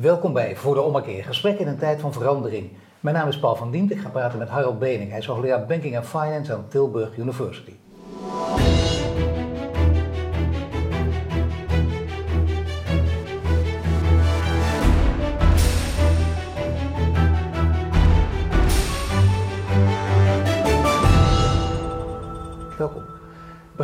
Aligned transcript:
Welkom 0.00 0.32
bij 0.32 0.56
Voor 0.56 0.74
de 0.74 0.80
Ommekeer, 0.80 1.24
gesprek 1.24 1.58
in 1.58 1.66
een 1.66 1.78
tijd 1.78 2.00
van 2.00 2.12
verandering. 2.12 2.70
Mijn 3.00 3.16
naam 3.16 3.28
is 3.28 3.38
Paul 3.38 3.56
van 3.56 3.70
Diemt, 3.70 3.90
ik 3.90 4.00
ga 4.00 4.08
praten 4.08 4.38
met 4.38 4.48
Harold 4.48 4.78
Bening. 4.78 5.10
Hij 5.10 5.18
is 5.18 5.26
hoogleraar 5.26 5.66
Banking 5.66 5.96
and 5.96 6.06
Finance 6.06 6.52
aan 6.52 6.68
Tilburg 6.68 7.16
University. 7.16 7.72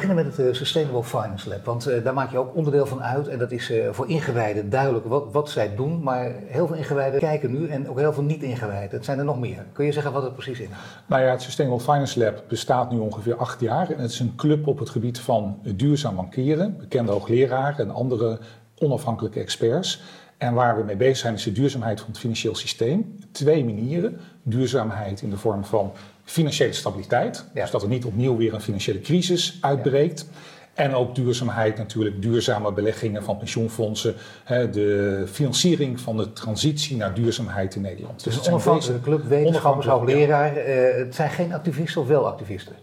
Beginnen 0.06 0.26
met 0.26 0.36
het 0.36 0.46
uh, 0.46 0.54
Sustainable 0.54 1.04
Finance 1.04 1.48
Lab, 1.48 1.64
want 1.64 1.88
uh, 1.88 2.04
daar 2.04 2.14
maak 2.14 2.30
je 2.30 2.38
ook 2.38 2.54
onderdeel 2.54 2.86
van 2.86 3.02
uit. 3.02 3.28
En 3.28 3.38
dat 3.38 3.50
is 3.50 3.70
uh, 3.70 3.88
voor 3.90 4.08
ingewijden 4.08 4.70
duidelijk 4.70 5.06
wat, 5.06 5.32
wat, 5.32 5.50
zij 5.50 5.74
doen. 5.76 6.02
Maar 6.02 6.32
heel 6.46 6.66
veel 6.66 6.76
ingewijden 6.76 7.20
kijken 7.20 7.50
nu 7.50 7.68
en 7.68 7.88
ook 7.88 7.98
heel 7.98 8.12
veel 8.12 8.22
niet-ingewijden. 8.22 8.90
Het 8.90 9.04
zijn 9.04 9.18
er 9.18 9.24
nog 9.24 9.38
meer. 9.38 9.64
Kun 9.72 9.84
je 9.84 9.92
zeggen 9.92 10.12
wat 10.12 10.22
het 10.22 10.32
precies 10.32 10.60
inhoudt? 10.60 10.88
Nou 11.06 11.22
ja, 11.22 11.30
het 11.30 11.42
Sustainable 11.42 11.84
Finance 11.84 12.18
Lab 12.18 12.42
bestaat 12.48 12.90
nu 12.90 12.98
ongeveer 12.98 13.36
acht 13.36 13.60
jaar. 13.60 13.90
En 13.90 14.00
het 14.00 14.10
is 14.10 14.20
een 14.20 14.34
club 14.36 14.66
op 14.66 14.78
het 14.78 14.90
gebied 14.90 15.18
van 15.18 15.58
duurzaam 15.62 16.16
bankeren. 16.16 16.76
Bekende 16.78 17.12
hoogleraren 17.12 17.78
en 17.78 17.94
andere 17.94 18.38
onafhankelijke 18.78 19.40
experts. 19.40 20.02
En 20.38 20.54
waar 20.54 20.76
we 20.76 20.82
mee 20.82 20.96
bezig 20.96 21.16
zijn 21.16 21.34
is 21.34 21.42
de 21.42 21.52
duurzaamheid 21.52 22.00
van 22.00 22.08
het 22.08 22.18
financieel 22.18 22.54
systeem. 22.54 23.18
Twee 23.32 23.64
manieren. 23.64 24.20
Duurzaamheid 24.42 25.22
in 25.22 25.30
de 25.30 25.36
vorm 25.36 25.64
van 25.64 25.92
financiële 26.24 26.72
stabiliteit. 26.72 27.44
Ja. 27.54 27.60
Dus 27.60 27.70
dat 27.70 27.82
er 27.82 27.88
niet 27.88 28.04
opnieuw 28.04 28.36
weer 28.36 28.54
een 28.54 28.60
financiële 28.60 29.00
crisis 29.00 29.58
uitbreekt. 29.60 30.26
Ja. 30.30 30.38
En 30.74 30.94
ook 30.94 31.14
duurzaamheid 31.14 31.78
natuurlijk, 31.78 32.22
duurzame 32.22 32.72
beleggingen 32.72 33.24
van 33.24 33.36
pensioenfondsen. 33.36 34.14
Hè, 34.44 34.70
de 34.70 35.22
financiering 35.32 36.00
van 36.00 36.16
de 36.16 36.32
transitie 36.32 36.96
naar 36.96 37.14
duurzaamheid 37.14 37.74
in 37.74 37.82
Nederland. 37.82 38.24
Dus, 38.24 38.34
dus 38.34 38.46
een 38.46 38.52
onafhankelijke 38.52 39.02
club, 39.02 39.24
wetenschappers, 39.24 39.86
hoogleraar. 39.86 40.54
Ja. 40.54 40.90
Uh, 40.92 40.96
het 40.96 41.14
zijn 41.14 41.30
geen 41.30 41.52
activisten 41.52 42.00
of 42.00 42.06
wel 42.06 42.26
activisten? 42.26 42.74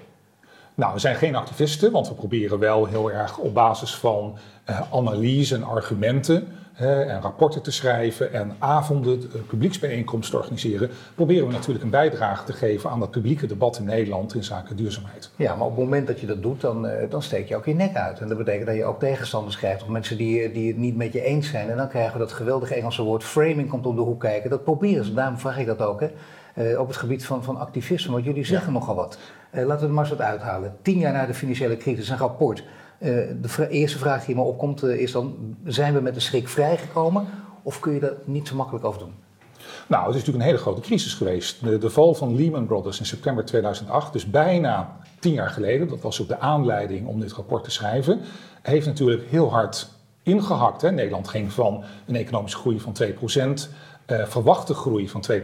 Nou, 0.75 0.93
we 0.93 0.99
zijn 0.99 1.15
geen 1.15 1.35
activisten, 1.35 1.91
want 1.91 2.07
we 2.07 2.13
proberen 2.13 2.59
wel 2.59 2.85
heel 2.85 3.11
erg 3.11 3.37
op 3.37 3.53
basis 3.53 3.95
van 3.95 4.37
uh, 4.69 4.81
analyse 4.91 5.55
en 5.55 5.63
argumenten 5.63 6.47
en 6.75 7.21
rapporten 7.21 7.61
te 7.61 7.71
schrijven 7.71 8.33
en 8.33 8.55
avonden, 8.59 9.21
publieksbijeenkomsten 9.47 10.31
te 10.31 10.37
organiseren, 10.41 10.89
proberen 11.15 11.47
we 11.47 11.53
natuurlijk 11.53 11.83
een 11.83 11.89
bijdrage 11.89 12.43
te 12.43 12.53
geven 12.53 12.89
aan 12.89 12.99
dat 12.99 13.11
publieke 13.11 13.45
debat 13.45 13.77
in 13.77 13.85
Nederland 13.85 14.35
in 14.35 14.43
zaken 14.43 14.75
duurzaamheid. 14.75 15.29
Ja, 15.35 15.55
maar 15.55 15.65
op 15.65 15.75
het 15.75 15.83
moment 15.83 16.07
dat 16.07 16.19
je 16.19 16.27
dat 16.27 16.41
doet, 16.41 16.61
dan, 16.61 16.87
dan 17.09 17.21
steek 17.21 17.47
je 17.47 17.55
ook 17.55 17.65
je 17.65 17.73
nek 17.73 17.95
uit. 17.95 18.19
En 18.19 18.27
dat 18.27 18.37
betekent 18.37 18.65
dat 18.65 18.75
je 18.75 18.85
ook 18.85 18.99
tegenstanders 18.99 19.57
krijgt, 19.57 19.81
of 19.81 19.87
mensen 19.87 20.17
die, 20.17 20.51
die 20.51 20.67
het 20.67 20.77
niet 20.77 20.95
met 20.95 21.13
je 21.13 21.21
eens 21.21 21.49
zijn. 21.49 21.69
En 21.69 21.77
dan 21.77 21.87
krijgen 21.87 22.13
we 22.13 22.19
dat 22.19 22.31
geweldige 22.31 22.75
Engelse 22.75 23.03
woord 23.03 23.23
framing 23.23 23.69
komt 23.69 23.85
om 23.85 23.95
de 23.95 24.01
hoek 24.01 24.19
kijken. 24.19 24.49
Dat 24.49 24.63
proberen 24.63 25.05
ze, 25.05 25.13
daarom 25.13 25.37
vraag 25.37 25.57
ik 25.57 25.65
dat 25.65 25.81
ook, 25.81 25.99
hè, 25.99 26.11
uh, 26.55 26.79
op 26.79 26.87
het 26.87 26.97
gebied 26.97 27.25
van, 27.25 27.43
van 27.43 27.59
activisme. 27.59 28.11
Want 28.11 28.25
jullie 28.25 28.45
zeggen 28.45 28.73
ja. 28.73 28.79
nogal 28.79 28.95
wat. 28.95 29.17
Uh, 29.51 29.65
laten 29.65 29.79
we 29.79 29.85
het 29.85 29.91
maar 29.91 30.03
eens 30.03 30.17
wat 30.17 30.27
uithalen. 30.27 30.75
Tien 30.81 30.99
jaar 30.99 31.13
na 31.13 31.25
de 31.25 31.33
financiële 31.33 31.77
crisis, 31.77 32.09
een 32.09 32.17
rapport. 32.17 32.63
Uh, 33.01 33.07
de 33.41 33.67
eerste 33.69 33.97
vraag 33.97 34.25
die 34.25 34.35
me 34.35 34.41
opkomt 34.41 34.83
uh, 34.83 34.99
is 34.99 35.11
dan: 35.11 35.55
zijn 35.65 35.93
we 35.93 36.01
met 36.01 36.13
de 36.13 36.19
schrik 36.19 36.47
vrijgekomen 36.47 37.25
of 37.63 37.79
kun 37.79 37.93
je 37.93 37.99
daar 37.99 38.13
niet 38.25 38.47
zo 38.47 38.55
makkelijk 38.55 38.85
over 38.85 38.99
doen? 38.99 39.13
Nou, 39.87 40.05
het 40.05 40.15
is 40.15 40.19
natuurlijk 40.19 40.43
een 40.45 40.51
hele 40.51 40.63
grote 40.63 40.81
crisis 40.81 41.13
geweest. 41.13 41.63
De, 41.63 41.77
de 41.77 41.89
val 41.89 42.13
van 42.13 42.35
Lehman 42.35 42.65
Brothers 42.65 42.99
in 42.99 43.05
september 43.05 43.45
2008, 43.45 44.13
dus 44.13 44.29
bijna 44.29 44.97
tien 45.19 45.33
jaar 45.33 45.49
geleden, 45.49 45.87
dat 45.87 46.01
was 46.01 46.21
ook 46.21 46.27
de 46.27 46.39
aanleiding 46.39 47.07
om 47.07 47.19
dit 47.19 47.31
rapport 47.31 47.63
te 47.63 47.71
schrijven, 47.71 48.19
heeft 48.61 48.85
natuurlijk 48.85 49.23
heel 49.29 49.51
hard 49.51 49.89
ingehakt. 50.23 50.81
Hè. 50.81 50.91
Nederland 50.91 51.27
ging 51.27 51.51
van 51.51 51.83
een 52.07 52.15
economische 52.15 52.57
groei 52.57 52.79
van 52.79 52.95
2% 53.03 53.69
uh, 54.11 54.25
verwachte 54.25 54.73
groei 54.73 55.09
van 55.09 55.23
2% 55.31 55.35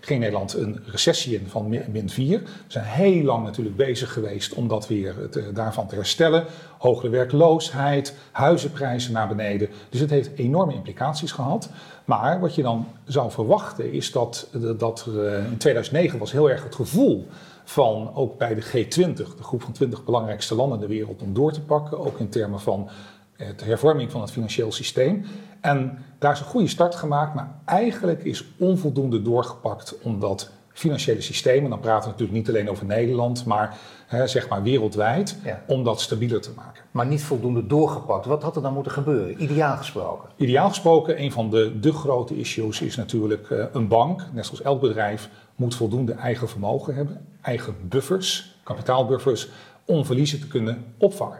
ging 0.00 0.20
Nederland 0.20 0.54
een 0.54 0.80
recessie 0.86 1.40
in 1.40 1.46
van 1.48 1.68
min 1.68 2.10
4. 2.10 2.40
We 2.40 2.48
zijn 2.66 2.84
heel 2.84 3.22
lang 3.22 3.44
natuurlijk 3.44 3.76
bezig 3.76 4.12
geweest 4.12 4.54
om 4.54 4.68
dat 4.68 4.88
weer 4.88 5.14
te, 5.30 5.52
daarvan 5.52 5.86
te 5.86 5.94
herstellen. 5.94 6.44
Hogere 6.78 7.08
werkloosheid, 7.08 8.14
huizenprijzen 8.32 9.12
naar 9.12 9.28
beneden. 9.28 9.68
Dus 9.88 10.00
het 10.00 10.10
heeft 10.10 10.30
enorme 10.36 10.74
implicaties 10.74 11.32
gehad. 11.32 11.70
Maar 12.04 12.40
wat 12.40 12.54
je 12.54 12.62
dan 12.62 12.86
zou 13.04 13.30
verwachten 13.30 13.92
is 13.92 14.12
dat, 14.12 14.48
dat 14.78 15.06
er 15.06 15.44
in 15.44 15.58
2009 15.58 16.18
was 16.18 16.32
heel 16.32 16.50
erg 16.50 16.62
het 16.62 16.74
gevoel 16.74 17.26
van 17.64 18.14
ook 18.14 18.38
bij 18.38 18.54
de 18.54 18.62
G20, 18.62 19.14
de 19.14 19.42
groep 19.42 19.62
van 19.62 19.72
20 19.72 20.04
belangrijkste 20.04 20.54
landen 20.54 20.80
in 20.80 20.86
de 20.86 20.94
wereld, 20.94 21.22
om 21.22 21.34
door 21.34 21.52
te 21.52 21.60
pakken. 21.60 21.98
Ook 21.98 22.18
in 22.18 22.28
termen 22.28 22.60
van 22.60 22.88
de 23.38 23.64
hervorming 23.64 24.10
van 24.10 24.20
het 24.20 24.30
financieel 24.30 24.72
systeem. 24.72 25.24
En 25.60 25.98
daar 26.18 26.32
is 26.32 26.40
een 26.40 26.46
goede 26.46 26.68
start 26.68 26.94
gemaakt, 26.94 27.34
maar 27.34 27.54
eigenlijk 27.64 28.24
is 28.24 28.44
onvoldoende 28.58 29.22
doorgepakt 29.22 29.98
om 30.02 30.20
dat 30.20 30.50
financiële 30.72 31.20
systeem, 31.20 31.64
en 31.64 31.70
dan 31.70 31.80
praten 31.80 32.02
we 32.02 32.10
natuurlijk 32.10 32.38
niet 32.38 32.48
alleen 32.48 32.70
over 32.70 32.86
Nederland, 32.86 33.44
maar 33.44 33.78
hè, 34.06 34.26
zeg 34.26 34.48
maar 34.48 34.62
wereldwijd, 34.62 35.38
ja. 35.44 35.62
om 35.66 35.84
dat 35.84 36.00
stabieler 36.00 36.40
te 36.40 36.50
maken. 36.56 36.82
Maar 36.90 37.06
niet 37.06 37.22
voldoende 37.22 37.66
doorgepakt. 37.66 38.26
Wat 38.26 38.42
had 38.42 38.56
er 38.56 38.62
dan 38.62 38.72
moeten 38.72 38.92
gebeuren, 38.92 39.42
ideaal 39.42 39.76
gesproken? 39.76 40.28
Ideaal 40.36 40.68
gesproken, 40.68 41.22
een 41.22 41.32
van 41.32 41.50
de, 41.50 41.80
de 41.80 41.92
grote 41.92 42.38
issues 42.38 42.80
is 42.80 42.96
natuurlijk 42.96 43.50
uh, 43.50 43.64
een 43.72 43.88
bank, 43.88 44.24
net 44.32 44.46
zoals 44.46 44.62
elk 44.62 44.80
bedrijf, 44.80 45.28
moet 45.56 45.74
voldoende 45.74 46.12
eigen 46.12 46.48
vermogen 46.48 46.94
hebben, 46.94 47.26
eigen 47.42 47.74
buffers, 47.82 48.56
kapitaalbuffers, 48.62 49.48
om 49.84 50.04
verliezen 50.04 50.40
te 50.40 50.46
kunnen 50.46 50.84
opvangen. 50.98 51.38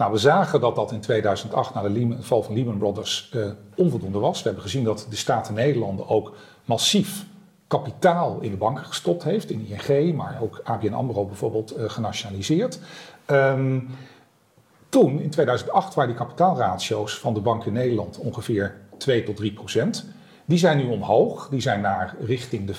Nou, 0.00 0.12
we 0.12 0.18
zagen 0.18 0.60
dat 0.60 0.74
dat 0.74 0.92
in 0.92 1.00
2008 1.00 1.74
na 1.74 1.82
de 1.82 1.90
Lehman, 1.90 2.22
val 2.22 2.42
van 2.42 2.54
Lehman 2.54 2.78
Brothers 2.78 3.30
uh, 3.34 3.50
onvoldoende 3.76 4.18
was. 4.18 4.38
We 4.38 4.44
hebben 4.44 4.62
gezien 4.62 4.84
dat 4.84 5.06
de 5.10 5.16
Staten 5.16 5.54
Nederlanden 5.54 6.08
ook 6.08 6.36
massief 6.64 7.26
kapitaal 7.66 8.40
in 8.40 8.50
de 8.50 8.56
banken 8.56 8.84
gestopt 8.84 9.22
heeft, 9.22 9.50
in 9.50 9.66
ING, 9.66 10.14
maar 10.14 10.38
ook 10.42 10.60
ABN 10.64 10.92
AMRO 10.92 11.24
bijvoorbeeld 11.24 11.78
uh, 11.78 11.90
genationaliseerd. 11.90 12.78
Um, 13.26 13.88
toen, 14.88 15.20
in 15.20 15.30
2008, 15.30 15.94
waren 15.94 16.10
die 16.10 16.20
kapitaalratio's 16.20 17.18
van 17.18 17.34
de 17.34 17.40
banken 17.40 17.66
in 17.66 17.72
Nederland 17.72 18.18
ongeveer 18.18 18.76
2 18.96 19.22
tot 19.22 19.36
3 19.36 19.52
procent. 19.52 20.06
Die 20.44 20.58
zijn 20.58 20.76
nu 20.76 20.86
omhoog, 20.86 21.48
die 21.48 21.60
zijn 21.60 21.80
naar 21.80 22.14
richting 22.20 22.66
de 22.66 22.74
5%. 22.74 22.78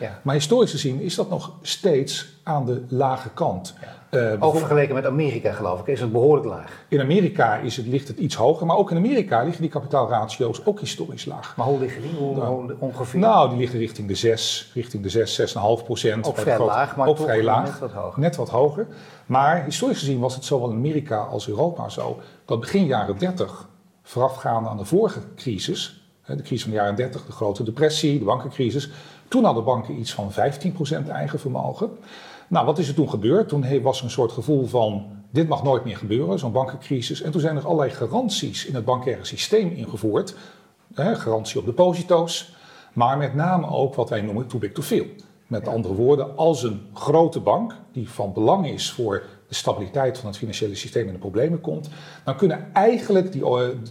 Ja. 0.00 0.20
Maar 0.22 0.34
historisch 0.34 0.70
gezien 0.70 1.00
is 1.00 1.14
dat 1.14 1.30
nog 1.30 1.52
steeds 1.62 2.26
aan 2.42 2.66
de 2.66 2.84
lage 2.88 3.30
kant. 3.30 3.74
Ja. 3.80 3.97
Uh, 4.10 4.32
ook 4.38 4.56
vergeleken 4.56 4.94
met 4.94 5.06
Amerika 5.06 5.52
geloof 5.52 5.80
ik, 5.80 5.86
is 5.86 6.00
het 6.00 6.12
behoorlijk 6.12 6.46
laag. 6.46 6.84
In 6.88 7.00
Amerika 7.00 7.56
is 7.56 7.76
het, 7.76 7.86
ligt 7.86 8.08
het 8.08 8.18
iets 8.18 8.34
hoger, 8.34 8.66
maar 8.66 8.76
ook 8.76 8.90
in 8.90 8.96
Amerika 8.96 9.42
liggen 9.42 9.62
die 9.62 9.70
kapitaalratio's 9.70 10.60
ook 10.64 10.80
historisch 10.80 11.24
laag. 11.24 11.56
Maar 11.56 11.66
hoe 11.66 11.78
liggen 11.78 12.02
die 12.02 12.10
hoe, 12.18 12.36
nou, 12.36 12.74
ongeveer? 12.78 13.20
Nou, 13.20 13.48
die 13.48 13.58
liggen 13.58 13.78
richting 13.78 14.08
de 14.08 14.14
6, 14.14 14.70
richting 14.74 15.02
de 15.02 15.08
6, 15.08 15.54
6,5 15.54 15.84
procent. 15.84 16.26
Ook 16.26 16.38
vrij 16.38 16.54
groot, 16.54 16.68
laag, 16.68 16.96
maar 16.96 17.08
ook 17.08 17.18
vrij 17.18 17.42
laag, 17.42 17.70
net 17.70 17.78
wat 17.78 17.92
hoger. 17.92 18.20
Net 18.20 18.36
wat 18.36 18.48
hoger. 18.48 18.86
Maar 19.26 19.64
historisch 19.64 19.98
gezien 19.98 20.18
was 20.18 20.34
het 20.34 20.44
zowel 20.44 20.70
in 20.70 20.76
Amerika 20.76 21.18
als 21.18 21.48
Europa 21.48 21.88
zo, 21.88 22.20
dat 22.44 22.60
begin 22.60 22.86
jaren 22.86 23.18
30, 23.18 23.68
voorafgaande 24.02 24.68
aan 24.68 24.76
de 24.76 24.84
vorige 24.84 25.20
crisis, 25.36 26.02
de 26.26 26.42
crisis 26.42 26.62
van 26.62 26.70
de 26.70 26.76
jaren 26.76 26.94
30, 26.94 27.26
de 27.26 27.32
grote 27.32 27.62
depressie, 27.62 28.18
de 28.18 28.24
bankencrisis. 28.24 28.90
Toen 29.28 29.44
hadden 29.44 29.64
banken 29.64 29.98
iets 29.98 30.12
van 30.12 30.32
15% 30.32 31.08
eigen 31.08 31.40
vermogen. 31.40 31.90
Nou, 32.48 32.66
wat 32.66 32.78
is 32.78 32.88
er 32.88 32.94
toen 32.94 33.10
gebeurd? 33.10 33.48
Toen 33.48 33.82
was 33.82 33.98
er 33.98 34.04
een 34.04 34.10
soort 34.10 34.32
gevoel 34.32 34.66
van, 34.66 35.06
dit 35.30 35.48
mag 35.48 35.62
nooit 35.62 35.84
meer 35.84 35.96
gebeuren, 35.96 36.38
zo'n 36.38 36.52
bankencrisis. 36.52 37.22
En 37.22 37.30
toen 37.30 37.40
zijn 37.40 37.56
er 37.56 37.66
allerlei 37.66 37.90
garanties 37.90 38.66
in 38.66 38.74
het 38.74 38.84
bankaire 38.84 39.24
systeem 39.24 39.70
ingevoerd. 39.70 40.34
garantie 40.94 41.60
op 41.60 41.66
deposito's, 41.66 42.54
maar 42.92 43.18
met 43.18 43.34
name 43.34 43.70
ook 43.70 43.94
wat 43.94 44.08
wij 44.08 44.20
noemen 44.20 44.46
too 44.46 44.58
big 44.58 44.72
to 44.72 44.82
fail. 44.82 45.06
Met 45.46 45.68
andere 45.68 45.94
woorden, 45.94 46.36
als 46.36 46.62
een 46.62 46.80
grote 46.94 47.40
bank 47.40 47.74
die 47.92 48.08
van 48.10 48.32
belang 48.32 48.68
is 48.68 48.90
voor 48.90 49.22
de 49.48 49.54
stabiliteit 49.54 50.18
van 50.18 50.28
het 50.28 50.38
financiële 50.38 50.74
systeem 50.74 51.06
in 51.06 51.12
de 51.12 51.18
problemen 51.18 51.60
komt, 51.60 51.88
dan 52.24 52.36
kunnen 52.36 52.72
eigenlijk 52.72 53.32
die, 53.32 53.44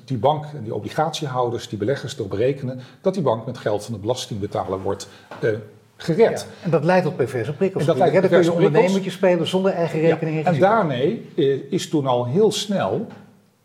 die 0.05 0.17
bank 0.17 0.45
en 0.45 0.63
die 0.63 0.73
obligatiehouders, 0.73 1.69
die 1.69 1.77
beleggers 1.77 2.17
erop 2.17 2.29
berekenen 2.29 2.79
dat 3.01 3.13
die 3.13 3.23
bank 3.23 3.45
met 3.45 3.57
geld 3.57 3.83
van 3.83 3.93
de 3.93 3.99
belastingbetaler 3.99 4.81
wordt 4.81 5.09
uh, 5.43 5.49
gered. 5.97 6.39
Ja, 6.39 6.63
en 6.63 6.69
dat 6.69 6.83
leidt 6.83 7.05
tot 7.05 7.15
perverse 7.15 7.53
prikkels. 7.53 7.83
En 7.83 7.87
dat 7.87 7.97
leidt 7.97 8.13
tot 8.13 8.21
perverse 8.21 8.51
kun 8.51 8.59
je 8.59 8.67
ondernemertje 8.67 9.11
spelen 9.11 9.47
zonder 9.47 9.71
eigen 9.71 9.99
rekening. 9.99 10.43
Ja, 10.43 10.51
en 10.51 10.59
daarmee 10.59 11.29
uh, 11.35 11.71
is 11.71 11.89
toen 11.89 12.07
al 12.07 12.25
heel 12.25 12.51
snel, 12.51 13.07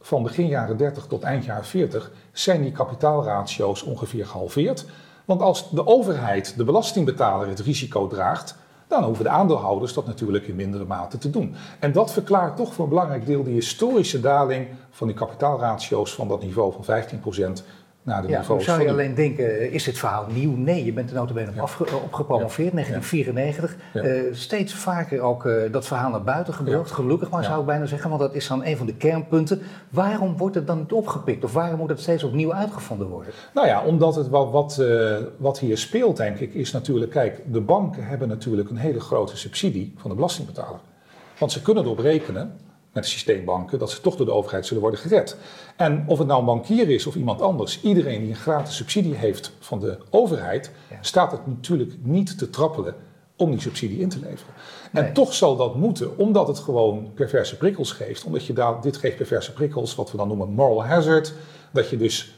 van 0.01 0.23
begin 0.23 0.47
jaren 0.47 0.77
30 0.77 1.07
tot 1.07 1.23
eind 1.23 1.45
jaren 1.45 1.65
40, 1.65 2.13
zijn 2.33 2.63
die 2.63 2.73
kapitaalratio's 2.73 3.83
ongeveer 3.83 4.27
gehalveerd. 4.27 4.87
Want 5.25 5.41
als 5.41 5.71
de 5.71 5.87
overheid, 5.87 6.57
de 6.57 6.65
belastingbetaler, 6.65 7.49
het 7.49 7.61
risico 7.61 8.07
draagt, 8.07 8.57
dan 8.89 9.05
hoeven 9.05 9.25
de 9.25 9.31
aandeelhouders 9.31 9.93
dat 9.93 10.07
natuurlijk 10.07 10.47
in 10.47 10.55
mindere 10.55 10.85
mate 10.85 11.19
te 11.19 11.31
doen. 11.31 11.55
En 11.79 11.93
dat 11.93 12.13
verklaart 12.13 12.57
toch 12.57 12.75
voor 12.75 12.85
een 12.85 12.91
belangrijk 12.91 13.27
deel 13.27 13.43
die 13.43 13.55
historische 13.55 14.21
daling 14.21 14.69
van 14.91 15.07
die 15.07 15.17
kapitaalratio's 15.17 16.15
van 16.15 16.29
dat 16.29 16.43
niveau 16.43 16.73
van 16.73 17.05
15% 17.61 17.63
naar 18.03 18.23
de 18.23 18.29
Ja, 18.29 18.43
zou 18.43 18.83
je 18.83 18.89
alleen 18.91 19.15
denken, 19.15 19.73
is 19.73 19.85
dit 19.85 19.99
verhaal 19.99 20.27
nieuw? 20.33 20.57
Nee, 20.57 20.85
je 20.85 20.93
bent 20.93 21.11
er 21.11 21.17
notabene 21.17 21.51
op, 21.51 21.59
afge- 21.59 21.97
op 22.05 22.13
gepromoveerd, 22.13 22.73
1994. 22.73 23.77
Ja. 23.93 24.01
Eh, 24.01 24.23
steeds 24.33 24.75
vaker 24.75 25.21
ook 25.21 25.47
eh, 25.47 25.73
dat 25.73 25.87
verhaal 25.87 26.11
naar 26.11 26.23
buiten 26.23 26.55
gebracht, 26.55 26.91
gelukkig 26.91 27.31
maar 27.31 27.43
Ja. 27.43 27.47
zou 27.49 27.61
ik 27.61 27.67
bijna 27.67 27.87
zeggen, 27.87 28.09
want 28.11 28.21
dat 28.23 28.35
is 28.35 28.49
dan 28.49 28.65
een 28.65 28.77
van 28.77 28.87
de 28.87 28.95
kernpunten. 28.95 29.61
Waarom 29.91 30.37
wordt 30.37 30.55
het 30.55 30.67
dan 30.67 30.79
niet 30.79 30.93
opgepikt 30.93 31.45
of 31.45 31.53
waarom 31.53 31.79
moet 31.79 31.89
het 31.89 32.01
steeds 32.01 32.23
opnieuw 32.25 32.53
uitgevonden 32.55 33.09
worden? 33.09 33.33
Nou 33.55 33.67
ja, 33.67 33.83
omdat 33.85 34.15
het 34.15 34.29
wat, 34.29 34.79
eh, 34.79 35.17
wat 35.37 35.59
hier 35.59 35.79
speelt, 35.79 36.17
denk 36.17 36.39
ik, 36.39 36.55
is 36.55 36.73
natuurlijk, 36.73 37.11
kijk, 37.11 37.43
de 37.53 37.61
banken 37.61 38.05
hebben 38.07 38.29
natuurlijk 38.29 38.71
een 38.71 38.77
hele 38.77 39.01
grote 39.01 39.37
subsidie 39.37 39.95
van 39.97 40.11
de 40.11 40.17
belastingbetaler. 40.17 40.79
Want 41.39 41.53
ze 41.53 41.63
kunnen 41.63 41.85
erop 41.85 41.99
rekenen, 41.99 42.53
met 42.93 43.03
de 43.03 43.09
systeembanken, 43.09 43.79
dat 43.79 43.91
ze 43.91 44.01
toch 44.01 44.17
door 44.17 44.27
de 44.27 44.33
overheid 44.33 44.67
zullen 44.67 44.83
worden 44.83 45.01
gered. 45.01 45.37
En 45.77 46.05
of 46.07 46.19
het 46.19 46.27
nou 46.27 46.41
een 46.41 46.47
bankier 46.47 46.89
is 46.89 47.07
of 47.07 47.15
iemand 47.15 47.41
anders, 47.41 47.81
iedereen 47.83 48.21
die 48.21 48.29
een 48.29 48.37
gratis 48.37 48.77
subsidie 48.77 49.15
heeft 49.15 49.53
van 49.59 49.81
de 49.81 49.99
overheid, 50.11 50.71
Ja. 50.91 50.97
staat 51.01 51.33
het 51.33 51.47
natuurlijk 51.47 51.93
niet 52.03 52.39
te 52.39 52.51
trappelen 52.51 52.95
om 53.37 53.51
die 53.51 53.61
subsidie 53.61 53.99
in 54.01 54.09
te 54.09 54.19
leveren. 54.19 54.55
Nee. 54.93 55.05
En 55.05 55.13
toch 55.13 55.35
zal 55.35 55.57
dat 55.57 55.75
moeten, 55.75 56.19
omdat 56.19 56.49
het 56.49 56.59
gewoon 56.59 57.11
perverse 57.15 57.57
prikkels 57.57 57.93
geeft. 57.93 58.25
Omdat 58.25 58.47
je 58.47 58.53
daar, 58.53 58.81
dit 58.81 58.97
geeft 58.97 59.17
perverse 59.17 59.53
prikkels, 59.53 59.95
wat 59.95 60.11
we 60.11 60.17
dan 60.17 60.29
noemen 60.29 60.49
moral 60.49 60.85
hazard. 60.85 61.33
Dat 61.73 61.89
je 61.91 61.97
dus 61.97 62.35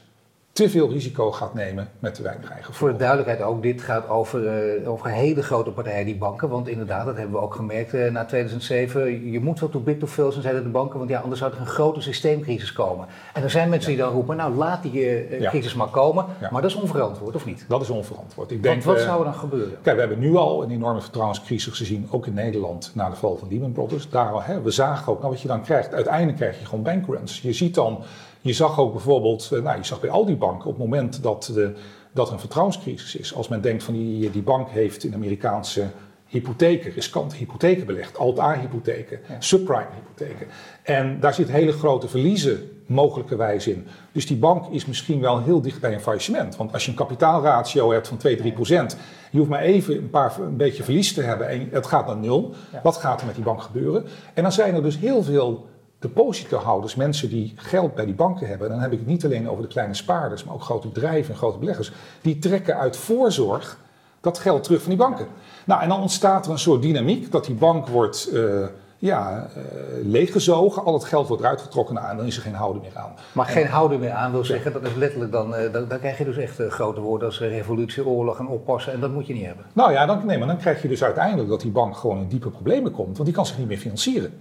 te 0.55 0.71
veel 0.71 0.91
risico 0.91 1.33
gaat 1.33 1.55
nemen 1.55 1.89
met 1.99 2.15
te 2.15 2.23
weinig 2.23 2.51
eigen 2.51 2.75
Voor 2.75 2.89
de 2.93 2.97
duidelijkheid 2.97 3.43
ook, 3.43 3.63
dit 3.63 3.83
gaat 3.83 4.09
over, 4.09 4.47
eh, 4.47 4.91
over 4.91 5.11
hele 5.11 5.43
grote 5.43 5.71
partijen, 5.71 6.07
die 6.07 6.17
banken. 6.17 6.49
Want 6.49 6.69
inderdaad, 6.69 7.07
dat 7.07 7.17
hebben 7.17 7.35
we 7.35 7.41
ook 7.41 7.55
gemerkt 7.55 7.95
eh, 7.95 8.11
na 8.11 8.25
2007. 8.25 9.31
Je 9.31 9.41
moet 9.41 9.61
wel 9.61 9.69
too 9.69 9.81
big 9.81 9.99
to 9.99 10.07
fail 10.07 10.31
zijn, 10.31 10.43
zeiden 10.43 10.63
de 10.63 10.69
banken. 10.69 10.99
Want 10.99 11.11
ja, 11.11 11.21
anders 11.21 11.41
zou 11.41 11.53
er 11.53 11.61
een 11.61 11.67
grote 11.67 12.01
systeemcrisis 12.01 12.73
komen. 12.73 13.07
En 13.33 13.43
er 13.43 13.51
zijn 13.51 13.69
mensen 13.69 13.91
die 13.91 13.99
dan 13.99 14.13
roepen, 14.13 14.37
nou 14.37 14.55
laat 14.55 14.83
die 14.83 14.93
Ja. 15.41 15.51
crisis 15.51 15.75
maar 15.75 15.89
komen. 15.89 16.25
Ja. 16.41 16.49
Maar 16.51 16.63
dat 16.63 16.71
is 16.71 16.77
onverantwoord, 16.77 17.35
of 17.35 17.45
niet? 17.47 17.65
Dat 17.69 17.81
is 17.83 17.91
onverantwoord. 17.91 18.51
Ik 18.51 18.63
denk, 18.63 18.83
Want 18.83 18.97
wat 18.97 19.05
zou 19.07 19.19
er 19.19 19.25
dan 19.25 19.35
gebeuren? 19.35 19.77
Kijk, 19.83 19.95
we 19.95 20.01
hebben 20.01 20.19
nu 20.19 20.37
al 20.37 20.63
een 20.63 20.71
enorme 20.71 21.01
vertrouwenscrisis 21.01 21.77
gezien, 21.77 22.09
ook 22.11 22.27
in 22.27 22.35
Nederland, 22.35 22.91
na 22.95 23.11
de 23.11 23.17
val 23.17 23.37
van 23.37 23.49
Lehman 23.51 23.73
Brothers. 23.73 24.11
Daar, 24.11 24.47
hè, 24.47 24.63
we 24.63 24.71
zagen 24.71 25.13
ook, 25.13 25.19
nou, 25.19 25.31
wat 25.31 25.41
je 25.41 25.49
dan 25.49 25.63
krijgt, 25.63 25.95
uiteindelijk 25.95 26.37
krijg 26.37 26.59
je 26.59 26.67
gewoon 26.67 26.85
bankruns. 26.85 27.41
Je 27.41 27.53
ziet 27.53 27.75
dan, 27.75 28.03
je 28.45 28.53
zag 28.53 28.79
ook 28.79 28.93
bijvoorbeeld, 28.93 29.51
eh, 29.53 29.63
nou, 29.63 29.77
je 29.77 29.85
zag 29.85 30.01
bij 30.01 30.11
al 30.11 30.25
die 30.25 30.37
banken, 30.37 30.67
op 30.67 30.79
het 30.79 30.85
moment 30.85 31.23
dat, 31.23 31.51
de, 31.55 31.73
dat 32.13 32.27
er 32.27 32.33
een 32.33 32.39
vertrouwenscrisis 32.41 33.17
is, 33.17 33.35
als 33.35 33.49
men 33.49 33.61
denkt 33.61 33.83
van 33.83 33.95
die, 33.95 34.31
die 34.31 34.43
bank 34.43 34.69
heeft 34.69 35.05
in 35.05 35.15
Amerikaanse 35.15 35.87
hypotheken, 36.27 36.93
riskante 36.93 37.37
hypotheken 37.37 37.87
belegd, 37.87 38.19
alt-A-hypotheken, 38.19 39.21
subprime-hypotheken. 39.39 40.47
En 40.83 41.21
daar 41.21 41.35
zitten 41.35 41.55
hele 41.55 41.73
grote 41.73 42.09
verliezen 42.09 42.71
mogelijkerwijs 42.87 43.67
in. 43.67 43.87
Dus 44.13 44.27
die 44.27 44.37
bank 44.37 44.67
is 44.71 44.87
misschien 44.87 45.21
wel 45.21 45.43
heel 45.43 45.61
dicht 45.61 45.81
bij 45.81 45.93
een 45.93 46.01
faillissement. 46.01 46.57
Want 46.57 46.73
als 46.73 46.85
je 46.85 46.91
een 46.91 46.97
kapitaalratio 46.97 47.93
hebt 47.93 48.09
van 48.09 48.17
2, 48.17 48.37
3 48.37 48.53
procent, 48.53 48.97
je 49.31 49.39
hoeft 49.39 49.51
maar 49.51 49.61
even 49.61 49.97
een, 49.97 50.11
paar, 50.11 50.41
een 50.41 50.57
beetje 50.57 50.83
verlies 50.83 51.15
te 51.15 51.23
hebben 51.23 51.49
en 51.49 51.69
het 51.71 51.87
gaat 51.87 52.07
naar 52.07 52.17
nul. 52.17 52.55
Ja. 52.73 52.81
Wat 52.83 52.97
gaat 52.97 53.21
er 53.21 53.27
met 53.27 53.35
die 53.35 53.45
bank 53.45 53.63
gebeuren? 53.63 54.05
En 54.35 54.43
dan 54.43 54.53
zijn 54.53 54.75
er 54.75 54.83
dus 54.83 54.99
heel 54.99 55.23
veel 55.23 55.67
depositohouders, 56.09 56.95
mensen 56.95 57.29
die 57.29 57.53
geld 57.57 57.95
bij 57.95 58.05
die 58.05 58.15
banken 58.15 58.49
hebben. 58.49 58.67
En 58.67 58.73
dan 58.73 58.83
heb 58.83 58.93
ik 58.93 58.99
het 58.99 59.07
niet 59.07 59.25
alleen 59.25 59.49
over 59.49 59.63
de 59.63 59.69
kleine 59.69 59.95
spaarders, 59.95 60.45
maar 60.45 60.55
ook 60.55 60.63
grote 60.63 60.89
bedrijven 60.89 61.33
en 61.33 61.39
grote 61.39 61.59
beleggers. 61.59 61.93
Die 62.21 62.39
trekken 62.39 62.77
uit 62.77 62.97
voorzorg 62.97 63.79
dat 64.21 64.39
geld 64.39 64.65
terug 64.65 64.81
van 64.81 64.91
die 64.91 64.99
banken. 64.99 65.27
Nou, 65.65 65.83
en 65.83 65.89
dan 65.89 66.01
ontstaat 66.01 66.47
er 66.47 66.53
een 66.53 66.59
soort 66.59 66.83
dynamiek 66.83 67.33
dat 67.33 67.45
die 67.45 67.55
bank 67.55 67.89
wordt 67.89 68.31
eh, 68.33 68.67
ja, 68.99 69.49
eh, 69.55 69.63
leeggezogen. 70.03 70.85
Al 70.85 70.95
het 70.95 71.05
geld 71.05 71.29
wordt 71.29 71.43
eruit 71.43 71.61
getrokken 71.61 71.95
nou, 71.95 72.09
en 72.09 72.17
dan 72.17 72.27
is 72.27 72.37
er 72.37 72.43
geen 72.43 72.55
houden 72.55 72.83
meer 72.83 72.97
aan. 72.99 73.13
Maar 73.33 73.47
geen 73.47 73.67
houden 73.67 74.01
meer 74.01 74.11
aan 74.13 74.33
wil 74.33 74.45
zeggen, 74.45 74.73
dat 74.73 74.83
is 74.83 74.95
letterlijk 74.95 75.33
dan, 75.33 75.55
eh, 75.55 75.73
dan, 75.73 75.89
dan 75.89 75.99
krijg 75.99 76.19
je 76.19 76.25
dus 76.25 76.37
echt 76.37 76.61
grote 76.69 77.01
woorden 77.01 77.29
als 77.29 77.41
revolutie, 77.41 78.07
oorlog 78.07 78.39
en 78.39 78.47
oppassen. 78.47 78.93
En 78.93 79.01
dat 79.01 79.13
moet 79.13 79.27
je 79.27 79.33
niet 79.33 79.47
hebben. 79.47 79.65
Nou 79.73 79.93
ja, 79.93 80.07
dan, 80.07 80.27
nee, 80.27 80.39
maar 80.39 80.47
dan 80.47 80.57
krijg 80.57 80.83
je 80.83 80.89
dus 80.89 81.05
uiteindelijk 81.05 81.49
dat 81.49 81.61
die 81.61 81.71
bank 81.71 81.97
gewoon 81.97 82.19
in 82.19 82.29
diepe 82.29 82.51
problemen 82.51 82.93
komt. 82.93 83.17
Want 83.17 83.25
die 83.25 83.35
kan 83.37 83.47
zich 83.47 83.59
niet 83.59 83.69
meer 83.69 83.79
financieren. 83.79 84.33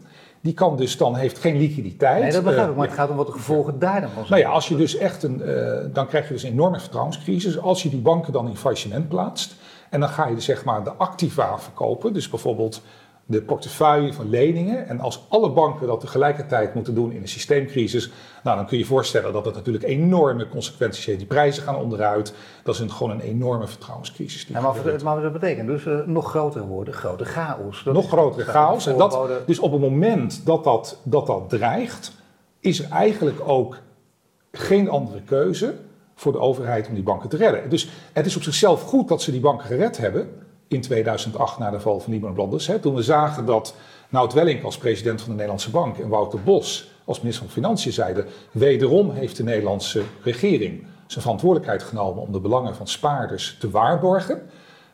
Die 0.43 0.53
kan 0.53 0.77
dus 0.77 0.97
dan, 0.97 1.15
heeft 1.15 1.39
geen 1.39 1.57
liquiditeit. 1.57 2.21
Nee, 2.21 2.31
dat 2.31 2.43
begrijp 2.43 2.65
Eh, 2.65 2.71
ik, 2.71 2.77
maar 2.77 2.87
het 2.87 2.95
gaat 2.95 3.09
om 3.09 3.15
wat 3.15 3.25
de 3.25 3.31
gevolgen 3.31 3.79
daar 3.79 4.01
dan 4.01 4.09
van 4.09 4.25
zijn. 4.25 4.39
Nou 4.39 4.41
ja, 4.41 4.55
als 4.55 4.67
je 4.67 4.75
dus 4.75 4.97
echt 4.97 5.23
een, 5.23 5.41
eh, 5.41 5.85
dan 5.93 6.07
krijg 6.07 6.27
je 6.27 6.33
dus 6.33 6.43
een 6.43 6.51
enorme 6.51 6.79
vertrouwenscrisis. 6.79 7.59
Als 7.59 7.83
je 7.83 7.89
die 7.89 7.99
banken 7.99 8.33
dan 8.33 8.47
in 8.47 8.57
faillissement 8.57 9.07
plaatst 9.07 9.55
en 9.89 9.99
dan 9.99 10.09
ga 10.09 10.27
je 10.27 10.35
dus 10.35 10.45
zeg 10.45 10.63
maar 10.63 10.83
de 10.83 10.93
activa 10.93 11.59
verkopen, 11.59 12.13
dus 12.13 12.29
bijvoorbeeld 12.29 12.81
de 13.33 13.41
portefeuille 13.41 14.13
van 14.13 14.29
leningen. 14.29 14.87
En 14.87 14.99
als 14.99 15.25
alle 15.29 15.51
banken 15.51 15.87
dat 15.87 15.99
tegelijkertijd 15.99 16.73
moeten 16.73 16.95
doen 16.95 17.11
in 17.11 17.21
een 17.21 17.27
systeemcrisis, 17.27 18.11
nou 18.43 18.57
dan 18.57 18.65
kun 18.65 18.77
je 18.77 18.83
je 18.83 18.89
voorstellen 18.89 19.33
dat 19.33 19.45
het 19.45 19.55
natuurlijk 19.55 19.83
enorme 19.83 20.49
consequenties 20.49 21.05
heeft. 21.05 21.17
Die 21.17 21.27
prijzen 21.27 21.63
gaan 21.63 21.75
onderuit. 21.75 22.33
Dat 22.63 22.75
is 22.75 22.81
een, 22.81 22.91
gewoon 22.91 23.11
een 23.11 23.19
enorme 23.19 23.67
vertrouwenscrisis. 23.67 24.45
die 24.45 24.55
Ja, 24.55 24.61
maar, 24.61 24.73
gebeurt. 24.73 25.03
maar 25.03 25.21
dat 25.21 25.33
betekent 25.33 25.67
dus 25.67 25.85
eh, 25.85 25.99
nog 26.05 26.29
grotere 26.29 26.65
woorden, 26.65 26.93
grote 26.93 27.25
chaos. 27.25 27.83
Dat 27.83 27.93
nog 27.93 28.07
grotere 28.07 28.45
chaos. 28.45 28.87
En 28.87 28.97
dat, 28.97 29.29
dus 29.45 29.59
op 29.59 29.71
het 29.71 29.81
moment 29.81 30.45
dat 30.45 30.63
dat, 30.63 30.99
dat 31.03 31.27
dat 31.27 31.49
dreigt, 31.49 32.11
is 32.59 32.79
er 32.83 32.89
eigenlijk 32.89 33.39
ook 33.49 33.77
geen 34.51 34.89
andere 34.89 35.21
keuze 35.21 35.75
voor 36.15 36.31
de 36.31 36.39
overheid 36.39 36.87
om 36.87 36.93
die 36.93 37.03
banken 37.03 37.29
te 37.29 37.37
redden. 37.37 37.69
Dus 37.69 37.89
het 38.13 38.25
is 38.25 38.35
op 38.35 38.43
zichzelf 38.43 38.81
goed 38.81 39.07
dat 39.07 39.21
ze 39.21 39.31
die 39.31 39.39
banken 39.39 39.65
gered 39.65 39.97
hebben 39.97 40.42
in 40.67 40.81
2008 40.81 41.59
na 41.59 41.69
de 41.69 41.79
val 41.79 41.99
van 41.99 42.13
Lehman 42.13 42.33
Brothers. 42.33 42.67
Hè, 42.67 42.79
toen 42.79 42.95
we 42.95 43.03
zagen 43.03 43.45
dat 43.45 43.75
Nout 44.09 44.33
Welling 44.33 44.63
als 44.63 44.77
president 44.77 45.19
van 45.19 45.29
de 45.29 45.35
Nederlandse 45.35 45.69
Bank 45.69 45.97
en 45.97 46.09
Wouter 46.09 46.43
Bos 46.43 46.91
als 47.05 47.19
minister 47.19 47.45
van 47.45 47.53
Financiën 47.53 47.91
zeiden... 47.91 48.25
wederom 48.51 49.11
heeft 49.11 49.37
de 49.37 49.43
Nederlandse 49.43 50.03
regering 50.23 50.85
zijn 51.07 51.21
verantwoordelijkheid 51.21 51.83
genomen 51.83 52.23
om 52.23 52.31
de 52.31 52.39
belangen 52.39 52.75
van 52.75 52.87
spaarders 52.87 53.57
te 53.59 53.69
waarborgen. 53.69 54.41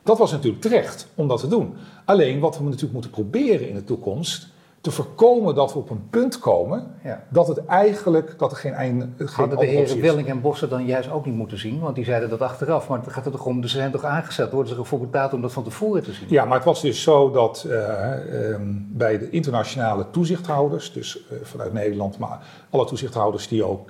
Dat 0.03 0.17
was 0.17 0.31
natuurlijk 0.31 0.61
terecht 0.61 1.07
om 1.15 1.27
dat 1.27 1.39
te 1.39 1.47
doen. 1.47 1.73
Alleen 2.05 2.39
wat 2.39 2.57
we 2.57 2.63
natuurlijk 2.63 2.93
moeten 2.93 3.11
proberen 3.11 3.69
in 3.69 3.75
de 3.75 3.83
toekomst, 3.83 4.47
te 4.81 4.91
voorkomen 4.91 5.55
dat 5.55 5.73
we 5.73 5.79
op 5.79 5.89
een 5.89 6.07
punt 6.09 6.39
komen 6.39 6.87
Ja. 7.03 7.23
dat 7.29 7.47
het 7.47 7.65
eigenlijk 7.65 8.33
dat 8.37 8.51
er 8.51 8.57
geen 8.57 8.73
einde 8.73 9.09
geen 9.17 9.27
Hadden 9.27 9.59
de 9.59 9.65
heren. 9.65 9.99
Willing 9.99 10.27
en 10.27 10.41
Bossen 10.41 10.69
dan 10.69 10.85
juist 10.85 11.11
ook 11.11 11.25
niet 11.25 11.35
moeten 11.35 11.57
zien? 11.57 11.79
Want 11.79 11.95
die 11.95 12.05
zeiden 12.05 12.29
dat 12.29 12.41
achteraf. 12.41 12.87
Maar 12.87 12.99
het 13.03 13.13
gaat 13.13 13.25
er 13.25 13.31
toch 13.31 13.45
om, 13.45 13.61
ze 13.63 13.67
zijn 13.67 13.91
toch 13.91 14.03
aangezet, 14.03 14.51
worden 14.51 14.73
ze 14.73 14.79
ervoor 14.79 14.99
betaald 14.99 15.33
om 15.33 15.41
dat 15.41 15.53
van 15.53 15.63
tevoren 15.63 16.03
te 16.03 16.13
zien? 16.13 16.25
Ja, 16.29 16.45
maar 16.45 16.55
het 16.55 16.65
was 16.65 16.81
dus 16.81 17.01
zo 17.01 17.31
dat 17.31 17.65
eh, 17.69 18.51
ehm, 18.51 18.61
bij 18.87 19.17
de 19.17 19.29
internationale 19.29 20.05
toezichthouders, 20.11 20.93
dus 20.93 21.27
eh, 21.29 21.37
vanuit 21.43 21.73
Nederland, 21.73 22.17
maar 22.17 22.39
alle 22.69 22.85
toezichthouders 22.85 23.47
die 23.47 23.63
ook 23.63 23.89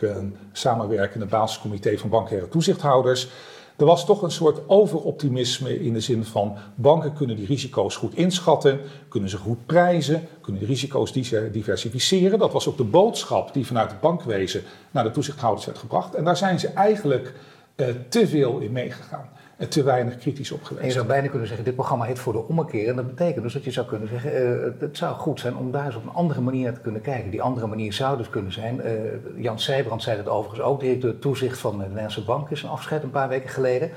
samenwerken 0.51 1.15
in 1.15 1.21
het 1.21 1.29
basiscomité 1.29 1.97
van 1.97 2.09
bankaire 2.09 2.47
toezichthouders, 2.47 3.29
er 3.79 3.85
was 3.85 4.05
toch 4.05 4.21
een 4.21 4.31
soort 4.31 4.59
overoptimisme 4.67 5.83
in 5.83 5.93
de 5.93 5.99
zin 5.99 6.25
van 6.25 6.55
banken 6.75 7.13
kunnen 7.13 7.35
die 7.35 7.45
risico's 7.45 7.95
goed 7.95 8.15
inschatten, 8.15 8.79
kunnen 9.07 9.29
ze 9.29 9.37
goed 9.37 9.65
prijzen, 9.65 10.27
kunnen 10.41 10.61
de 10.61 10.67
risico's 10.67 11.11
di- 11.11 11.49
diversificeren. 11.51 12.39
Dat 12.39 12.53
was 12.53 12.67
ook 12.67 12.77
de 12.77 12.83
boodschap 12.83 13.53
die 13.53 13.65
vanuit 13.65 13.91
het 13.91 13.99
bankwezen 13.99 14.63
naar 14.91 15.03
de 15.03 15.11
toezichthouders 15.11 15.65
werd 15.65 15.77
gebracht. 15.77 16.15
En 16.15 16.23
daar 16.23 16.37
zijn 16.37 16.59
ze 16.59 16.67
eigenlijk 16.67 17.33
eh, 17.75 17.87
te 18.09 18.27
veel 18.27 18.59
in 18.59 18.71
meegegaan 18.71 19.29
en 19.59 19.69
te 19.69 19.83
weinig 19.83 20.17
kritisch 20.17 20.51
op 20.51 20.63
geweest. 20.63 20.81
En 20.81 20.87
je 20.87 20.93
zou 20.93 21.05
bijna 21.07 21.27
kunnen 21.27 21.47
zeggen, 21.47 21.65
dit 21.65 21.75
programma 21.75 22.05
heet 22.05 22.19
voor 22.19 22.33
de 22.33 22.47
ommekeer. 22.47 22.87
En 22.87 22.95
dat 22.95 23.07
betekent 23.07 23.43
dus 23.43 23.53
dat 23.53 23.63
je 23.63 23.71
zou 23.71 23.87
kunnen 23.87 24.07
zeggen, 24.07 24.35
eh, 24.35 24.71
het- 24.79 24.97
zou 24.97 25.15
goed 25.15 25.39
zijn 25.39 25.55
om 25.57 25.71
daar 25.71 25.85
eens 25.85 25.95
op 25.95 26.03
een 26.03 26.13
andere 26.13 26.41
manier 26.41 26.63
naar 26.63 26.73
te 26.73 26.79
kunnen 26.79 27.01
kijken. 27.01 27.31
Die 27.31 27.41
andere 27.41 27.67
manier 27.67 27.93
zou 27.93 28.17
dus 28.17 28.29
kunnen 28.29 28.51
zijn, 28.51 28.81
eh, 28.81 28.93
Jan 29.37 29.59
Sijbrand 29.59 30.01
zei 30.03 30.17
het 30.17 30.27
overigens 30.29 30.61
ook, 30.67 30.79
directeur 30.79 31.19
toezicht 31.19 31.59
van 31.59 31.77
de 31.77 31.83
Nederlandse 31.83 32.23
Bank, 32.23 32.49
is 32.49 32.63
een 32.63 32.69
afscheid 32.69 33.03
een 33.03 33.09
paar 33.09 33.29
weken 33.29 33.49
geleden. 33.49 33.89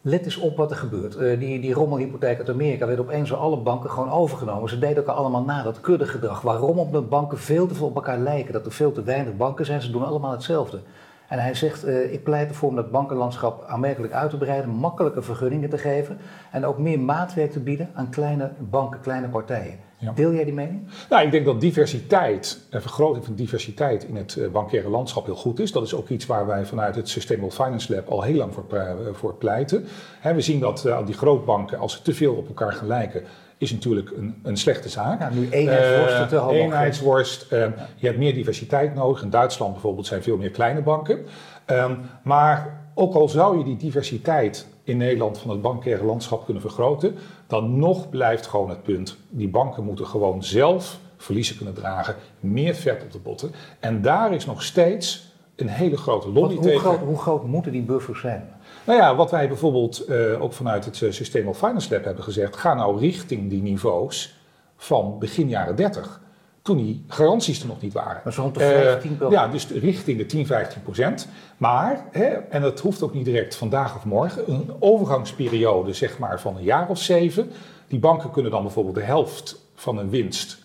Let 0.00 0.24
eens 0.24 0.36
op 0.36 0.56
wat 0.56 0.70
er 0.70 0.76
gebeurt. 0.76 1.16
Eh, 1.16 1.38
die, 1.38 1.60
die 1.60 1.72
rommelhypotheek 1.74 2.38
uit 2.38 2.50
Amerika 2.50 2.86
werd 2.86 2.98
opeens 3.00 3.28
door 3.28 3.38
alle 3.38 3.56
banken 3.56 3.90
gewoon 3.90 4.10
overgenomen. 4.10 4.68
Ze 4.68 4.78
deden 4.78 4.96
elkaar 4.96 5.14
allemaal 5.14 5.42
na, 5.44 5.62
dat 5.62 5.80
kuddegedrag. 5.80 6.40
Waarom? 6.40 6.78
Omdat 6.78 7.08
banken 7.08 7.38
veel 7.38 7.66
te 7.66 7.74
veel 7.74 7.86
op 7.86 7.94
elkaar 7.94 8.18
lijken. 8.18 8.52
Dat 8.52 8.66
er 8.66 8.72
veel 8.72 8.92
te 8.92 9.02
weinig 9.02 9.36
banken 9.36 9.66
zijn. 9.66 9.82
Ze 9.82 9.90
doen 9.90 10.04
allemaal 10.06 10.30
hetzelfde. 10.30 10.80
En 11.28 11.38
hij 11.38 11.54
zegt, 11.54 11.84
eh, 11.84 12.12
ik 12.12 12.22
pleit 12.22 12.48
ervoor 12.48 12.68
om 12.68 12.76
dat 12.76 12.90
bankenlandschap 12.90 13.64
aanmerkelijk 13.64 14.12
uit 14.12 14.30
te 14.30 14.36
breiden, 14.36 14.70
makkelijke 14.70 15.22
vergunningen 15.22 15.70
te 15.70 15.78
geven 15.78 16.18
en 16.50 16.64
ook 16.64 16.78
meer 16.78 17.00
maatwerk 17.00 17.50
te 17.50 17.60
bieden 17.60 17.90
aan 17.94 18.10
kleine 18.10 18.52
banken, 18.58 19.00
kleine 19.00 19.28
partijen. 19.28 19.78
Ja. 19.98 20.12
Deel 20.12 20.32
jij 20.32 20.44
die 20.44 20.54
mening? 20.54 20.88
Nou, 21.10 21.24
ik 21.24 21.30
denk 21.30 21.44
dat 21.44 21.60
diversiteit, 21.60 22.60
en 22.70 22.82
vergroting 22.82 23.24
van 23.24 23.34
diversiteit 23.34 24.04
in 24.04 24.16
het 24.16 24.36
eh, 24.36 24.48
bankaire 24.48 24.88
landschap 24.88 25.24
heel 25.24 25.34
goed 25.34 25.60
is. 25.60 25.72
Dat 25.72 25.82
is 25.82 25.94
ook 25.94 26.08
iets 26.08 26.26
waar 26.26 26.46
wij 26.46 26.64
vanuit 26.64 26.94
het 26.94 27.08
Sustainable 27.08 27.54
Finance 27.54 27.94
Lab 27.94 28.08
al 28.08 28.22
heel 28.22 28.36
lang 28.36 28.54
voor, 28.54 28.64
voor 29.12 29.34
pleiten. 29.34 29.84
We 30.22 30.40
zien 30.40 30.60
dat 30.60 30.84
eh, 30.84 31.06
die 31.06 31.14
grootbanken, 31.14 31.78
als 31.78 31.92
ze 31.92 32.02
te 32.02 32.14
veel 32.14 32.34
op 32.34 32.48
elkaar 32.48 32.72
gaan 32.72 32.86
lijken, 32.86 33.22
is 33.58 33.72
natuurlijk 33.72 34.10
een, 34.16 34.34
een 34.42 34.56
slechte 34.56 34.88
zaak. 34.88 35.20
Ja, 35.20 35.30
nu 35.30 35.48
eenheidsworsten 35.50 36.28
te 36.28 36.36
homogen. 36.36 36.60
Eenheidsworst. 36.60 37.52
eh, 37.52 37.66
Je 37.96 38.06
hebt 38.06 38.18
meer 38.18 38.34
diversiteit 38.34 38.94
nodig. 38.94 39.22
In 39.22 39.30
Duitsland 39.30 39.72
bijvoorbeeld 39.72 40.06
zijn 40.06 40.22
veel 40.22 40.36
meer 40.36 40.50
kleine 40.50 40.80
banken. 40.82 41.26
Ehm, 41.64 41.94
maar 42.22 42.84
ook 42.94 43.14
al 43.14 43.28
zou 43.28 43.58
je 43.58 43.64
die 43.64 43.76
diversiteit 43.76 44.66
in 44.84 44.96
Nederland 44.96 45.38
van 45.38 45.50
het 45.50 45.62
bankaire 45.62 46.04
landschap 46.04 46.44
kunnen 46.44 46.62
vergroten, 46.62 47.14
dan 47.46 47.78
nog 47.78 48.08
blijft 48.08 48.46
gewoon 48.46 48.68
het 48.70 48.82
punt: 48.82 49.16
die 49.28 49.48
banken 49.48 49.84
moeten 49.84 50.06
gewoon 50.06 50.44
zelf 50.44 50.98
verliezen 51.16 51.56
kunnen 51.56 51.74
dragen, 51.74 52.14
meer 52.40 52.74
vet 52.74 53.02
op 53.02 53.12
de 53.12 53.18
botten. 53.18 53.52
En 53.80 54.02
daar 54.02 54.34
is 54.34 54.46
nog 54.46 54.62
steeds 54.62 55.34
een 55.56 55.68
hele 55.68 55.96
grote 55.96 56.28
lobby 56.28 56.54
hoe 56.54 56.64
tegen. 56.64 56.80
Groot, 56.80 56.98
hoe 56.98 57.18
groot 57.18 57.46
moeten 57.46 57.72
die 57.72 57.82
buffers 57.82 58.20
zijn? 58.20 58.48
Nou 58.84 58.98
ja, 58.98 59.16
wat 59.16 59.30
wij 59.30 59.48
bijvoorbeeld 59.48 60.08
uh, 60.08 60.42
ook 60.42 60.52
vanuit 60.52 60.84
het 60.84 61.00
uh, 61.00 61.12
Sustainable 61.12 61.58
Finance 61.58 61.92
Lab 61.94 62.04
hebben 62.04 62.24
gezegd, 62.24 62.56
ga 62.56 62.74
nou 62.74 62.98
richting 62.98 63.50
die 63.50 63.62
niveaus 63.62 64.38
van 64.76 65.18
begin 65.18 65.48
jaren 65.48 65.76
30 65.76 66.20
toen 66.66 66.76
die 66.76 67.04
garanties 67.08 67.60
er 67.60 67.66
nog 67.66 67.80
niet 67.80 67.92
waren. 67.92 68.32
Rond 68.32 68.54
de 68.54 68.60
15 68.60 69.18
uh, 69.22 69.30
Ja, 69.30 69.48
dus 69.48 69.68
richting 69.68 70.18
de 70.18 70.26
10, 70.26 70.46
15 70.46 70.82
procent. 70.82 71.28
Maar, 71.56 72.04
hè, 72.10 72.26
en 72.26 72.62
dat 72.62 72.80
hoeft 72.80 73.02
ook 73.02 73.14
niet 73.14 73.24
direct 73.24 73.54
vandaag 73.54 73.96
of 73.96 74.04
morgen, 74.04 74.52
een 74.52 74.70
overgangsperiode 74.78 75.92
zeg 75.92 76.18
maar 76.18 76.40
van 76.40 76.56
een 76.56 76.62
jaar 76.62 76.88
of 76.88 76.98
zeven. 76.98 77.50
Die 77.88 77.98
banken 77.98 78.30
kunnen 78.30 78.50
dan 78.50 78.62
bijvoorbeeld 78.62 78.94
de 78.94 79.02
helft 79.02 79.60
van 79.74 79.96
hun 79.96 80.10
winst 80.10 80.58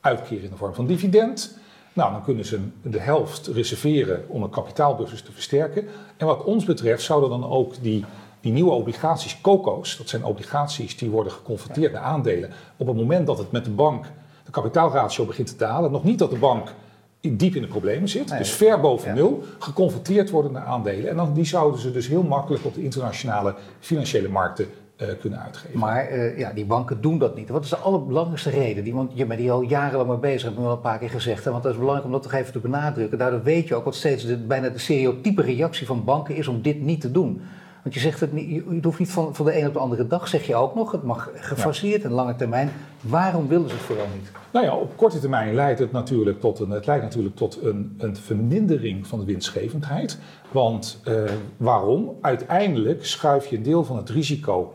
uitkeren 0.00 0.44
in 0.44 0.50
de 0.50 0.56
vorm 0.56 0.74
van 0.74 0.86
dividend. 0.86 1.58
Nou, 1.96 2.12
dan 2.12 2.22
kunnen 2.22 2.44
ze 2.44 2.60
de 2.82 3.00
helft 3.00 3.46
reserveren 3.46 4.24
om 4.28 4.42
een 4.42 4.50
kapitaalbuffers 4.50 5.22
te 5.22 5.32
versterken. 5.32 5.88
En 6.16 6.26
wat 6.26 6.44
ons 6.44 6.64
betreft 6.64 7.02
zouden 7.02 7.30
dan 7.30 7.50
ook 7.50 7.74
die, 7.82 8.04
die 8.40 8.52
nieuwe 8.52 8.70
obligaties, 8.70 9.40
COCO's, 9.40 9.96
dat 9.96 10.08
zijn 10.08 10.24
obligaties 10.24 10.96
die 10.96 11.10
worden 11.10 11.32
geconverteerd 11.32 11.92
naar 11.92 12.02
aandelen, 12.02 12.50
op 12.76 12.86
het 12.86 12.96
moment 12.96 13.26
dat 13.26 13.38
het 13.38 13.52
met 13.52 13.64
de 13.64 13.70
bank 13.70 14.04
de 14.44 14.50
kapitaalratio 14.50 15.24
begint 15.24 15.48
te 15.48 15.56
dalen, 15.56 15.90
nog 15.90 16.04
niet 16.04 16.18
dat 16.18 16.30
de 16.30 16.38
bank 16.38 16.74
diep 17.20 17.54
in 17.54 17.62
de 17.62 17.68
problemen 17.68 18.08
zit, 18.08 18.38
dus 18.38 18.50
ver 18.50 18.80
boven 18.80 19.14
nul, 19.14 19.42
geconverteerd 19.58 20.30
worden 20.30 20.52
naar 20.52 20.64
aandelen. 20.64 21.10
En 21.10 21.16
dan, 21.16 21.34
die 21.34 21.44
zouden 21.44 21.80
ze 21.80 21.92
dus 21.92 22.08
heel 22.08 22.22
makkelijk 22.22 22.64
op 22.64 22.74
de 22.74 22.82
internationale 22.82 23.54
financiële 23.80 24.28
markten 24.28 24.66
uh, 25.02 25.08
kunnen 25.20 25.40
uitgeven. 25.40 25.78
Maar 25.78 26.12
uh, 26.12 26.38
ja, 26.38 26.52
die 26.52 26.64
banken 26.64 27.00
doen 27.00 27.18
dat 27.18 27.36
niet. 27.36 27.48
Wat 27.48 27.64
is 27.64 27.70
de 27.70 27.76
allerbelangrijkste 27.76 28.50
reden? 28.50 28.84
Die, 28.84 28.94
want 28.94 29.10
je 29.14 29.26
bent 29.26 29.40
hier 29.40 29.52
al 29.52 29.62
jarenlang 29.62 30.08
mee 30.08 30.18
bezig, 30.18 30.42
heb 30.42 30.52
ik 30.52 30.58
wel 30.58 30.72
een 30.72 30.80
paar 30.80 30.98
keer 30.98 31.10
gezegd. 31.10 31.44
Hè? 31.44 31.50
Want 31.50 31.62
dat 31.62 31.72
is 31.72 31.78
belangrijk 31.78 32.06
om 32.06 32.14
dat 32.14 32.22
toch 32.22 32.32
even 32.32 32.52
te 32.52 32.58
benadrukken. 32.58 33.18
Daardoor 33.18 33.42
weet 33.42 33.68
je 33.68 33.74
ook 33.74 33.84
wat 33.84 33.94
steeds 33.94 34.26
de, 34.26 34.36
bijna 34.36 34.68
de 34.68 34.78
stereotype 34.78 35.42
reactie 35.42 35.86
van 35.86 36.04
banken 36.04 36.36
is 36.36 36.48
om 36.48 36.62
dit 36.62 36.80
niet 36.80 37.00
te 37.00 37.10
doen. 37.10 37.40
Want 37.82 37.98
je 37.98 38.04
zegt 38.04 38.20
het 38.20 38.32
niet, 38.32 38.48
je 38.50 38.80
hoeft 38.82 38.98
niet 38.98 39.10
van, 39.10 39.34
van 39.34 39.44
de 39.44 39.58
een 39.58 39.66
op 39.66 39.72
de 39.72 39.78
andere 39.78 40.06
dag, 40.06 40.28
zeg 40.28 40.46
je 40.46 40.54
ook 40.54 40.74
nog. 40.74 40.92
Het 40.92 41.02
mag 41.02 41.30
gefaseerd 41.34 42.04
en 42.04 42.10
lange 42.10 42.36
termijn. 42.36 42.70
Waarom 43.00 43.48
willen 43.48 43.68
ze 43.68 43.74
het 43.74 43.84
vooral 43.84 44.06
niet? 44.14 44.30
Nou 44.52 44.66
ja, 44.66 44.76
op 44.76 44.96
korte 44.96 45.18
termijn 45.18 45.54
leidt 45.54 45.78
het 45.78 45.92
natuurlijk 45.92 46.40
tot 46.40 46.58
een, 46.58 46.70
het 46.70 46.86
leidt 46.86 47.02
natuurlijk 47.02 47.36
tot 47.36 47.62
een, 47.62 47.94
een 47.98 48.16
vermindering 48.16 49.06
van 49.06 49.18
de 49.18 49.24
winstgevendheid. 49.24 50.18
Want 50.50 51.00
uh, 51.08 51.22
waarom? 51.56 52.16
Uiteindelijk 52.20 53.04
schuif 53.04 53.46
je 53.46 53.56
een 53.56 53.62
deel 53.62 53.84
van 53.84 53.96
het 53.96 54.10
risico 54.10 54.74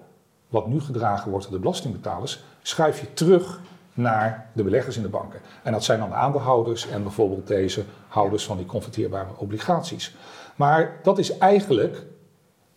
wat 0.52 0.68
nu 0.68 0.80
gedragen 0.80 1.30
wordt 1.30 1.46
door 1.46 1.54
de 1.54 1.62
belastingbetalers, 1.62 2.44
schuif 2.62 3.00
je 3.00 3.14
terug 3.14 3.60
naar 3.94 4.50
de 4.54 4.64
beleggers 4.64 4.98
in 4.98 5.02
de 5.02 5.10
banken. 5.10 5.40
En 5.64 5.72
dat 5.72 5.84
zijn 5.84 6.00
dan 6.00 6.10
de 6.10 6.16
aandeelhouders 6.16 6.88
en 6.88 7.04
bijvoorbeeld 7.04 7.48
deze 7.48 7.84
houders 8.08 8.46
van 8.46 8.58
die 8.58 8.66
converteerbare 8.66 9.30
obligaties. 9.38 10.16
Maar 10.56 11.00
dat 11.04 11.18
is 11.18 11.38
eigenlijk 11.38 12.06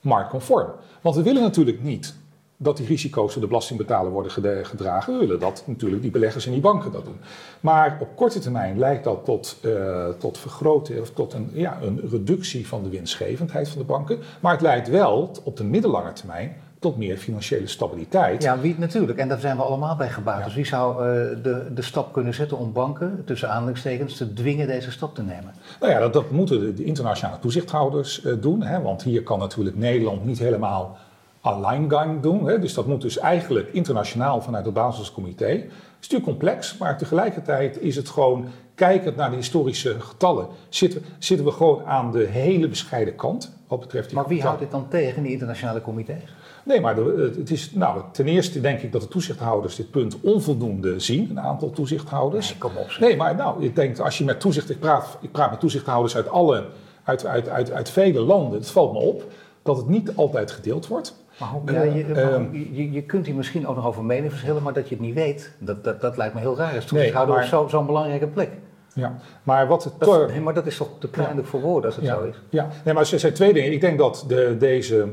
marktconform. 0.01 0.71
Want 1.01 1.17
we 1.17 1.23
willen 1.23 1.43
natuurlijk 1.43 1.83
niet 1.83 2.15
dat 2.57 2.77
die 2.77 2.87
risico's 2.87 3.33
door 3.33 3.43
de 3.43 3.49
belastingbetaler 3.49 4.11
worden 4.13 4.33
gedragen. 4.67 5.13
We 5.13 5.19
willen 5.19 5.41
dat 5.41 5.63
natuurlijk 5.67 6.03
die 6.03 6.11
beleggers 6.11 6.47
in 6.47 6.53
die 6.53 6.61
banken 6.61 6.93
dat 6.93 7.05
doen. 7.05 7.21
Maar 7.61 7.99
op 8.01 8.09
korte 8.17 8.39
termijn 8.39 8.79
leidt 8.79 9.05
dat 9.05 9.25
tot, 9.25 9.57
uh, 9.63 10.09
tot 10.09 10.39
vergroten 10.39 11.01
of 11.01 11.11
tot 11.11 11.33
een, 11.33 11.51
ja, 11.53 11.79
een 11.83 12.01
reductie 12.11 12.67
van 12.67 12.83
de 12.83 12.89
winstgevendheid 12.89 13.69
van 13.69 13.79
de 13.79 13.85
banken. 13.85 14.19
Maar 14.41 14.53
het 14.53 14.61
leidt 14.61 14.89
wel 14.89 15.31
op 15.43 15.57
de 15.57 15.65
middellange 15.65 16.13
termijn 16.13 16.57
tot 16.85 16.97
meer 16.97 17.17
financiële 17.17 17.67
stabiliteit. 17.67 18.43
Ja, 18.43 18.59
wie 18.59 18.75
natuurlijk. 18.79 19.19
En 19.19 19.29
daar 19.29 19.39
zijn 19.39 19.57
we 19.57 19.63
allemaal 19.63 19.97
bij 19.97 20.09
gebaat. 20.09 20.39
Ja. 20.39 20.45
Dus 20.45 20.55
wie 20.55 20.67
zou 20.67 20.95
uh, 20.95 21.03
de, 21.43 21.67
de 21.75 21.83
stap 21.83 22.13
kunnen 22.13 22.35
zetten 22.35 22.59
om 22.59 22.73
banken, 22.73 23.23
tussen 23.25 23.51
aanhalingstekens, 23.51 24.17
te 24.17 24.33
dwingen 24.33 24.67
deze 24.67 24.91
stap 24.91 25.15
te 25.15 25.23
nemen? 25.23 25.55
Nou 25.81 25.93
ja, 25.93 25.99
dat, 25.99 26.13
dat 26.13 26.31
moeten 26.31 26.61
de, 26.61 26.75
de, 26.75 26.85
internationale 26.85 27.39
toezichthouders 27.39 28.25
uh, 28.25 28.33
doen. 28.41 28.63
Hè, 28.63 28.81
want 28.81 29.03
hier 29.03 29.23
kan 29.23 29.39
natuurlijk 29.39 29.77
Nederland 29.77 30.25
niet 30.25 30.39
helemaal 30.39 30.97
alleingang 31.41 32.21
doen. 32.21 32.47
Hè, 32.47 32.59
dus 32.59 32.75
dat 32.75 32.87
moet 32.87 33.03
dus 33.03 33.19
eigenlijk 33.19 33.69
internationaal 33.73 34.41
vanuit 34.41 34.65
het 34.65 34.75
basiscomité. 34.75 35.47
Het 35.47 35.63
is 36.01 36.09
natuurlijk 36.09 36.25
complex, 36.25 36.79
maar 36.79 36.99
tegelijkertijd 36.99 37.81
is 37.81 37.97
het 37.97 38.09
gewoon, 38.09 38.49
kijkend 38.75 39.17
naar 39.17 39.31
de 39.31 39.37
historische 39.37 40.01
getallen, 40.01 40.47
zitten, 40.69 41.03
zitten 41.19 41.47
we 41.47 41.53
gewoon 41.53 41.85
aan 41.85 42.13
de 42.13 42.25
hele 42.25 42.69
bescheiden 42.69 43.17
kant. 43.17 43.53
Wat 43.69 43.81
betreft 43.81 44.09
die 44.09 44.19
maar 44.19 44.29
wie 44.29 44.43
houdt 44.43 44.59
dit 44.59 44.71
dan 44.71 44.89
tegen, 44.89 45.23
die 45.23 45.33
internationale 45.33 45.83
comité's? 45.83 46.35
Nee, 46.65 46.81
maar 46.81 46.95
de, 46.95 47.33
het 47.39 47.51
is, 47.51 47.73
nou, 47.73 48.03
ten 48.13 48.27
eerste 48.27 48.61
denk 48.61 48.81
ik 48.81 48.93
dat 48.93 49.01
de 49.01 49.09
toezichthouders 49.09 49.77
dit 49.77 49.91
punt 49.91 50.21
onvoldoende 50.21 51.01
zien, 51.01 51.31
een 51.31 51.41
aantal 51.41 51.71
toezichthouders. 51.71 52.49
Nee, 52.49 52.59
kom 52.59 52.77
op. 52.77 52.91
Zeg. 52.91 53.01
Nee, 53.01 53.17
maar 53.17 53.35
nou, 53.35 53.65
ik 53.65 53.77
denk 53.77 53.99
als 53.99 54.19
je 54.19 54.25
met 54.25 54.41
toezicht, 54.41 54.71
ik 54.71 54.81
praat, 54.81 55.19
ik 55.21 55.33
praat 55.33 55.51
met 55.51 55.61
toezichthouders 55.61 56.17
uit 56.17 56.29
alle, 56.29 56.65
uit, 57.05 57.27
uit, 57.27 57.49
uit, 57.49 57.73
uit 57.73 57.91
vele 57.91 58.21
landen, 58.21 58.59
het 58.59 58.71
valt 58.71 58.93
me 58.93 58.99
op 58.99 59.25
dat 59.63 59.77
het 59.77 59.89
niet 59.89 60.17
altijd 60.17 60.51
gedeeld 60.51 60.87
wordt. 60.87 61.23
Maar, 61.39 61.49
hoe, 61.49 61.73
ja, 61.73 61.83
je, 61.83 62.05
uh, 62.05 62.77
je, 62.77 62.93
je, 62.93 63.03
kunt 63.03 63.27
hier 63.27 63.35
misschien 63.35 63.67
ook 63.67 63.77
nog 63.77 63.87
over 63.87 64.05
mening 64.05 64.31
verschillen, 64.31 64.63
maar 64.63 64.73
dat 64.73 64.89
je 64.89 64.95
het 64.95 65.05
niet 65.05 65.15
weet, 65.15 65.53
dat, 65.59 65.85
dat, 65.85 66.01
dat 66.01 66.17
lijkt 66.17 66.35
me 66.35 66.41
heel 66.41 66.57
raar. 66.57 66.75
Als 66.75 66.85
toezichthouder 66.85 67.49
nee, 67.51 67.61
op 67.61 67.71
zo'n 67.71 67.87
belangrijke 67.87 68.27
plek. 68.27 68.51
Ja, 68.95 69.19
maar 69.43 69.67
wat 69.67 69.85
het... 69.85 69.93
Dat, 69.99 70.29
nee, 70.29 70.41
maar 70.41 70.55
dat 70.55 70.67
is 70.67 70.77
toch 70.77 70.89
te 70.99 71.09
pijnlijk 71.09 71.41
ja. 71.41 71.45
voor 71.45 71.61
woorden 71.61 71.85
als 71.85 71.97
het 71.97 72.05
ja. 72.05 72.15
zo 72.15 72.25
is? 72.25 72.43
Ja, 72.49 72.69
nee, 72.85 72.95
maar 72.95 73.13
er 73.13 73.19
zijn 73.19 73.33
twee 73.33 73.53
dingen. 73.53 73.73
Ik 73.73 73.81
denk 73.81 73.99
dat 73.99 74.25
de, 74.29 74.57
deze 74.59 75.09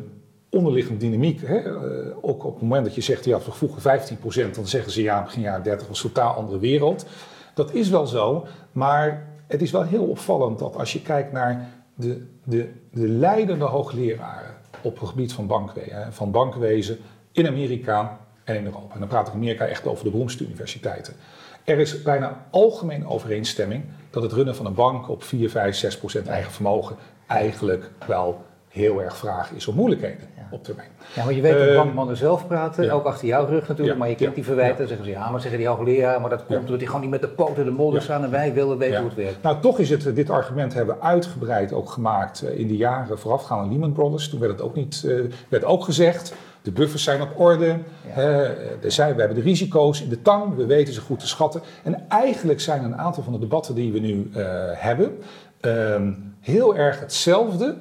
onderliggende 0.52 1.00
dynamiek, 1.00 1.42
hè, 1.46 1.64
uh, 1.64 2.16
ook 2.22 2.44
op 2.44 2.54
het 2.54 2.62
moment 2.62 2.86
dat 2.86 2.96
je 2.96 3.02
zegt, 3.02 3.26
ja, 3.26 3.38
we 3.38 3.52
vroeger 3.52 3.82
15%, 3.82 4.56
dan 4.56 4.68
zeggen 4.68 4.92
ze 4.92 5.02
ja, 5.02 5.24
begin 5.24 5.42
jaren 5.42 5.64
30 5.64 5.88
was 5.88 6.04
een 6.04 6.12
totaal 6.12 6.34
andere 6.34 6.60
wereld. 6.60 7.06
Dat 7.54 7.74
is 7.74 7.90
wel 7.90 8.08
zo, 8.08 8.46
maar 8.72 9.28
het 9.48 9.62
is 9.62 9.72
wel 9.72 9.84
heel 9.84 10.06
opvallend 10.06 10.60
dat 10.60 10.76
als 10.76 10.94
je 10.94 11.02
kijkt 11.02 11.32
naar 11.32 11.70
de, 11.96 12.28
de, 12.44 12.70
de 12.92 13.08
leidende 13.08 13.66
hoogleraren 13.66 14.56
op 14.82 15.00
het 15.00 15.10
gebied 15.10 15.34
van, 15.34 15.48
bankwezen, 15.48 16.14
van 16.14 16.32
bankwezen 16.32 16.98
in 17.32 17.48
Amerika 17.48 18.20
en 18.44 18.56
in 18.56 18.66
Europa. 18.66 18.94
En 18.94 19.00
dan 19.00 19.08
praat 19.08 19.28
ik 19.28 19.34
Amerika 19.34 19.66
echt 19.66 19.88
over 19.88 20.04
de 20.04 20.10
beroemdste 20.10 20.44
universiteiten. 20.44 21.14
Er 21.64 21.80
is 21.80 22.02
bijna 22.02 22.46
algemeen 22.50 23.08
overeenstemming 23.08 23.84
dat 24.10 24.24
het 24.24 24.32
runnen 24.32 24.56
van 24.56 24.66
een 24.66 24.74
bank 24.74 25.10
op 25.10 25.24
4, 25.24 25.50
5, 25.50 25.76
6 25.76 25.98
procent 25.98 26.28
eigen 26.28 26.52
vermogen 26.52 26.96
eigenlijk 27.28 27.92
wel 28.08 28.46
heel 28.68 29.02
erg 29.02 29.18
vragen 29.18 29.56
is 29.56 29.68
om 29.68 29.76
moeilijkheden. 29.76 30.28
Op 30.52 30.64
termijn. 30.64 30.88
Ja, 31.16 31.24
maar 31.24 31.34
je 31.34 31.42
weet 31.42 31.58
dat 31.58 31.68
uh, 31.68 31.76
bankmannen 31.76 32.18
zelf 32.18 32.48
praten, 32.48 32.84
ja. 32.84 32.94
ook 32.94 33.06
achter 33.06 33.28
jouw 33.28 33.46
rug 33.46 33.68
natuurlijk, 33.68 33.98
ja. 33.98 33.98
maar 33.98 34.10
je 34.10 34.16
kent 34.16 34.36
die 34.36 34.44
verwijten. 34.44 34.88
zeggen 34.88 35.06
ze 35.06 35.12
ja, 35.12 35.30
maar 35.30 35.42
zeggen 35.42 35.60
die 35.60 35.68
hoogleraren, 35.68 36.22
maar 36.22 36.30
dat 36.30 36.46
komt 36.46 36.60
omdat 36.60 36.78
die 36.78 36.88
gewoon 36.88 37.02
niet 37.02 37.10
met 37.12 37.22
de 37.22 37.28
poten 37.28 37.58
in 37.58 37.66
de 37.66 37.72
modder 37.72 38.02
staan 38.02 38.24
en 38.24 38.32
wij 38.32 38.54
willen 38.54 38.78
weten 38.78 38.98
hoe 38.98 39.08
het 39.08 39.18
werkt. 39.18 39.44
Nou, 39.44 39.62
toch 39.62 39.80
is 39.80 39.90
het, 39.90 40.16
dit 40.16 40.30
argument 40.30 40.74
hebben 40.74 40.96
we 40.96 41.02
uitgebreid 41.02 41.74
ook 41.74 41.90
gemaakt 41.90 42.44
in 42.44 42.68
de 42.68 42.78
jaren 42.78 43.20
voorafgaand 43.20 43.62
aan 43.62 43.70
Lehman 43.70 43.92
Brothers. 43.92 44.30
Toen 44.30 44.40
werd 44.40 44.52
het 44.52 44.62
ook, 44.62 44.76
niet, 44.76 45.04
uh, 45.06 45.32
werd 45.50 45.66
ook 45.66 45.84
gezegd, 45.84 46.34
de 46.62 46.72
buffers 46.72 47.04
zijn 47.04 47.22
op 47.22 47.40
orde, 47.40 47.78
er 48.16 48.92
zijn, 48.92 49.14
we 49.14 49.20
hebben 49.20 49.38
de 49.38 49.44
risico's 49.44 50.02
in 50.02 50.10
de 50.10 50.22
tang, 50.22 50.56
we 50.56 50.66
weten 50.66 50.94
ze 50.94 51.02
goed 51.02 51.20
te 51.20 51.28
schatten. 51.28 51.62
En 51.84 52.10
eigenlijk 52.10 52.60
zijn 52.60 52.84
een 52.84 52.98
aantal 52.98 53.24
van 53.24 53.34
de 53.34 53.40
debatten 53.40 53.76
die 53.76 53.92
we 53.92 54.00
nu 54.00 54.30
hebben 54.74 55.18
um, 55.62 56.36
heel 56.40 56.76
erg 56.76 57.00
hetzelfde 57.00 57.76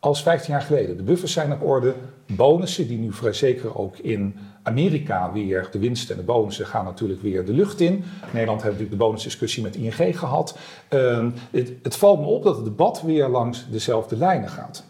als 0.00 0.22
15 0.22 0.52
jaar 0.52 0.62
geleden. 0.62 0.96
De 0.96 1.02
buffers 1.02 1.32
zijn 1.32 1.52
op 1.52 1.62
orde. 1.62 1.94
Bonussen, 2.26 2.88
die 2.88 2.98
nu 2.98 3.12
vrij 3.12 3.32
zeker 3.32 3.78
ook 3.78 3.96
in 3.98 4.36
Amerika 4.62 5.32
weer, 5.32 5.68
de 5.70 5.78
winsten 5.78 6.14
en 6.14 6.20
de 6.20 6.26
bonussen 6.26 6.66
gaan 6.66 6.84
natuurlijk 6.84 7.22
weer 7.22 7.44
de 7.44 7.52
lucht 7.52 7.80
in. 7.80 7.92
In 7.92 8.02
Nederland 8.32 8.62
hebben 8.62 8.78
we 8.80 8.84
natuurlijk 8.84 8.90
de 8.90 8.96
bonusdiscussie 8.96 9.62
met 9.62 9.76
ING 9.76 10.18
gehad. 10.18 10.58
Um, 10.90 11.34
het, 11.50 11.72
het, 11.82 11.96
valt 11.96 12.20
me 12.20 12.26
op 12.26 12.42
dat 12.42 12.56
het 12.56 12.64
debat 12.64 13.02
weer 13.02 13.28
langs 13.28 13.66
dezelfde 13.70 14.16
lijnen 14.16 14.48
gaat. 14.48 14.84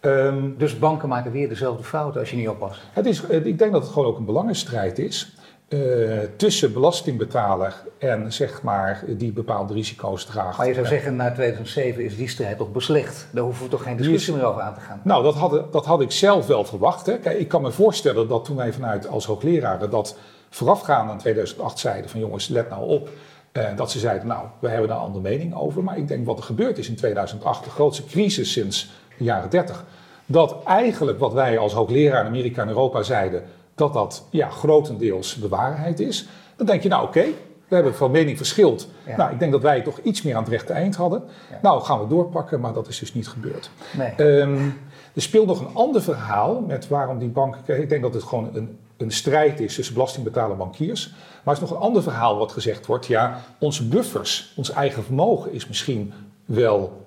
Um, 0.00 0.54
dus 0.58 0.78
banken 0.78 1.08
maken 1.08 1.32
weer 1.32 1.48
dezelfde 1.48 1.84
fouten 1.84 2.20
als 2.20 2.30
je 2.30 2.36
niet 2.36 2.48
oppast? 2.48 2.80
Het 2.92 3.06
is, 3.06 3.20
ik 3.22 3.58
denk 3.58 3.72
dat 3.72 3.82
het 3.82 3.92
gewoon 3.92 4.08
ook 4.08 4.18
een 4.18 4.24
belangenstrijd 4.24 4.98
is. 4.98 5.34
Uh, 5.72 6.18
tussen 6.36 6.72
belastingbetaler 6.72 7.74
en 7.98 8.32
zeg 8.32 8.62
maar 8.62 9.04
die 9.06 9.32
bepaalde 9.32 9.72
risico's 9.72 10.24
draagt. 10.24 10.58
Maar 10.58 10.66
je 10.66 10.74
zou 10.74 10.86
zeggen, 10.86 11.16
na 11.16 11.32
2007 11.32 12.04
is 12.04 12.16
die 12.16 12.28
strijd 12.28 12.58
toch 12.58 12.72
beslecht? 12.72 13.26
Daar 13.30 13.44
hoeven 13.44 13.64
we 13.64 13.70
toch 13.70 13.82
geen 13.82 13.96
discussie 13.96 14.34
meer 14.34 14.44
over 14.44 14.62
aan 14.62 14.74
te 14.74 14.80
gaan? 14.80 15.00
Nou, 15.04 15.22
dat 15.22 15.34
had, 15.34 15.72
dat 15.72 15.86
had 15.86 16.00
ik 16.00 16.10
zelf 16.10 16.46
wel 16.46 16.64
verwacht. 16.64 17.06
Hè. 17.06 17.18
Kijk, 17.18 17.38
ik 17.38 17.48
kan 17.48 17.62
me 17.62 17.70
voorstellen 17.70 18.28
dat 18.28 18.44
toen 18.44 18.56
wij 18.56 18.72
vanuit 18.72 19.08
als 19.08 19.24
hoogleraren 19.24 19.90
dat 19.90 20.16
voorafgaand 20.50 21.10
aan 21.10 21.18
2008 21.18 21.78
zeiden 21.78 22.10
van 22.10 22.20
jongens, 22.20 22.48
let 22.48 22.70
nou 22.70 22.88
op. 22.88 23.08
Uh, 23.52 23.76
dat 23.76 23.90
ze 23.90 23.98
zeiden, 23.98 24.26
nou, 24.26 24.46
we 24.58 24.68
hebben 24.68 24.88
daar 24.88 24.96
een 24.96 25.04
andere 25.04 25.22
mening 25.22 25.54
over. 25.54 25.82
Maar 25.82 25.98
ik 25.98 26.08
denk 26.08 26.26
wat 26.26 26.38
er 26.38 26.44
gebeurd 26.44 26.78
is 26.78 26.88
in 26.88 26.96
2008, 26.96 27.64
de 27.64 27.70
grootste 27.70 28.04
crisis 28.04 28.52
sinds 28.52 28.90
de 29.18 29.24
jaren 29.24 29.50
30. 29.50 29.84
Dat 30.26 30.56
eigenlijk 30.64 31.18
wat 31.18 31.32
wij 31.32 31.58
als 31.58 31.72
hoogleraar 31.72 32.20
in 32.20 32.26
Amerika 32.26 32.62
en 32.62 32.68
Europa 32.68 33.02
zeiden 33.02 33.42
dat 33.74 33.92
dat 33.92 34.26
ja, 34.30 34.48
grotendeels 34.48 35.34
de 35.40 35.48
waarheid 35.48 36.00
is. 36.00 36.28
Dan 36.56 36.66
denk 36.66 36.82
je, 36.82 36.88
nou 36.88 37.06
oké, 37.06 37.18
okay, 37.18 37.34
we 37.68 37.74
hebben 37.74 37.94
van 37.94 38.10
mening 38.10 38.36
verschild. 38.36 38.88
Ja. 39.06 39.16
Nou, 39.16 39.32
ik 39.32 39.38
denk 39.38 39.52
dat 39.52 39.62
wij 39.62 39.82
toch 39.82 39.98
iets 39.98 40.22
meer 40.22 40.34
aan 40.34 40.42
het 40.42 40.52
rechte 40.52 40.72
eind 40.72 40.96
hadden. 40.96 41.22
Ja. 41.50 41.58
Nou, 41.62 41.82
gaan 41.82 42.00
we 42.00 42.06
doorpakken, 42.06 42.60
maar 42.60 42.72
dat 42.72 42.88
is 42.88 42.98
dus 42.98 43.14
niet 43.14 43.28
gebeurd. 43.28 43.70
Nee. 43.96 44.40
Um, 44.40 44.80
er 45.14 45.22
speelt 45.22 45.46
nog 45.46 45.60
een 45.60 45.74
ander 45.74 46.02
verhaal 46.02 46.60
met 46.60 46.88
waarom 46.88 47.18
die 47.18 47.28
banken... 47.28 47.80
Ik 47.80 47.88
denk 47.88 48.02
dat 48.02 48.14
het 48.14 48.22
gewoon 48.22 48.50
een, 48.52 48.78
een 48.96 49.10
strijd 49.10 49.60
is 49.60 49.74
tussen 49.74 49.94
belastingbetaler 49.94 50.50
en 50.50 50.58
bankiers. 50.58 51.14
Maar 51.44 51.54
er 51.56 51.62
is 51.62 51.68
nog 51.68 51.78
een 51.78 51.84
ander 51.86 52.02
verhaal 52.02 52.36
wat 52.36 52.52
gezegd 52.52 52.86
wordt. 52.86 53.06
Ja, 53.06 53.40
onze 53.58 53.88
buffers, 53.88 54.52
ons 54.56 54.70
eigen 54.70 55.04
vermogen 55.04 55.52
is 55.52 55.68
misschien 55.68 56.12
wel 56.44 57.06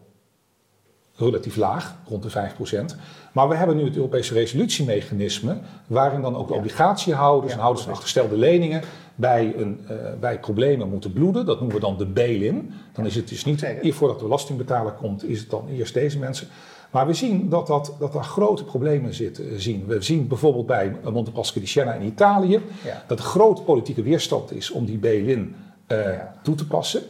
relatief 1.16 1.56
laag, 1.56 1.96
rond 2.08 2.24
de 2.24 2.30
5%. 2.30 2.96
Maar 3.32 3.50
we 3.50 3.56
hebben 3.56 3.78
nu 3.78 3.84
het 3.84 3.96
Europese 3.96 4.34
resolutiemechanisme, 4.34 5.58
waarin 5.88 6.22
dan 6.22 6.36
ook 6.36 6.48
de 6.48 6.54
obligatiehouders 6.54 7.54
en 7.54 7.60
houders 7.60 7.86
van 7.86 7.94
achterstelde 7.94 8.38
leningen 8.38 8.82
bij, 9.16 9.54
een, 9.58 9.80
uh, 9.92 9.98
bij 10.20 10.40
problemen 10.40 10.90
moeten 10.90 11.14
bloeden. 11.14 11.46
Dat 11.46 11.60
noemen 11.60 11.76
we 11.76 11.82
dan 11.82 11.98
de 11.98 12.06
bail-in. 12.06 12.74
Dan 12.94 13.06
is 13.06 13.16
het 13.16 13.28
dus 13.28 13.46
niet, 13.46 13.66
voordat 13.84 14.18
de 14.18 14.24
belastingbetaler 14.24 14.92
komt, 14.92 15.30
is 15.30 15.40
het 15.40 15.50
dan 15.50 15.68
eerst 15.68 15.94
deze 15.94 16.20
mensen. 16.20 16.48
Maar 16.92 17.08
we 17.08 17.14
zien 17.14 17.50
dat, 17.50 17.68
dat, 17.68 17.96
dat 18.00 18.14
daar 18.14 18.24
grote 18.24 18.64
problemen 18.64 19.14
zitten. 19.14 19.62
Zien. 19.62 19.86
We 19.86 20.02
zien 20.02 20.28
bijvoorbeeld 20.28 20.66
bij 20.66 20.96
Montepaschi 21.12 21.60
di 21.60 21.66
Siena 21.66 21.94
in 21.94 22.06
Italië 22.06 22.62
dat 23.08 23.20
er 23.20 23.26
grote 23.26 23.62
politieke 23.62 24.04
weerstand 24.04 24.52
is 24.52 24.72
om 24.72 24.86
die 24.86 24.98
bail-in 24.98 25.56
uh, 25.88 25.98
toe 26.42 26.56
te 26.56 26.68
passen. 26.68 27.02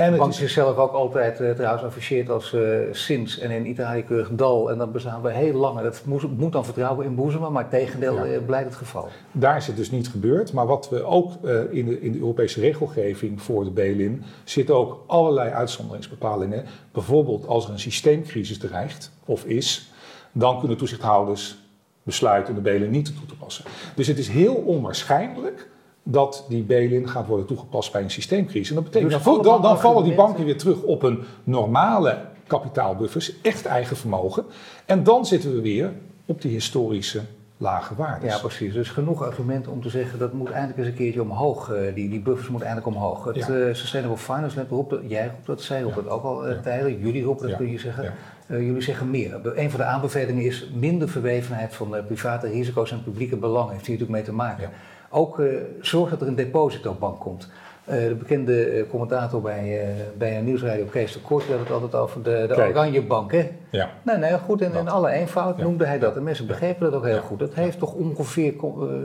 En 0.00 0.16
bank 0.16 0.30
is 0.30 0.36
zichzelf 0.36 0.76
ook 0.76 0.92
altijd 0.92 1.40
uh, 1.40 1.50
trouwens 1.50 1.84
afficheerd 1.84 2.30
als 2.30 2.52
uh, 2.52 2.78
Sins 2.92 3.38
en 3.38 3.50
in 3.50 3.66
Italië 3.66 4.02
keurig 4.02 4.30
Dal. 4.32 4.70
En 4.70 4.78
dat 4.78 4.92
bestaan 4.92 5.22
we 5.22 5.32
heel 5.32 5.52
lang. 5.52 5.80
Dat 5.80 6.02
moet, 6.04 6.38
moet 6.38 6.52
dan 6.52 6.64
vertrouwen 6.64 7.06
inboezemen, 7.06 7.52
maar 7.52 7.62
het 7.62 7.70
tegendeel 7.70 8.26
ja. 8.26 8.40
blijkt 8.40 8.68
het 8.68 8.76
geval. 8.76 9.08
Daar 9.32 9.56
is 9.56 9.66
het 9.66 9.76
dus 9.76 9.90
niet 9.90 10.08
gebeurd. 10.08 10.52
Maar 10.52 10.66
wat 10.66 10.88
we 10.88 11.02
ook 11.02 11.32
in, 11.70 11.86
de, 11.86 12.00
in 12.00 12.12
de 12.12 12.18
Europese 12.18 12.60
regelgeving 12.60 13.42
voor 13.42 13.64
de 13.64 13.70
bail-in 13.70 14.22
zitten 14.44 14.74
ook 14.74 15.04
allerlei 15.06 15.50
uitzonderingsbepalingen. 15.50 16.64
Bijvoorbeeld 16.92 17.46
als 17.46 17.64
er 17.64 17.72
een 17.72 17.78
systeemcrisis 17.78 18.58
dreigt 18.58 19.10
of 19.24 19.44
is, 19.44 19.92
dan 20.32 20.58
kunnen 20.58 20.76
toezichthouders 20.76 21.58
besluiten 22.02 22.54
de 22.54 22.60
bail-in 22.60 22.90
niet 22.90 23.16
toe 23.16 23.26
te 23.26 23.36
passen. 23.36 23.64
Dus 23.94 24.06
het 24.06 24.18
is 24.18 24.28
heel 24.28 24.54
onwaarschijnlijk 24.54 25.69
dat 26.02 26.44
die 26.48 26.62
bail-in 26.62 27.08
gaat 27.08 27.26
worden 27.26 27.46
toegepast 27.46 27.92
bij 27.92 28.02
een 28.02 28.10
systeemcrisis. 28.10 28.68
En 28.68 28.74
dat 28.74 28.84
betekent 28.84 29.12
dus 29.12 29.22
dan, 29.22 29.42
dan, 29.42 29.62
dan 29.62 29.78
vallen 29.78 30.04
die 30.04 30.14
banken 30.14 30.44
weer 30.44 30.58
terug 30.58 30.82
op 30.82 31.02
een 31.02 31.18
normale 31.44 32.18
kapitaalbuffers, 32.46 33.40
echt 33.42 33.66
eigen 33.66 33.96
vermogen. 33.96 34.44
En 34.84 35.02
dan 35.02 35.26
zitten 35.26 35.52
we 35.54 35.60
weer 35.60 35.92
op 36.26 36.42
die 36.42 36.50
historische 36.50 37.20
lage 37.56 37.94
waarden. 37.94 38.28
Ja, 38.28 38.38
precies. 38.38 38.72
Dus 38.72 38.88
genoeg 38.88 39.22
argumenten 39.22 39.72
om 39.72 39.82
te 39.82 39.88
zeggen 39.88 40.18
dat 40.18 40.32
moet 40.32 40.50
eindelijk 40.50 40.78
eens 40.78 40.88
een 40.88 40.94
keertje 40.94 41.22
omhoog. 41.22 41.70
Uh, 41.70 41.94
die, 41.94 42.08
die 42.08 42.20
buffers 42.20 42.48
moeten 42.48 42.68
eindelijk 42.68 42.96
omhoog. 42.96 43.24
Het 43.24 43.36
ja. 43.36 43.48
uh, 43.48 43.74
Sustainable 43.74 44.18
Finance 44.18 44.56
Lab 44.56 44.70
roept 44.70 44.90
dat, 44.90 45.00
jij 45.06 45.26
roept 45.26 45.46
dat, 45.46 45.62
zij 45.62 45.80
roept 45.80 45.94
ja. 45.94 46.02
dat 46.02 46.10
ook 46.10 46.24
al 46.24 46.48
uh, 46.48 46.54
ja. 46.54 46.60
tijden. 46.60 46.98
Jullie 46.98 47.22
roepen 47.22 47.48
dat, 47.48 47.56
kun 47.56 47.70
je 47.70 47.78
zeggen. 47.78 48.14
jullie 48.46 48.80
zeggen 48.80 49.10
meer. 49.10 49.58
Een 49.58 49.70
van 49.70 49.80
de 49.80 49.86
aanbevelingen 49.86 50.44
is 50.44 50.70
minder 50.74 51.08
verwevenheid 51.08 51.74
van 51.74 51.96
private 52.06 52.48
risico's 52.48 52.92
en 52.92 53.02
publieke 53.02 53.36
belangen. 53.36 53.72
Heeft 53.72 53.86
hier 53.86 53.98
natuurlijk 53.98 54.26
mee 54.26 54.36
te 54.36 54.42
maken. 54.42 54.70
Ook 55.12 55.38
uh, 55.38 55.60
zorg 55.80 56.10
dat 56.10 56.20
er 56.20 56.26
een 56.26 56.34
depositobank 56.34 57.20
komt. 57.20 57.48
Uh, 57.88 57.94
de 57.94 58.14
bekende 58.14 58.76
uh, 58.76 58.88
commentator 58.88 59.40
bij, 59.40 59.94
bij 60.18 60.38
een 60.38 60.44
nieuwsradio, 60.44 60.84
Kees 60.84 61.12
de 61.12 61.20
Kort, 61.20 61.44
had 61.44 61.58
het 61.58 61.70
altijd 61.70 61.94
over 61.94 62.22
de, 62.22 62.44
de 62.48 62.66
Oranje 62.68 63.02
Bank. 63.02 63.32
Hè? 63.32 63.50
Ja. 63.70 63.90
Nee, 64.02 64.16
nee, 64.16 64.38
goed. 64.38 64.62
En 64.62 64.72
in 64.74 64.88
alle 64.88 65.10
eenvoud 65.10 65.56
ja. 65.56 65.62
noemde 65.62 65.86
hij 65.86 65.98
dat. 65.98 66.16
En 66.16 66.22
mensen 66.22 66.46
begrepen 66.46 66.90
dat 66.90 66.94
ook 66.94 67.06
heel 67.06 67.20
goed. 67.20 67.38
Dat 67.38 67.54
heeft 67.54 67.78
toch 67.78 67.92
ongeveer 67.92 68.54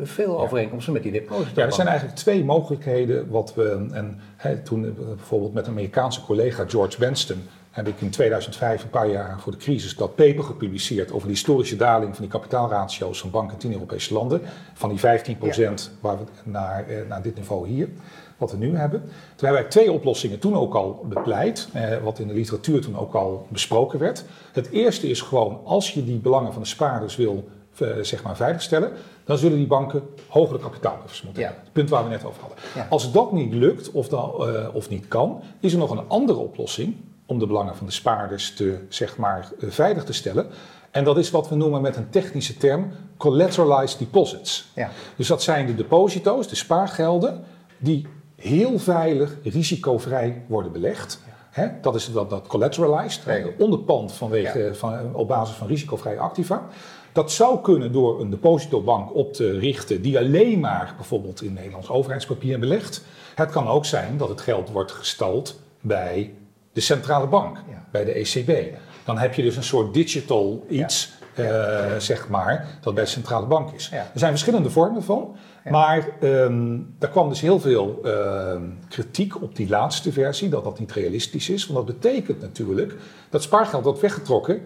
veel 0.03 0.41
overeenkomsten 0.41 0.93
met 0.93 1.03
die 1.03 1.11
depositobank. 1.11 1.55
Ja, 1.55 1.65
er 1.65 1.73
zijn 1.73 1.87
eigenlijk 1.87 2.17
twee 2.17 2.43
mogelijkheden. 2.43 3.29
Wat 3.29 3.53
we, 3.53 3.87
en 3.91 4.19
toen 4.63 4.95
bijvoorbeeld 5.15 5.53
met 5.53 5.65
een 5.65 5.71
Amerikaanse 5.71 6.21
collega, 6.21 6.63
George 6.67 6.99
Benston, 6.99 7.43
heb 7.75 7.87
ik 7.87 8.01
in 8.01 8.09
2005, 8.09 8.83
een 8.83 8.89
paar 8.89 9.09
jaar 9.09 9.39
voor 9.39 9.51
de 9.51 9.57
crisis, 9.57 9.95
dat 9.95 10.15
paper 10.15 10.43
gepubliceerd 10.43 11.11
over 11.11 11.27
de 11.27 11.33
historische 11.33 11.75
daling 11.75 12.11
van 12.15 12.21
die 12.21 12.31
kapitaalratio's 12.31 13.19
van 13.19 13.29
banken 13.29 13.53
in 13.53 13.59
10 13.59 13.71
Europese 13.73 14.13
landen. 14.13 14.41
Van 14.73 14.89
die 14.89 14.99
15 14.99 15.37
procent 15.37 15.91
waar 15.99 16.17
we 16.17 16.23
naar, 16.43 16.85
naar 17.07 17.21
dit 17.21 17.35
niveau 17.35 17.67
hier, 17.67 17.89
wat 18.37 18.51
we 18.51 18.57
nu 18.57 18.75
hebben. 18.75 19.01
Toen 19.01 19.47
hebben 19.47 19.61
wij 19.61 19.69
twee 19.69 19.91
oplossingen 19.91 20.39
toen 20.39 20.55
ook 20.55 20.73
al 20.73 21.05
bepleit, 21.09 21.67
eh, 21.73 21.97
wat 22.03 22.19
in 22.19 22.27
de 22.27 22.33
literatuur 22.33 22.81
toen 22.81 22.97
ook 22.97 23.13
al 23.13 23.47
besproken 23.49 23.99
werd. 23.99 24.25
Het 24.51 24.69
eerste 24.69 25.09
is 25.09 25.21
gewoon, 25.21 25.61
als 25.63 25.93
je 25.93 26.03
die 26.03 26.17
belangen 26.17 26.53
van 26.53 26.61
de 26.61 26.67
spaarders 26.67 27.15
wil 27.15 27.49
uh, 27.79 27.97
zeg 28.01 28.23
maar 28.23 28.35
veiligstellen, 28.35 28.91
dan 29.23 29.37
zullen 29.37 29.57
die 29.57 29.67
banken 29.67 30.03
hogere 30.27 30.59
kapitaalbuffers 30.59 31.21
moeten 31.21 31.41
ja. 31.41 31.47
hebben. 31.47 31.65
Het 31.65 31.73
punt 31.73 31.89
waar 31.89 32.03
we 32.03 32.09
net 32.09 32.25
over 32.25 32.41
hadden. 32.41 32.59
Ja. 32.75 32.87
Als 32.89 33.11
dat 33.11 33.31
niet 33.31 33.53
lukt 33.53 33.91
of, 33.91 34.07
dan, 34.07 34.33
uh, 34.39 34.75
of 34.75 34.89
niet 34.89 35.07
kan, 35.07 35.41
is 35.59 35.73
er 35.73 35.79
nog 35.79 35.91
een 35.91 36.07
andere 36.07 36.39
oplossing 36.39 36.95
om 37.25 37.39
de 37.39 37.47
belangen 37.47 37.75
van 37.75 37.85
de 37.85 37.91
spaarders 37.91 38.53
te, 38.53 38.79
zeg 38.89 39.17
maar, 39.17 39.51
veilig 39.57 40.03
te 40.03 40.13
stellen. 40.13 40.47
En 40.91 41.03
dat 41.03 41.17
is 41.17 41.31
wat 41.31 41.49
we 41.49 41.55
noemen 41.55 41.81
met 41.81 41.95
een 41.95 42.09
technische 42.09 42.57
term 42.57 42.91
collateralized 43.17 43.99
deposits. 43.99 44.71
Ja. 44.75 44.89
Dus 45.15 45.27
dat 45.27 45.43
zijn 45.43 45.65
de 45.65 45.75
deposito's, 45.75 46.47
de 46.47 46.55
spaargelden, 46.55 47.43
die 47.77 48.07
heel 48.35 48.79
veilig, 48.79 49.37
risicovrij 49.43 50.43
worden 50.47 50.71
belegd. 50.71 51.21
Ja. 51.55 51.77
Dat 51.81 51.95
is 51.95 52.11
dat, 52.11 52.29
dat 52.29 52.47
collateralized, 52.47 53.25
nee. 53.25 53.53
onderpand 53.59 54.11
vanwege, 54.11 54.59
ja. 54.59 54.73
van, 54.73 55.15
op 55.15 55.27
basis 55.27 55.55
van 55.55 55.67
risicovrije 55.67 56.19
activa. 56.19 56.67
Dat 57.11 57.31
zou 57.31 57.61
kunnen 57.61 57.91
door 57.91 58.21
een 58.21 58.29
depositobank 58.29 59.15
op 59.15 59.33
te 59.33 59.59
richten 59.59 60.01
die 60.01 60.17
alleen 60.17 60.59
maar 60.59 60.93
bijvoorbeeld 60.97 61.41
in 61.41 61.53
Nederlands 61.53 61.89
overheidspapier 61.89 62.59
belegt. 62.59 63.03
Het 63.35 63.51
kan 63.51 63.67
ook 63.67 63.85
zijn 63.85 64.17
dat 64.17 64.29
het 64.29 64.41
geld 64.41 64.69
wordt 64.69 64.91
gestald 64.91 65.59
bij 65.81 66.33
de 66.75 66.81
centrale 66.81 67.27
bank, 67.27 67.57
ja. 67.69 67.83
bij 67.91 68.05
de 68.05 68.11
ECB. 68.11 68.77
Dan 69.05 69.17
heb 69.17 69.33
je 69.33 69.41
dus 69.41 69.55
een 69.55 69.63
soort 69.63 69.93
digital 69.93 70.65
iets, 70.69 71.13
uh, 71.39 71.95
zeg 71.97 72.29
maar, 72.29 72.67
dat 72.81 72.93
bij 72.93 73.03
de 73.03 73.09
centrale 73.09 73.45
bank 73.45 73.71
is. 73.71 73.91
Er 73.91 74.07
zijn 74.13 74.31
verschillende 74.31 74.69
vormen 74.69 75.03
van. 75.03 75.35
Maar 75.69 76.07
um, 76.21 76.95
er 76.99 77.09
kwam 77.09 77.29
dus 77.29 77.41
heel 77.41 77.59
veel 77.59 77.99
uh, 78.03 78.55
kritiek 78.89 79.41
op 79.41 79.55
die 79.55 79.69
laatste 79.69 80.11
versie, 80.11 80.49
dat 80.49 80.63
dat 80.63 80.79
niet 80.79 80.91
realistisch 80.91 81.49
is. 81.49 81.67
Want 81.67 81.87
dat 81.87 81.99
betekent 81.99 82.41
natuurlijk 82.41 82.95
dat 83.29 83.43
spaargeld 83.43 83.83
wordt 83.83 84.01
weggetrokken 84.01 84.61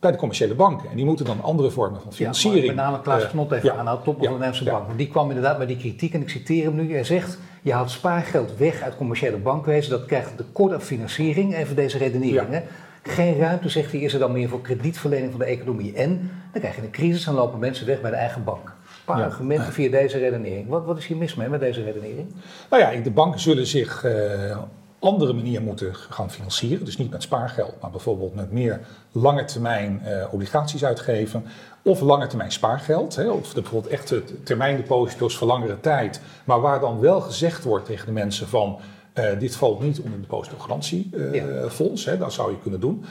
bij 0.00 0.10
de 0.10 0.16
commerciële 0.16 0.54
banken. 0.54 0.90
En 0.90 0.96
die 0.96 1.04
moeten 1.04 1.24
dan 1.24 1.42
andere 1.42 1.70
vormen 1.70 2.00
van 2.00 2.12
financiering... 2.12 2.66
Met 2.66 2.76
name 2.76 3.00
Klaas 3.00 3.28
Knot 3.28 3.52
even 3.52 3.74
uh, 3.74 3.78
aan, 3.78 4.02
top 4.02 4.14
van 4.14 4.22
de 4.22 4.28
Nederlandse 4.28 4.64
bank. 4.64 4.98
Die 4.98 5.08
kwam 5.08 5.28
inderdaad 5.28 5.56
bij 5.56 5.66
die 5.66 5.76
kritiek, 5.76 6.14
en 6.14 6.20
ik 6.20 6.28
citeer 6.28 6.64
hem 6.64 6.74
nu. 6.74 6.92
Hij 6.92 7.04
zegt, 7.04 7.38
je 7.62 7.72
haalt 7.72 7.90
spaargeld 7.90 8.56
weg 8.56 8.82
uit 8.82 8.96
commerciële 8.96 9.36
bankwezen, 9.36 9.90
dat 9.90 10.04
krijgt 10.04 10.30
een 10.30 10.36
tekort 10.36 10.72
aan 10.72 10.82
financiering. 10.82 11.56
Even 11.56 11.76
deze 11.76 11.98
redenering, 11.98 12.50
hè. 12.50 12.62
Geen 13.02 13.38
ruimte, 13.38 13.68
zegt 13.68 13.92
hij, 13.92 14.00
is 14.00 14.12
er 14.12 14.18
dan 14.18 14.32
meer 14.32 14.48
voor 14.48 14.60
kredietverlening 14.60 15.30
van 15.30 15.40
de 15.40 15.46
economie. 15.46 15.94
En 15.94 16.30
dan 16.52 16.60
krijg 16.60 16.76
je 16.76 16.82
een 16.82 16.90
crisis 16.90 17.26
en 17.26 17.34
lopen 17.34 17.58
mensen 17.58 17.86
weg 17.86 18.00
bij 18.00 18.10
de 18.10 18.16
eigen 18.16 18.44
bank. 18.44 18.68
Een 18.68 19.04
paar 19.04 19.18
ja. 19.18 19.24
argumenten 19.24 19.72
via 19.72 19.90
deze 19.90 20.18
redenering. 20.18 20.68
Wat, 20.68 20.84
wat 20.84 20.98
is 20.98 21.06
hier 21.06 21.16
mis 21.16 21.34
mee 21.34 21.48
met 21.48 21.60
deze 21.60 21.82
redenering? 21.82 22.34
Nou 22.70 22.82
ja, 22.82 23.02
de 23.02 23.10
banken 23.10 23.40
zullen 23.40 23.66
zich 23.66 24.04
uh, 24.04 24.58
andere 25.02 25.32
manier 25.32 25.62
moeten 25.62 25.94
gaan 25.94 26.30
financieren. 26.30 26.84
Dus 26.84 26.96
niet 26.96 27.10
met 27.10 27.22
spaargeld, 27.22 27.80
maar 27.80 27.90
bijvoorbeeld 27.90 28.34
met 28.34 28.52
meer 28.52 28.80
lange 29.12 29.44
termijn 29.44 30.02
uh, 30.04 30.32
obligaties 30.32 30.84
uitgeven. 30.84 31.44
Of 31.82 32.00
lange 32.00 32.26
termijn 32.26 32.52
spaargeld. 32.52 33.16
Hè, 33.16 33.28
of 33.28 33.52
de, 33.52 33.60
bijvoorbeeld 33.60 33.92
echte 33.92 34.22
termijndeposito's 34.42 35.36
voor 35.36 35.46
langere 35.46 35.80
tijd. 35.80 36.20
Maar 36.44 36.60
waar 36.60 36.80
dan 36.80 37.00
wel 37.00 37.20
gezegd 37.20 37.64
wordt 37.64 37.86
tegen 37.86 38.06
de 38.06 38.12
mensen 38.12 38.48
van... 38.48 38.78
Uh, 39.18 39.24
dit 39.38 39.56
valt 39.56 39.80
niet 39.80 39.98
onder 39.98 40.12
het 40.12 40.22
depositogarantiefonds. 40.22 42.04
Ja. 42.04 42.16
Dat 42.16 42.32
zou 42.32 42.50
je 42.50 42.58
kunnen 42.58 42.80
doen. 42.80 43.04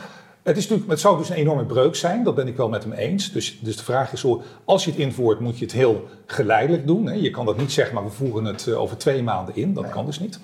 Het, 0.44 0.58
is 0.58 0.64
natuurlijk, 0.64 0.90
het 0.90 1.00
zou 1.00 1.18
dus 1.18 1.30
een 1.30 1.36
enorme 1.36 1.66
breuk 1.66 1.96
zijn, 1.96 2.24
dat 2.24 2.36
ben 2.36 2.48
ik 2.48 2.58
wel 2.58 2.70
met 2.70 2.84
hem 2.84 2.92
eens. 2.92 3.32
Dus, 3.32 3.60
dus 3.60 3.78
de 3.78 3.84
vraag 3.84 4.14
is, 4.14 4.26
als 4.66 4.86
je 4.86 4.92
het 4.92 5.00
invoert, 5.00 5.40
moet 5.40 5.58
je 5.58 5.66
het 5.66 5.74
heel 5.74 6.08
geleidelijk 6.26 6.88
doen. 6.88 7.06
Hè. 7.06 7.14
Je 7.14 7.30
kan 7.30 7.46
dat 7.46 7.58
niet 7.58 7.72
zeggen, 7.72 7.96
maar 7.96 8.04
we 8.04 8.10
voeren 8.10 8.46
het 8.46 8.66
uh, 8.68 8.80
over 8.80 8.98
twee 8.98 9.24
maanden 9.24 9.56
in. 9.56 9.74
Dat 9.74 9.84
nee. 9.84 9.92
kan 9.92 10.06
dus 10.06 10.20
niet. 10.20 10.40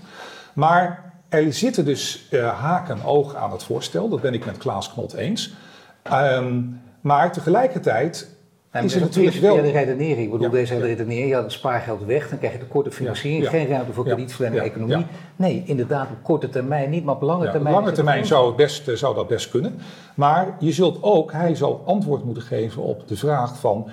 Maar 0.53 1.06
er 1.29 1.53
zitten 1.53 1.85
dus 1.85 2.27
uh, 2.31 2.59
haak 2.59 2.89
en 2.89 3.03
oog 3.03 3.35
aan 3.35 3.51
het 3.51 3.63
voorstel. 3.63 4.09
Dat 4.09 4.21
ben 4.21 4.33
ik 4.33 4.45
met 4.45 4.57
Klaas 4.57 4.93
Knot 4.93 5.13
eens. 5.13 5.53
Um, 6.13 6.81
maar 7.01 7.31
tegelijkertijd 7.31 8.35
en 8.69 8.83
is 8.83 8.93
het 8.93 9.03
natuurlijk 9.03 9.37
wel... 9.37 9.55
de 9.55 9.71
redenering. 9.71 10.19
Ik 10.19 10.31
bedoel, 10.31 10.45
ja, 10.45 10.51
deze 10.51 10.73
hele 10.73 10.87
ja. 10.87 10.95
redenering, 10.95 11.27
je 11.27 11.33
had 11.33 11.43
het 11.43 11.51
spaargeld 11.51 12.05
weg, 12.05 12.29
dan 12.29 12.37
krijg 12.37 12.53
je 12.53 12.59
de 12.59 12.65
korte 12.65 12.91
financiering, 12.91 13.43
ja, 13.43 13.49
geen 13.49 13.67
ruimte 13.67 13.93
voor 13.93 14.05
kredietverlening 14.05 14.61
en 14.61 14.67
economie. 14.67 15.05
Nee, 15.35 15.63
inderdaad, 15.65 16.09
op 16.09 16.23
korte 16.23 16.49
termijn 16.49 16.89
niet, 16.89 17.03
maar 17.03 17.15
op 17.15 17.21
lange 17.21 17.51
termijn. 17.51 17.75
Op 17.75 17.81
lange 17.81 17.95
termijn 17.95 18.25
zou, 18.25 18.47
het 18.47 18.55
best, 18.55 18.89
zou 18.93 19.15
dat 19.15 19.27
best 19.27 19.49
kunnen. 19.49 19.79
Maar 20.15 20.55
je 20.59 20.71
zult 20.71 21.03
ook, 21.03 21.31
hij 21.31 21.55
zal 21.55 21.83
antwoord 21.85 22.23
moeten 22.23 22.43
geven 22.43 22.81
op 22.81 23.07
de 23.07 23.15
vraag 23.15 23.59
van, 23.59 23.89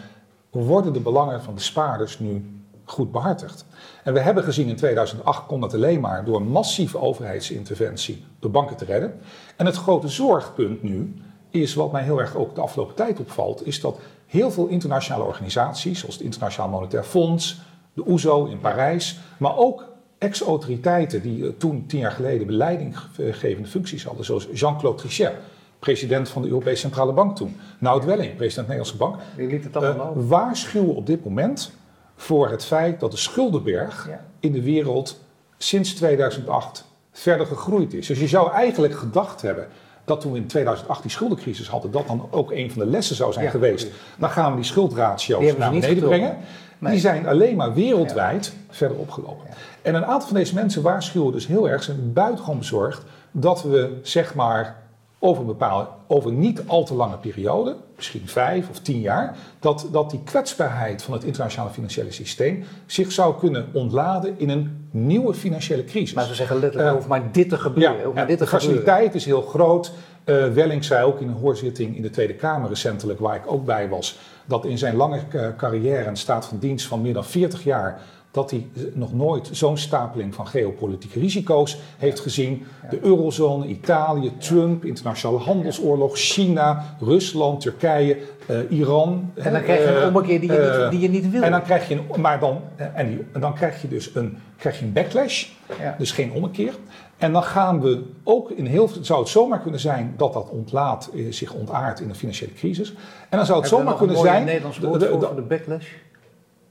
worden 0.50 0.92
de 0.92 1.00
belangen 1.00 1.42
van 1.42 1.54
de 1.54 1.60
spaarders 1.60 2.18
nu 2.18 2.44
goed 2.84 3.12
behartigd? 3.12 3.64
En 4.04 4.12
we 4.12 4.20
hebben 4.20 4.44
gezien 4.44 4.68
in 4.68 4.76
2008 4.76 5.46
kon 5.46 5.60
dat 5.60 5.74
alleen 5.74 6.00
maar 6.00 6.24
door 6.24 6.36
een 6.36 6.48
massieve 6.48 6.98
overheidsinterventie 6.98 8.24
door 8.38 8.50
banken 8.50 8.76
te 8.76 8.84
redden. 8.84 9.20
En 9.56 9.66
het 9.66 9.76
grote 9.76 10.08
zorgpunt 10.08 10.82
nu 10.82 11.14
is, 11.50 11.74
wat 11.74 11.92
mij 11.92 12.02
heel 12.02 12.20
erg 12.20 12.36
ook 12.36 12.54
de 12.54 12.60
afgelopen 12.60 12.94
tijd 12.94 13.20
opvalt, 13.20 13.66
is 13.66 13.80
dat 13.80 13.98
heel 14.26 14.50
veel 14.50 14.66
internationale 14.66 15.24
organisaties, 15.24 15.98
zoals 15.98 16.14
het 16.14 16.24
Internationaal 16.24 16.70
Monetair 16.70 17.04
Fonds, 17.04 17.60
de 17.92 18.08
OESO 18.08 18.44
in 18.44 18.60
Parijs, 18.60 19.18
maar 19.38 19.56
ook 19.56 19.92
ex-autoriteiten 20.18 21.22
die 21.22 21.56
toen 21.56 21.86
tien 21.86 22.00
jaar 22.00 22.10
geleden 22.10 22.46
beleidinggevende 22.46 23.68
functies 23.68 24.04
hadden, 24.04 24.24
zoals 24.24 24.48
Jean-Claude 24.52 24.98
Trichet, 24.98 25.32
president 25.78 26.28
van 26.28 26.42
de 26.42 26.48
Europese 26.48 26.80
Centrale 26.80 27.12
Bank 27.12 27.36
toen, 27.36 27.56
Nout 27.78 28.04
Welling, 28.04 28.36
president 28.36 28.66
van 28.66 28.76
de 28.76 28.82
Nederlandse 28.82 28.96
Bank, 28.96 29.16
Die 29.36 29.46
liet 29.46 29.64
het 29.64 29.76
allemaal 29.76 30.14
uh, 30.16 30.28
waarschuwen 30.28 30.94
op 30.94 31.06
dit 31.06 31.24
moment 31.24 31.72
voor 32.16 32.50
het 32.50 32.64
feit 32.64 33.00
dat 33.00 33.10
de 33.10 33.16
schuldenberg 33.16 34.08
ja. 34.08 34.24
in 34.40 34.52
de 34.52 34.62
wereld 34.62 35.20
sinds 35.56 35.94
2008 35.94 36.84
verder 37.12 37.46
gegroeid 37.46 37.94
is. 37.94 38.06
Dus 38.06 38.20
je 38.20 38.28
zou 38.28 38.52
eigenlijk 38.52 38.94
gedacht 38.94 39.42
hebben 39.42 39.68
dat 40.04 40.20
toen 40.20 40.32
we 40.32 40.38
in 40.38 40.46
2008 40.46 41.02
die 41.02 41.10
schuldencrisis 41.10 41.68
hadden, 41.68 41.90
dat 41.90 42.06
dan 42.06 42.28
ook 42.30 42.52
een 42.52 42.70
van 42.70 42.82
de 42.82 42.90
lessen 42.90 43.16
zou 43.16 43.32
zijn 43.32 43.44
Ja, 43.44 43.50
geweest. 43.50 43.88
Dan 44.18 44.30
gaan 44.30 44.50
we 44.50 44.56
die 44.56 44.64
schuldratio's 44.64 45.40
Die 45.40 45.58
naar 45.58 45.70
beneden 45.70 46.04
brengen. 46.04 46.36
Nee. 46.78 46.92
Die 46.92 47.00
zijn 47.00 47.26
alleen 47.26 47.56
maar 47.56 47.74
wereldwijd 47.74 48.52
verder 48.70 48.96
opgelopen. 48.96 49.46
En 49.82 49.94
een 49.94 50.04
aantal 50.04 50.28
van 50.28 50.36
deze 50.36 50.54
mensen 50.54 50.82
waarschuwen 50.82 51.32
dus 51.32 51.46
heel 51.46 51.68
erg, 51.68 51.82
zijn 51.82 52.12
buitengewoon 52.12 52.58
bezorgd 52.58 53.02
dat 53.30 53.62
we 53.62 53.98
zeg 54.02 54.34
maar 54.34 54.82
over 55.24 55.40
een 55.40 55.46
bepaalde, 55.46 55.86
over 56.06 56.32
niet 56.32 56.62
al 56.66 56.84
te 56.84 56.94
lange 56.94 57.16
periode, 57.16 57.76
misschien 57.96 58.28
vijf 58.28 58.68
of 58.68 58.78
tien 58.78 59.00
jaar, 59.00 59.36
dat, 59.60 59.88
dat 59.92 60.10
die 60.10 60.20
kwetsbaarheid 60.24 61.02
van 61.02 61.14
het 61.14 61.24
internationale 61.24 61.70
financiële 61.70 62.12
systeem 62.12 62.64
zich 62.86 63.12
zou 63.12 63.38
kunnen 63.38 63.66
ontladen 63.72 64.34
in 64.38 64.48
een 64.48 64.88
nieuwe 64.90 65.34
financiële 65.34 65.84
crisis. 65.84 66.14
Maar 66.14 66.24
ze 66.24 66.34
zeggen 66.34 66.58
letterlijk, 66.58 66.94
hoeft 66.94 67.06
maar 67.06 67.32
dit 67.32 67.48
te 67.48 67.56
gebeuren. 67.56 68.04
hoeft 68.04 68.16
maar 68.16 68.26
dit 68.26 68.38
de 68.38 68.44
te 68.44 68.50
faciliteit 68.50 69.14
is 69.14 69.24
heel 69.24 69.42
groot. 69.42 69.92
Eh, 70.24 70.48
Welling 70.48 70.84
zei 70.84 71.04
ook 71.04 71.20
in 71.20 71.28
een 71.28 71.34
hoorzitting 71.34 71.96
in 71.96 72.02
de 72.02 72.10
Tweede 72.10 72.34
Kamer 72.34 72.68
recentelijk, 72.68 73.20
waar 73.20 73.36
ik 73.36 73.52
ook 73.52 73.64
bij 73.64 73.88
was, 73.88 74.18
dat 74.44 74.64
in 74.64 74.78
zijn 74.78 74.96
lange 74.96 75.20
eh, 75.30 75.48
carrière 75.56 76.04
en 76.04 76.16
staat 76.16 76.46
van 76.46 76.58
dienst 76.58 76.86
van 76.86 77.02
meer 77.02 77.14
dan 77.14 77.24
40 77.24 77.64
jaar, 77.64 78.00
dat 78.34 78.50
hij 78.50 78.66
eh, 78.76 78.82
nog 78.92 79.12
nooit 79.12 79.48
zo'n 79.52 79.76
stapeling 79.76 80.34
van 80.34 80.46
geopolitieke 80.46 81.18
risico's 81.18 81.78
heeft 81.98 82.20
gezien. 82.20 82.64
De 82.90 82.98
eurozone, 83.02 83.66
Italië, 83.66 84.32
Trump, 84.38 84.84
internationale 84.84 85.38
handelsoorlog, 85.38 86.16
China, 86.18 86.96
Rusland, 87.00 87.60
Turkije, 87.60 88.16
eh, 88.46 88.56
Iran. 88.78 89.30
En 89.34 89.52
dan 89.52 89.62
krijg 89.62 89.80
je 89.80 89.94
een 89.94 90.00
eh, 90.00 90.06
ommekeer 90.06 90.40
die 90.40 90.52
je, 90.52 90.58
eh, 90.58 90.80
niet, 90.82 90.90
die 90.90 91.00
je 91.00 91.08
niet 91.08 91.30
wil. 91.30 91.42
en 91.42 91.50
dan 91.50 91.62
krijg 91.62 91.88
je 91.88 91.94
een, 92.12 92.20
maar 92.20 92.40
dan, 92.40 92.60
en, 92.94 93.08
die, 93.08 93.24
en 93.32 93.40
dan 93.40 93.54
krijg 93.54 93.82
je 93.82 93.88
dus 93.88 94.14
een, 94.14 94.38
krijg 94.56 94.78
je 94.78 94.84
een 94.84 94.92
backlash, 94.92 95.46
Ja. 95.80 95.94
dus 95.98 96.10
geen 96.12 96.32
ommekeer. 96.32 96.74
En 97.16 97.32
dan 97.32 97.42
gaan 97.42 97.80
we 97.80 98.02
ook 98.24 98.50
in 98.50 98.66
heel 98.66 98.90
zou 99.00 99.20
het 99.20 99.28
zomaar 99.28 99.60
kunnen 99.60 99.80
zijn 99.80 100.14
dat 100.16 100.32
dat 100.32 100.48
ontlaat, 100.50 101.10
eh, 101.14 101.32
zich 101.32 101.52
ontaart 101.54 102.00
in 102.00 102.08
een 102.08 102.14
financiële 102.14 102.52
crisis. 102.52 102.90
En 103.30 103.36
dan 103.38 103.46
zou 103.46 103.60
het 103.60 103.70
Heb 103.70 103.78
zomaar 103.78 103.96
kunnen 103.96 104.16
zijn. 104.18 104.44
Nederlands 104.44 104.80
de- 104.80 104.86
woord 104.86 105.00
de- 105.00 105.06
de- 105.18 105.26
voor 105.26 105.34
de 105.36 105.42
backlash? 105.42 105.86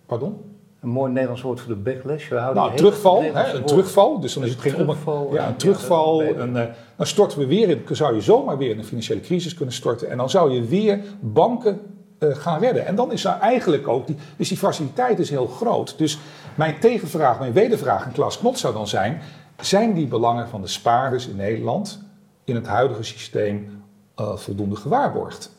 pardon? 0.06 0.52
Een 0.84 0.90
mooi 0.90 1.12
Nederlands 1.12 1.42
woord 1.42 1.60
voor 1.60 1.74
de 1.74 1.80
backlash. 1.80 2.30
We 2.30 2.36
houden 2.36 2.56
Nou, 2.56 2.70
heel 2.70 2.78
terugval, 2.78 3.22
hè, 3.22 3.54
een 3.54 3.64
terugval. 3.64 4.20
Dus 4.20 4.34
dan 4.34 4.44
is 4.44 4.50
het 4.50 4.60
geen. 4.60 4.74
Terugval, 4.74 5.30
Ja, 5.34 5.42
ja, 5.42 5.48
een 5.48 5.56
terugval. 5.56 6.22
een, 6.24 6.58
eh, 6.58 6.66
dan 6.96 7.06
storten 7.06 7.40
we 7.40 7.46
weer 7.46 7.70
in, 7.70 7.84
zou 7.92 8.16
je 8.16 8.22
zomaar 8.22 8.58
weer 8.58 8.70
in 8.70 8.78
een 8.78 8.86
financiële 8.86 9.20
crisis 9.20 9.54
kunnen 9.54 9.74
storten. 9.74 10.10
En 10.10 10.18
dan 10.18 10.30
zou 10.30 10.52
je 10.52 10.66
weer 10.66 11.00
banken 11.20 11.82
eh, 12.20 12.36
gaan 12.36 12.60
redden. 12.60 12.86
En 12.86 12.96
dan 12.96 13.12
is 13.12 13.26
er 13.26 13.38
eigenlijk 13.40 13.88
ook, 13.88 14.08
die, 14.08 14.16
dus 14.38 14.48
die 14.48 14.58
faciliteit 14.58 15.20
is 15.20 15.30
heel 15.30 15.48
groot. 15.48 15.98
Dus 15.98 16.18
mijn 16.56 16.80
tegenvraag, 16.80 17.40
mijn 17.40 17.54
wedervraag 17.54 18.06
aan 18.06 18.12
Klaas 18.12 18.40
Knot 18.40 18.60
zou 18.60 18.74
dan 18.74 18.88
zijn, 18.88 19.22
zijn 19.62 19.94
die 19.94 20.08
belangen 20.08 20.48
van 20.48 20.62
de 20.62 20.68
spaarders 20.68 21.28
in 21.28 21.36
Nederland 21.36 22.02
in 22.44 22.56
het 22.56 22.68
huidige 22.68 23.04
systeem 23.04 23.84
eh, 24.16 24.36
voldoende 24.36 24.76
gewaarborgd? 24.76 25.52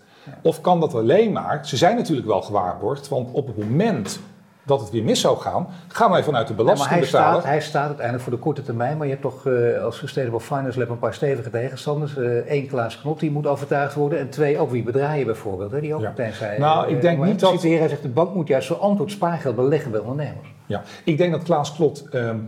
Of 0.43 0.61
kan 0.61 0.81
dat 0.81 0.95
alleen 0.95 1.33
maar, 1.33 1.67
ze 1.67 1.77
zijn 1.77 1.97
natuurlijk 1.97 2.27
wel 2.27 2.43
gewaarborgd, 2.43 3.09
want 3.09 3.29
op 3.33 3.47
het 3.47 3.57
moment 3.59 4.19
dat 4.67 4.81
het 4.81 4.91
weer 4.91 5.03
mis 5.05 5.21
zou 5.21 5.39
gaan, 5.39 5.67
gaan 5.89 6.11
wij 6.11 6.23
vanuit 6.25 6.47
de 6.49 6.55
Ja, 6.57 6.63
maar 6.63 6.67
hij 6.67 6.75
belastingbetaler... 6.77 7.41
staat, 7.41 7.45
hij 7.53 7.61
staat 7.61 7.87
uiteindelijk 7.87 8.25
voor 8.25 8.33
de 8.33 8.39
korte 8.39 8.63
termijn, 8.63 8.97
maar 8.97 9.07
je 9.07 9.13
hebt 9.13 9.23
toch 9.25 9.47
eh, 9.47 9.83
als 9.83 9.99
Sustainable 9.99 10.41
Finance 10.41 10.79
Lab 10.79 10.89
een 10.89 10.99
paar 10.99 11.15
stevige 11.15 11.51
tegenstanders. 11.51 12.13
Eén, 12.47 12.67
Klaas 12.67 13.01
Knot, 13.01 13.21
die 13.21 13.31
moet 13.31 13.47
overtuigd 13.47 13.95
worden. 13.95 14.19
En 14.19 14.31
twee, 14.31 14.59
ook 14.59 14.71
wie 14.71 14.83
bedraaien 14.83 15.27
bijvoorbeeld, 15.27 15.71
hè, 15.73 15.81
die 15.81 15.95
ook 15.95 16.01
Ja. 16.01 16.09
meteen 16.09 16.33
zei. 16.33 16.59
Nou, 16.59 16.89
ik 16.89 16.97
eh, 16.97 17.03
denk 17.03 17.19
maar 17.19 17.29
niet 17.29 17.41
dat- 17.41 17.63
Hij 17.63 17.89
zegt, 17.89 18.03
de 18.03 18.09
bank 18.09 18.35
moet 18.35 18.49
juist 18.49 18.67
zo 18.67 18.75
antwoord 18.75 19.11
spaargeld 19.11 19.57
beleggen 19.57 19.91
bij 19.91 20.01
ondernemers. 20.01 20.49
Ja, 20.67 20.83
ik 21.05 21.19
denk 21.19 21.33
dat 21.33 21.43
Klaas 21.43 21.75
Klot, 21.75 22.09
ehm, 22.11 22.39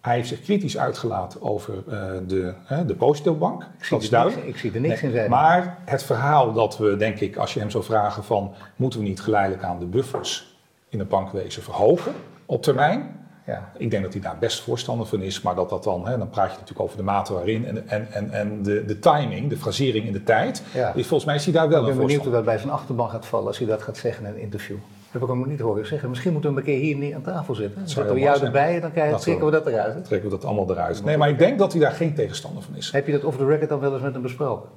hij 0.00 0.14
heeft 0.14 0.28
zich 0.28 0.40
kritisch 0.42 0.78
uitgelaten 0.78 1.42
over 1.42 1.74
eh, 1.90 1.98
de, 2.26 2.52
hè, 2.64 2.84
de 2.84 2.94
Postdeelbank. 2.94 3.62
Ik 3.62 3.84
zie, 3.84 3.90
Dat 3.90 3.90
is 3.90 3.90
er 3.90 3.98
niks, 3.98 4.08
duidelijk. 4.10 4.46
ik 4.46 4.56
zie 4.56 4.72
er 4.74 4.80
niks 4.80 5.00
Nee, 5.00 5.10
in 5.10 5.16
zijn. 5.16 5.30
Maar 5.30 5.78
het 5.84 6.02
verhaal 6.02 6.52
dat 6.52 6.78
we, 6.78 6.96
denk 6.96 7.20
ik, 7.20 7.36
als 7.36 7.54
je 7.54 7.60
hem 7.60 7.70
zou 7.70 7.84
vragen 7.84 8.24
van... 8.24 8.52
moeten 8.76 9.00
we 9.00 9.06
niet 9.06 9.20
geleidelijk 9.20 9.62
aan 9.62 9.78
de 9.78 9.86
buffers 9.86 10.55
in 10.96 11.02
het 11.02 11.08
bankwezen 11.08 11.62
verhogen 11.62 12.12
op 12.46 12.62
termijn? 12.62 13.14
ja. 13.46 13.70
Ik 13.76 13.90
denk 13.90 14.02
dat 14.02 14.12
hij 14.12 14.22
daar 14.22 14.36
best 14.40 14.60
voorstander 14.62 15.06
van 15.06 15.20
is, 15.22 15.40
maar 15.42 15.54
dat 15.54 15.68
dat 15.70 15.84
dan... 15.84 16.06
Hè, 16.06 16.18
dan 16.18 16.28
praat 16.28 16.46
je 16.50 16.52
natuurlijk 16.52 16.80
over 16.80 16.96
de 16.96 17.02
mate 17.02 17.32
waarin 17.32 17.66
en, 17.66 17.88
en, 17.88 18.06
en, 18.12 18.30
en 18.30 18.62
de, 18.62 18.84
de 18.84 18.98
timing, 18.98 19.48
de 19.50 19.56
frasering 19.56 20.06
in 20.06 20.12
de 20.12 20.22
tijd. 20.22 20.62
Ja. 20.74 20.92
Dus 20.92 21.06
volgens 21.06 21.24
mij 21.24 21.34
is 21.34 21.44
hij 21.44 21.52
daar 21.52 21.68
wel 21.68 21.80
Ik 21.82 21.88
een 21.88 21.96
ben 21.96 21.96
benieuwd 22.06 22.22
voorstander. 22.22 22.38
hoe 22.38 22.44
dat 22.44 22.54
bij 22.54 22.58
zijn 22.58 22.72
achterban 22.80 23.10
gaat 23.10 23.26
vallen 23.26 23.46
als 23.46 23.58
hij 23.58 23.66
dat 23.66 23.82
gaat 23.82 23.96
zeggen 23.96 24.26
in 24.26 24.32
een 24.34 24.40
interview. 24.40 24.76
Dat 24.76 25.20
heb 25.20 25.22
ik 25.22 25.28
hem 25.28 25.48
niet 25.48 25.60
horen 25.60 25.86
zeggen. 25.86 26.08
Misschien 26.08 26.32
moeten 26.32 26.50
we 26.54 26.56
hem 26.56 26.66
een 26.66 26.72
keer 26.72 26.82
hier 26.84 26.96
niet 26.96 27.14
aan 27.14 27.22
tafel 27.22 27.54
zitten. 27.54 27.78
Dan 27.78 27.88
zou 27.88 28.06
zetten 28.06 28.14
we 28.14 28.20
jou 28.30 28.44
erbij 28.44 28.74
en 28.74 28.80
dan 28.80 28.92
krijgen- 28.92 29.20
trekken 29.20 29.44
we 29.44 29.50
dat 29.50 29.66
eruit. 29.66 29.94
hè? 29.94 30.00
Trekken 30.02 30.30
we 30.30 30.36
dat 30.36 30.44
allemaal 30.44 30.70
eruit. 30.70 31.04
Nee, 31.04 31.16
maar 31.16 31.28
ik 31.28 31.38
denk 31.38 31.58
dat 31.58 31.72
hij 31.72 31.80
daar 31.80 31.92
geen 31.92 32.14
tegenstander 32.14 32.62
van 32.62 32.76
is. 32.76 32.92
Heb 32.92 33.06
je 33.06 33.12
dat 33.12 33.24
off 33.24 33.36
the 33.36 33.46
record 33.46 33.68
dan 33.68 33.80
wel 33.80 33.92
eens 33.92 34.02
met 34.02 34.12
hem 34.12 34.22
besproken? 34.22 34.68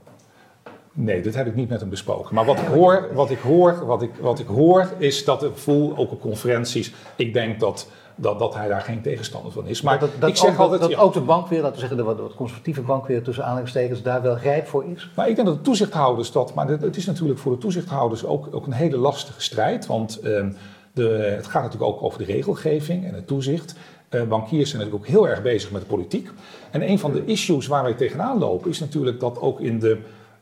Nee, 1.01 1.21
dit 1.21 1.35
heb 1.35 1.47
ik 1.47 1.55
niet 1.55 1.69
met 1.69 1.79
hem 1.79 1.89
besproken. 1.89 2.35
Maar 2.35 2.45
wat 2.45 2.59
ik 2.59 2.67
hoor, 2.67 3.09
wat 3.13 3.29
ik 3.29 3.39
hoor, 3.39 3.85
wat 3.85 4.01
ik, 4.01 4.11
wat 4.21 4.39
ik 4.39 4.47
hoor 4.47 4.93
is 4.97 5.25
dat 5.25 5.43
ik 5.43 5.55
voel, 5.55 5.97
ook 5.97 6.11
op 6.11 6.21
conferenties, 6.21 6.93
ik 7.15 7.33
denk 7.33 7.59
dat, 7.59 7.87
dat, 8.15 8.39
dat 8.39 8.55
hij 8.55 8.67
daar 8.67 8.81
geen 8.81 9.01
tegenstander 9.01 9.51
van 9.51 9.67
is. 9.67 9.81
Maar 9.81 9.99
dat, 9.99 10.09
dat 10.19 10.29
ik 10.29 10.35
zeg 10.35 10.51
ook, 10.51 10.57
altijd, 10.57 10.81
dat 10.81 10.89
ja, 10.89 10.99
ook 10.99 11.13
de 11.13 11.21
bankwereld, 11.21 11.63
laten 11.63 11.81
we 11.81 11.87
zeggen 11.87 11.97
de 11.97 12.03
wat, 12.03 12.19
wat 12.19 12.35
conservatieve 12.35 12.81
bankwereld 12.81 13.25
tussen 13.25 13.43
aanhalingstekens, 13.43 14.01
daar 14.01 14.21
wel 14.21 14.37
rijp 14.37 14.67
voor 14.67 14.85
is. 14.85 15.09
maar 15.15 15.29
ik 15.29 15.35
denk 15.35 15.47
dat 15.47 15.57
de 15.57 15.63
toezichthouders 15.63 16.31
dat, 16.31 16.53
maar 16.53 16.67
het 16.67 16.97
is 16.97 17.05
natuurlijk 17.05 17.39
voor 17.39 17.51
de 17.51 17.57
toezichthouders 17.57 18.25
ook, 18.25 18.47
ook 18.51 18.65
een 18.65 18.73
hele 18.73 18.97
lastige 18.97 19.41
strijd. 19.41 19.85
Want 19.85 20.19
ehm, 20.19 20.51
de, 20.93 21.33
het 21.35 21.47
gaat 21.47 21.63
natuurlijk 21.63 21.91
ook 21.91 22.03
over 22.03 22.17
de 22.17 22.25
regelgeving 22.25 23.05
en 23.05 23.13
het 23.13 23.27
toezicht. 23.27 23.75
Eh, 24.09 24.23
bankiers 24.23 24.69
zijn 24.69 24.81
natuurlijk 24.81 25.07
ook 25.07 25.13
heel 25.13 25.27
erg 25.27 25.41
bezig 25.41 25.71
met 25.71 25.81
de 25.81 25.87
politiek. 25.87 26.29
En 26.71 26.89
een 26.89 26.99
van 26.99 27.11
de 27.11 27.25
issues 27.25 27.67
waar 27.67 27.83
wij 27.83 27.93
tegenaan 27.93 28.39
lopen 28.39 28.69
is 28.69 28.79
natuurlijk 28.79 29.19
dat 29.19 29.39
ook 29.39 29.59
in 29.59 29.79
de, 29.79 29.97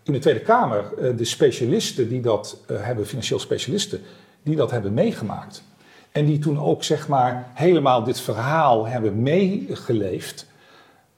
in 0.07 0.13
de 0.13 0.19
Tweede 0.19 0.39
Kamer 0.39 0.83
eh, 1.01 1.17
de 1.17 1.25
specialisten 1.25 2.09
die 2.09 2.21
dat 2.21 2.57
eh, 2.67 2.77
hebben, 2.79 3.05
financieel 3.05 3.39
specialisten, 3.39 4.01
die 4.43 4.55
dat 4.55 4.71
hebben 4.71 4.93
meegemaakt. 4.93 5.63
En 6.11 6.25
die 6.25 6.39
toen 6.39 6.59
ook 6.59 6.83
zeg 6.83 7.07
maar 7.07 7.47
helemaal 7.53 8.03
dit 8.03 8.19
verhaal 8.19 8.87
hebben 8.87 9.21
meegeleefd. 9.21 10.45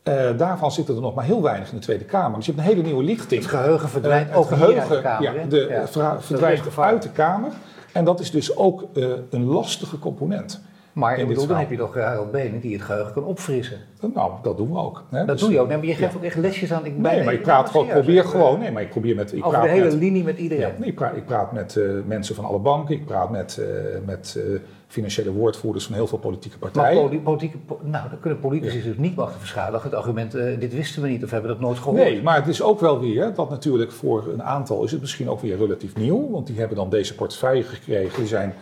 Eh, 0.04 0.38
daarvan 0.38 0.72
zitten 0.72 0.96
er 0.96 1.02
nog 1.02 1.16
maar 1.16 1.26
heel 1.26 1.42
weinig 1.42 1.70
in 1.72 1.76
de 1.78 1.84
Tweede 1.84 2.04
Kamer. 2.04 2.38
Dus 2.38 2.46
je 2.46 2.52
hebt 2.52 2.64
een 2.64 2.72
hele 2.74 2.84
nieuwe 2.84 3.04
lichting. 3.04 3.42
Het 3.42 3.50
geheugen 3.50 3.90
verdwijnt 3.90 4.30
Eh, 4.30 4.38
ook 4.38 4.50
hier 4.50 4.58
uit 4.58 4.68
de 4.68 4.76
geheugen, 4.76 5.02
Kamer. 5.02 5.34
ja, 5.40 5.46
de, 5.46 5.88
Ja. 5.94 6.22
verdwijnt 6.22 6.78
uit 6.78 7.02
de 7.02 7.12
Kamer. 7.12 7.52
En 7.94 8.06
dat 8.06 8.20
is 8.20 8.32
dus 8.32 8.56
ook 8.56 8.86
een 9.30 9.46
lastige 9.46 10.00
component. 10.00 10.62
Maar 10.94 11.16
in 11.16 11.22
ik 11.22 11.28
bedoel, 11.28 11.48
dan 11.48 11.58
heb 11.58 11.70
je 11.70 11.78
toch 11.78 11.96
Harold 11.96 12.32
Benen 12.32 12.60
die 12.60 12.74
het 12.74 12.82
geheugen 12.82 13.14
kan 13.14 13.24
opfrissen. 13.24 13.78
Nou, 14.14 14.32
dat 14.42 14.58
doen 14.58 14.72
we 14.72 14.78
ook. 14.78 15.04
Hè. 15.10 15.18
Dat 15.26 15.28
Dus, 15.28 15.40
doe 15.42 15.52
je 15.52 15.60
ook. 15.60 15.68
Nee, 15.68 15.78
maar 15.78 15.86
je 15.86 15.94
geeft 15.96 16.12
ja. 16.12 16.18
ook 16.18 16.24
echt 16.24 16.36
lesjes 16.36 16.74
aan. 16.74 16.86
Ik 16.86 16.98
Nee, 16.98 17.24
maar 17.24 17.34
ik 17.34 17.42
praat 17.42 17.70
gewoon, 17.70 17.88
probeer 17.88 18.24
gewoon. 18.26 18.60
Nee, 18.60 18.72
maar 18.72 18.82
ik 18.82 18.90
probeer 18.90 19.16
met. 19.16 19.34
Ik 19.34 19.46
Over 19.46 19.62
de 19.62 19.68
hele 19.68 19.84
met, 19.86 19.94
linie 19.94 20.24
met 20.24 20.38
iedereen. 20.38 20.68
ja, 20.68 20.74
nee, 20.78 20.90
ik, 20.90 20.96
praat, 20.96 21.16
ik 21.16 21.26
praat 21.26 21.52
met 21.52 21.76
eh, 21.76 21.84
mensen 22.06 22.36
van 22.36 22.46
alle 22.46 22.60
banken. 22.60 22.96
Ik 22.96 23.06
praat 23.06 23.30
met, 23.30 23.58
eh, 23.58 23.66
met 24.06 24.36
eh, 24.38 24.44
financiële 24.88 25.32
woordvoerders 25.32 25.86
van 25.86 25.96
heel 25.96 26.08
veel 26.08 26.18
politieke 26.18 26.58
partijen. 26.58 27.02
poli- 27.02 27.20
politieke, 27.22 27.58
po- 27.58 27.80
nou, 27.84 28.10
dan 28.10 28.20
kunnen 28.20 28.40
politici 28.40 28.84
dus 28.84 28.98
niet 28.98 29.16
wachten 29.16 29.40
verschuilen. 29.40 29.80
Het 29.84 29.94
argument, 29.94 30.32
dit 30.60 30.74
wisten 30.76 31.02
we 31.02 31.08
niet 31.08 31.24
of 31.24 31.32
hebben 31.32 31.50
dat 31.50 31.60
nooit 31.60 31.78
gehoord. 31.78 32.02
Nee, 32.04 32.22
maar 32.22 32.36
het 32.36 32.48
is 32.48 32.62
ook 32.62 32.80
wel 32.80 33.00
weer 33.00 33.34
dat 33.36 33.50
natuurlijk 33.50 33.92
voor 33.92 34.28
een 34.34 34.44
aantal 34.44 34.84
is 34.84 34.92
het 34.92 35.02
misschien 35.02 35.30
ook 35.30 35.42
weer 35.42 35.58
relatief 35.58 35.96
nieuw. 35.96 36.30
Want 36.32 36.48
die 36.48 36.60
hebben 36.60 36.78
dan 36.78 36.90
deze 36.90 37.16
portefeuille 37.16 37.64
gekregen. 37.64 38.18
Die 38.20 38.28
zijn 38.28 38.54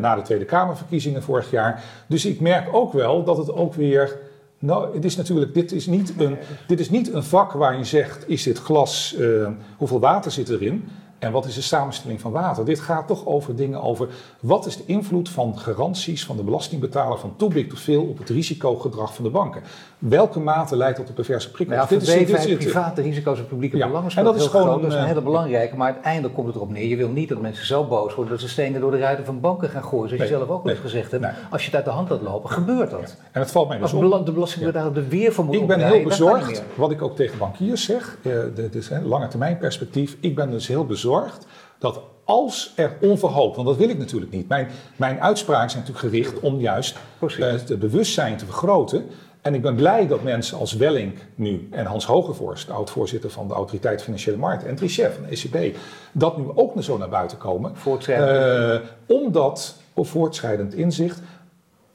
na 0.00 0.14
de 0.14 0.22
Tweede 0.22 0.44
Kamerverkiezingen 0.44 1.22
vorig 1.22 1.50
jaar. 1.50 1.82
Dus 2.06 2.26
ik 2.26 2.40
merk 2.40 2.68
ook 2.74 2.92
wel 2.92 3.24
dat 3.24 3.36
het 3.36 3.52
ook 3.52 3.74
weer. 3.74 4.18
Nou, 4.66 4.94
het 4.94 5.04
is 5.04 5.16
natuurlijk, 5.16 5.54
dit 5.54 5.72
is 5.72 5.86
niet 5.86 6.14
een, 6.18 6.36
dit 6.66 6.80
is 6.80 6.90
niet 6.90 7.12
een 7.12 7.24
vak 7.24 7.52
waar 7.52 7.78
je 7.78 7.84
zegt: 7.84 8.28
is 8.28 8.42
dit 8.42 8.58
glas, 8.58 9.14
eh, 9.14 9.48
hoeveel 9.76 10.00
water 10.00 10.30
zit 10.30 10.48
erin? 10.48 10.88
En 11.18 11.32
wat 11.32 11.46
is 11.46 11.54
de 11.54 11.62
samenstelling 11.62 12.20
van 12.20 12.32
water? 12.32 12.64
Dit 12.64 12.80
gaat 12.80 13.06
toch 13.06 13.26
over 13.26 13.56
dingen 13.56 13.82
over 13.82 14.08
wat 14.40 14.66
is 14.66 14.76
de 14.76 14.82
invloed 14.86 15.28
van 15.28 15.58
garanties 15.58 16.24
van 16.24 16.36
de 16.36 16.42
belastingbetaler 16.42 17.18
van 17.18 17.36
too 17.36 17.48
big 17.48 17.66
to 17.66 17.76
fail 17.76 18.02
op 18.02 18.18
het 18.18 18.28
risicogedrag 18.28 19.14
van 19.14 19.24
de 19.24 19.30
banken? 19.30 19.62
Welke 19.98 20.40
mate 20.40 20.76
leidt 20.76 20.96
tot 20.98 21.06
de 21.06 21.12
perverse 21.12 21.50
prikkels? 21.50 21.78
Nou 21.78 21.90
ja, 21.90 21.98
Dit 21.98 22.08
is- 22.08 22.26
dit 22.46 22.58
is- 22.58 22.64
private 22.72 23.02
risico's 23.02 23.38
en 23.38 23.46
publieke 23.46 23.76
Ja, 23.76 23.86
belangen 23.86 24.10
en 24.16 24.24
dat 24.24 24.34
is 24.34 24.40
heel 24.40 24.50
gewoon 24.50 24.66
groot. 24.66 24.76
een, 24.76 24.82
Dat 24.82 24.90
is 24.90 24.96
een 24.96 25.02
eh, 25.02 25.08
hele 25.08 25.22
belangrijke, 25.22 25.76
maar 25.76 25.92
uiteindelijk 25.92 26.34
komt 26.34 26.46
het 26.46 26.56
erop 26.56 26.70
neer. 26.70 26.86
Je 26.88 26.96
wil 26.96 27.08
niet 27.08 27.28
dat 27.28 27.40
mensen 27.40 27.66
zo 27.66 27.84
boos 27.84 28.14
worden 28.14 28.32
dat 28.32 28.40
ze 28.42 28.48
stenen 28.48 28.80
door 28.80 28.90
de 28.90 28.98
ruiten 28.98 29.24
van 29.24 29.40
banken 29.40 29.68
gaan 29.68 29.84
gooien. 29.84 30.08
Zoals 30.08 30.22
je 30.22 30.28
zelf 30.36 30.42
ook 30.48 30.62
al 30.62 30.70
eens 30.70 30.78
nee, 30.80 30.90
gezegd 30.90 31.10
hebt. 31.10 31.22
nee. 31.22 31.32
Als 31.50 31.60
je 31.60 31.66
het 31.66 31.76
uit 31.76 31.84
de 31.84 31.90
hand 31.90 32.08
laat 32.10 32.22
lopen, 32.22 32.50
gebeurt 32.50 32.90
dat. 32.90 33.16
En 33.32 33.40
het 33.40 33.50
valt 33.50 33.68
mij 33.68 33.78
dus 33.78 33.92
Als 33.94 34.12
op. 34.12 34.26
de 34.26 34.32
belastingbetaler 34.32 34.96
er 34.96 35.08
weer 35.08 35.32
voor 35.32 35.44
moet 35.44 35.54
Ik 35.54 35.66
ben 35.66 35.80
heel 35.80 36.02
bezorgd, 36.02 36.62
wat 36.74 36.90
ik 36.90 37.02
ook 37.02 37.16
tegen 37.16 37.38
bankiers 37.38 37.84
zeg, 37.84 38.16
eh, 38.22 38.32
dit 38.54 38.74
is 38.74 38.90
een 38.90 39.06
lange 39.06 39.28
termijn 39.28 39.58
perspectief. 39.58 40.16
Ik 40.20 40.34
ben 40.34 40.50
dus 40.50 40.66
heel 40.66 40.84
bezorgd 40.86 41.46
dat 41.78 42.00
als 42.24 42.72
er 42.76 42.92
onverhoopt, 43.00 43.56
want 43.56 43.68
dat 43.68 43.76
wil 43.76 43.88
ik 43.88 43.98
natuurlijk 43.98 44.32
niet. 44.32 44.48
Mijn, 44.48 44.68
mijn 44.96 45.20
uitspraken 45.20 45.70
zijn 45.70 45.82
natuurlijk 45.86 46.14
gericht 46.14 46.40
om 46.40 46.60
juist 46.60 46.96
eh, 47.20 47.28
het 47.38 47.78
bewustzijn 47.78 48.36
te 48.36 48.44
vergroten. 48.44 49.04
En 49.46 49.54
ik 49.54 49.62
ben 49.62 49.74
blij 49.74 50.06
dat 50.06 50.22
mensen 50.22 50.58
als 50.58 50.72
Welling 50.72 51.14
nu 51.34 51.68
en 51.70 51.86
Hans 51.86 52.06
Hogevorst, 52.06 52.66
de 52.66 52.72
oud-voorzitter 52.72 53.30
van 53.30 53.48
de 53.48 53.54
Autoriteit 53.54 54.02
Financiële 54.02 54.36
Markten, 54.36 54.68
en 54.68 54.74
Trichet 54.74 55.12
van 55.14 55.22
de 55.22 55.28
ECB, 55.28 55.76
dat 56.12 56.36
nu 56.36 56.44
ook 56.54 56.82
zo 56.82 56.98
naar 56.98 57.08
buiten 57.08 57.38
komen. 57.38 57.76
Voortschrijdend. 57.76 58.82
Eh, 58.84 59.16
omdat, 59.16 59.76
of 59.94 60.08
voortschrijdend 60.08 60.74
inzicht, 60.74 61.20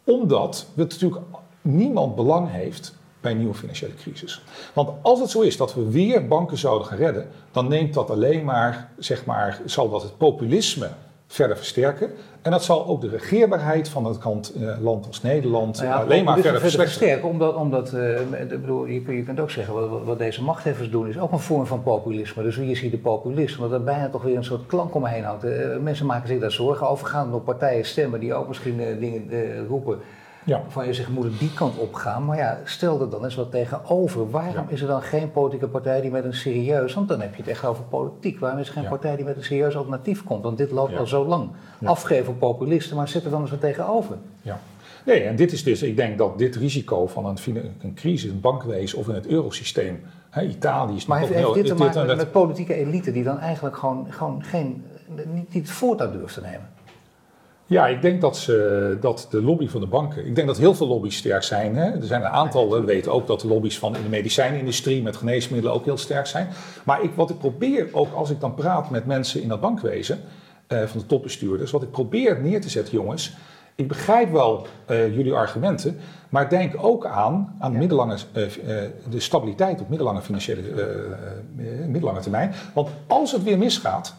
omdat 0.03 0.65
het 0.67 0.75
natuurlijk 0.75 1.21
niemand 1.61 2.15
belang 2.15 2.51
heeft 2.51 2.95
bij 3.21 3.31
een 3.31 3.37
nieuwe 3.37 3.53
financiële 3.53 3.93
crisis. 3.93 4.43
Want 4.73 4.89
als 5.01 5.19
het 5.19 5.29
zo 5.29 5.41
is 5.41 5.57
dat 5.57 5.73
we 5.73 5.89
weer 5.89 6.27
banken 6.27 6.57
zouden 6.57 6.87
gaan 6.87 6.97
redden, 6.97 7.27
dan 7.51 7.67
neemt 7.67 7.93
dat 7.93 8.09
alleen 8.09 8.43
maar, 8.43 8.91
zeg 8.97 9.25
maar, 9.25 9.61
zal 9.65 9.89
dat 9.89 10.01
het 10.01 10.17
populisme 10.17 10.89
verder 11.31 11.57
versterken. 11.57 12.11
En 12.41 12.51
dat 12.51 12.63
zal 12.63 12.87
ook 12.87 13.01
de 13.01 13.09
regeerbaarheid 13.09 13.89
van 13.89 14.05
het 14.05 14.17
kant, 14.17 14.53
eh, 14.53 14.81
land 14.81 15.07
als 15.07 15.21
Nederland 15.21 15.77
Nou 15.77 15.87
ja, 15.89 16.01
alleen 16.01 16.23
maar 16.23 16.39
verder 16.39 16.61
versterken. 16.61 17.29
Omdat, 17.29 17.55
omdat 17.55 17.93
eh, 17.93 18.19
ik 18.19 18.47
bedoel, 18.61 18.85
je, 18.85 19.15
je 19.15 19.23
kunt 19.23 19.39
ook 19.39 19.49
zeggen, 19.49 19.73
wat, 19.73 20.03
wat 20.03 20.17
deze 20.17 20.43
machthebbers 20.43 20.89
doen 20.89 21.07
is 21.07 21.19
ook 21.19 21.31
een 21.31 21.39
vorm 21.39 21.65
van 21.65 21.83
populisme. 21.83 22.43
Dus 22.43 22.55
wie 22.55 22.71
is 22.71 22.79
hier 22.79 22.91
de 22.91 22.97
populist? 22.97 23.57
Omdat 23.57 23.71
er 23.71 23.83
bijna 23.83 24.09
toch 24.09 24.23
weer 24.23 24.37
een 24.37 24.43
soort 24.43 24.65
klank 24.65 24.95
omheen 24.95 25.23
hangt. 25.23 25.43
Eh, 25.43 25.77
mensen 25.81 26.05
maken 26.05 26.27
zich 26.27 26.39
daar 26.39 26.51
zorgen 26.51 26.89
over, 26.89 27.07
gaan 27.07 27.33
op 27.33 27.45
partijen 27.45 27.85
stemmen 27.85 28.19
die 28.19 28.33
ook 28.33 28.47
misschien 28.47 28.77
dingen 28.99 29.29
roepen 29.67 29.99
Ja. 30.45 30.61
waarvan 30.61 30.85
je 30.87 30.93
zegt, 30.93 31.09
moet 31.09 31.23
het 31.23 31.39
die 31.39 31.53
kant 31.53 31.77
op 31.77 31.93
gaan? 31.93 32.25
Maar 32.25 32.37
ja, 32.37 32.59
stel 32.63 33.01
er 33.01 33.09
dan 33.09 33.23
eens 33.23 33.35
wat 33.35 33.51
tegenover. 33.51 34.29
Waarom 34.29 34.65
is 34.67 34.81
er 34.81 34.87
dan 34.87 35.01
geen 35.01 35.31
politieke 35.31 35.67
partij 35.67 36.01
die 36.01 36.11
met 36.11 36.23
een 36.25 36.33
serieus, 36.33 36.93
want 36.93 37.07
dan 37.07 37.21
heb 37.21 37.35
je 37.35 37.41
het 37.41 37.51
echt 37.51 37.65
over 37.65 37.83
politiek. 37.83 38.39
Waarom 38.39 38.59
is 38.59 38.67
er 38.67 38.73
geen 38.73 38.83
Ja. 38.83 38.89
partij 38.89 39.15
die 39.15 39.25
met 39.25 39.35
een 39.37 39.43
serieus 39.43 39.75
alternatief 39.75 40.23
komt? 40.23 40.43
Want 40.43 40.57
dit 40.57 40.71
loopt 40.71 40.97
al 40.97 41.07
zo 41.07 41.25
lang. 41.25 41.49
Afgeven 41.83 42.33
op 42.33 42.39
populisten, 42.39 42.95
maar 42.95 43.07
zet 43.07 43.23
er 43.23 43.31
dan 43.31 43.41
eens 43.41 43.49
wat 43.51 43.59
tegenover. 43.59 44.17
Ja. 44.41 44.59
Nee, 45.05 45.21
en 45.23 45.35
dit 45.35 45.51
is 45.51 45.63
dus, 45.63 45.83
ik 45.83 45.95
denk 45.95 46.17
dat 46.17 46.37
dit 46.37 46.55
risico 46.55 47.07
van 47.07 47.25
een, 47.25 47.37
een 47.81 47.93
crisis 47.93 48.23
in 48.23 48.29
het 48.31 48.41
bankwezen 48.41 48.97
of 48.97 49.07
in 49.07 49.15
het 49.15 49.27
eurosysteem, 49.27 49.99
hè, 50.29 50.41
Italië 50.41 50.95
is 50.95 51.05
Maar 51.05 51.19
heeft, 51.19 51.33
heeft 51.33 51.53
dit 51.53 51.65
te 51.65 51.75
maken 51.75 52.17
met 52.17 52.31
politieke 52.31 52.73
elite 52.73 53.11
die 53.11 53.23
dan 53.23 53.39
eigenlijk 53.39 53.77
gewoon, 53.77 54.07
gewoon 54.09 54.43
geen, 54.43 54.83
niet, 55.33 55.53
niet 55.53 55.67
het 55.67 55.71
voortouw 55.71 56.11
durft 56.11 56.33
te 56.33 56.41
nemen? 56.41 56.69
Ja, 57.71 57.87
ik 57.87 58.01
denk 58.01 58.21
dat, 58.21 58.37
ze, 58.37 58.97
dat 59.01 59.27
de 59.29 59.41
lobby 59.41 59.67
van 59.67 59.81
de 59.81 59.87
banken, 59.87 60.25
ik 60.25 60.35
denk 60.35 60.47
dat 60.47 60.57
heel 60.57 60.73
veel 60.73 60.87
lobby's 60.87 61.17
sterk 61.17 61.43
zijn. 61.43 61.75
Hè. 61.75 61.91
Er 61.91 62.05
zijn 62.05 62.21
een 62.21 62.27
aantal, 62.27 62.71
we 62.71 62.83
weten 62.83 63.11
ook 63.11 63.27
dat 63.27 63.41
de 63.41 63.47
lobby's 63.47 63.77
van 63.79 63.95
in 63.95 64.03
de 64.03 64.09
medicijnindustrie 64.09 65.01
met 65.01 65.15
geneesmiddelen 65.15 65.75
ook 65.75 65.85
heel 65.85 65.97
sterk 65.97 66.25
zijn. 66.25 66.47
Maar 66.83 67.03
ik, 67.03 67.11
wat 67.15 67.29
ik 67.29 67.37
probeer, 67.37 67.89
ook 67.91 68.13
als 68.13 68.29
ik 68.29 68.39
dan 68.39 68.55
praat 68.55 68.89
met 68.89 69.05
mensen 69.05 69.41
in 69.41 69.47
dat 69.47 69.61
bankwezen, 69.61 70.19
eh, 70.67 70.83
van 70.83 70.99
de 70.99 71.05
topbestuurders, 71.05 71.71
wat 71.71 71.81
ik 71.81 71.91
probeer 71.91 72.41
neer 72.41 72.61
te 72.61 72.69
zetten, 72.69 72.93
jongens, 72.93 73.35
ik 73.75 73.87
begrijp 73.87 74.31
wel 74.31 74.67
eh, 74.85 75.15
jullie 75.15 75.33
argumenten, 75.33 75.97
maar 76.29 76.49
denk 76.49 76.73
ook 76.77 77.05
aan, 77.05 77.55
aan 77.59 77.77
middellange, 77.77 78.17
eh, 78.33 78.43
de 79.09 79.19
stabiliteit 79.19 79.81
op 79.81 79.89
middellange 79.89 80.21
financiële 80.21 80.61
middellange 81.87 82.19
termijn. 82.19 82.53
Want 82.73 82.89
als 83.07 83.31
het 83.31 83.43
weer 83.43 83.57
misgaat, 83.57 84.15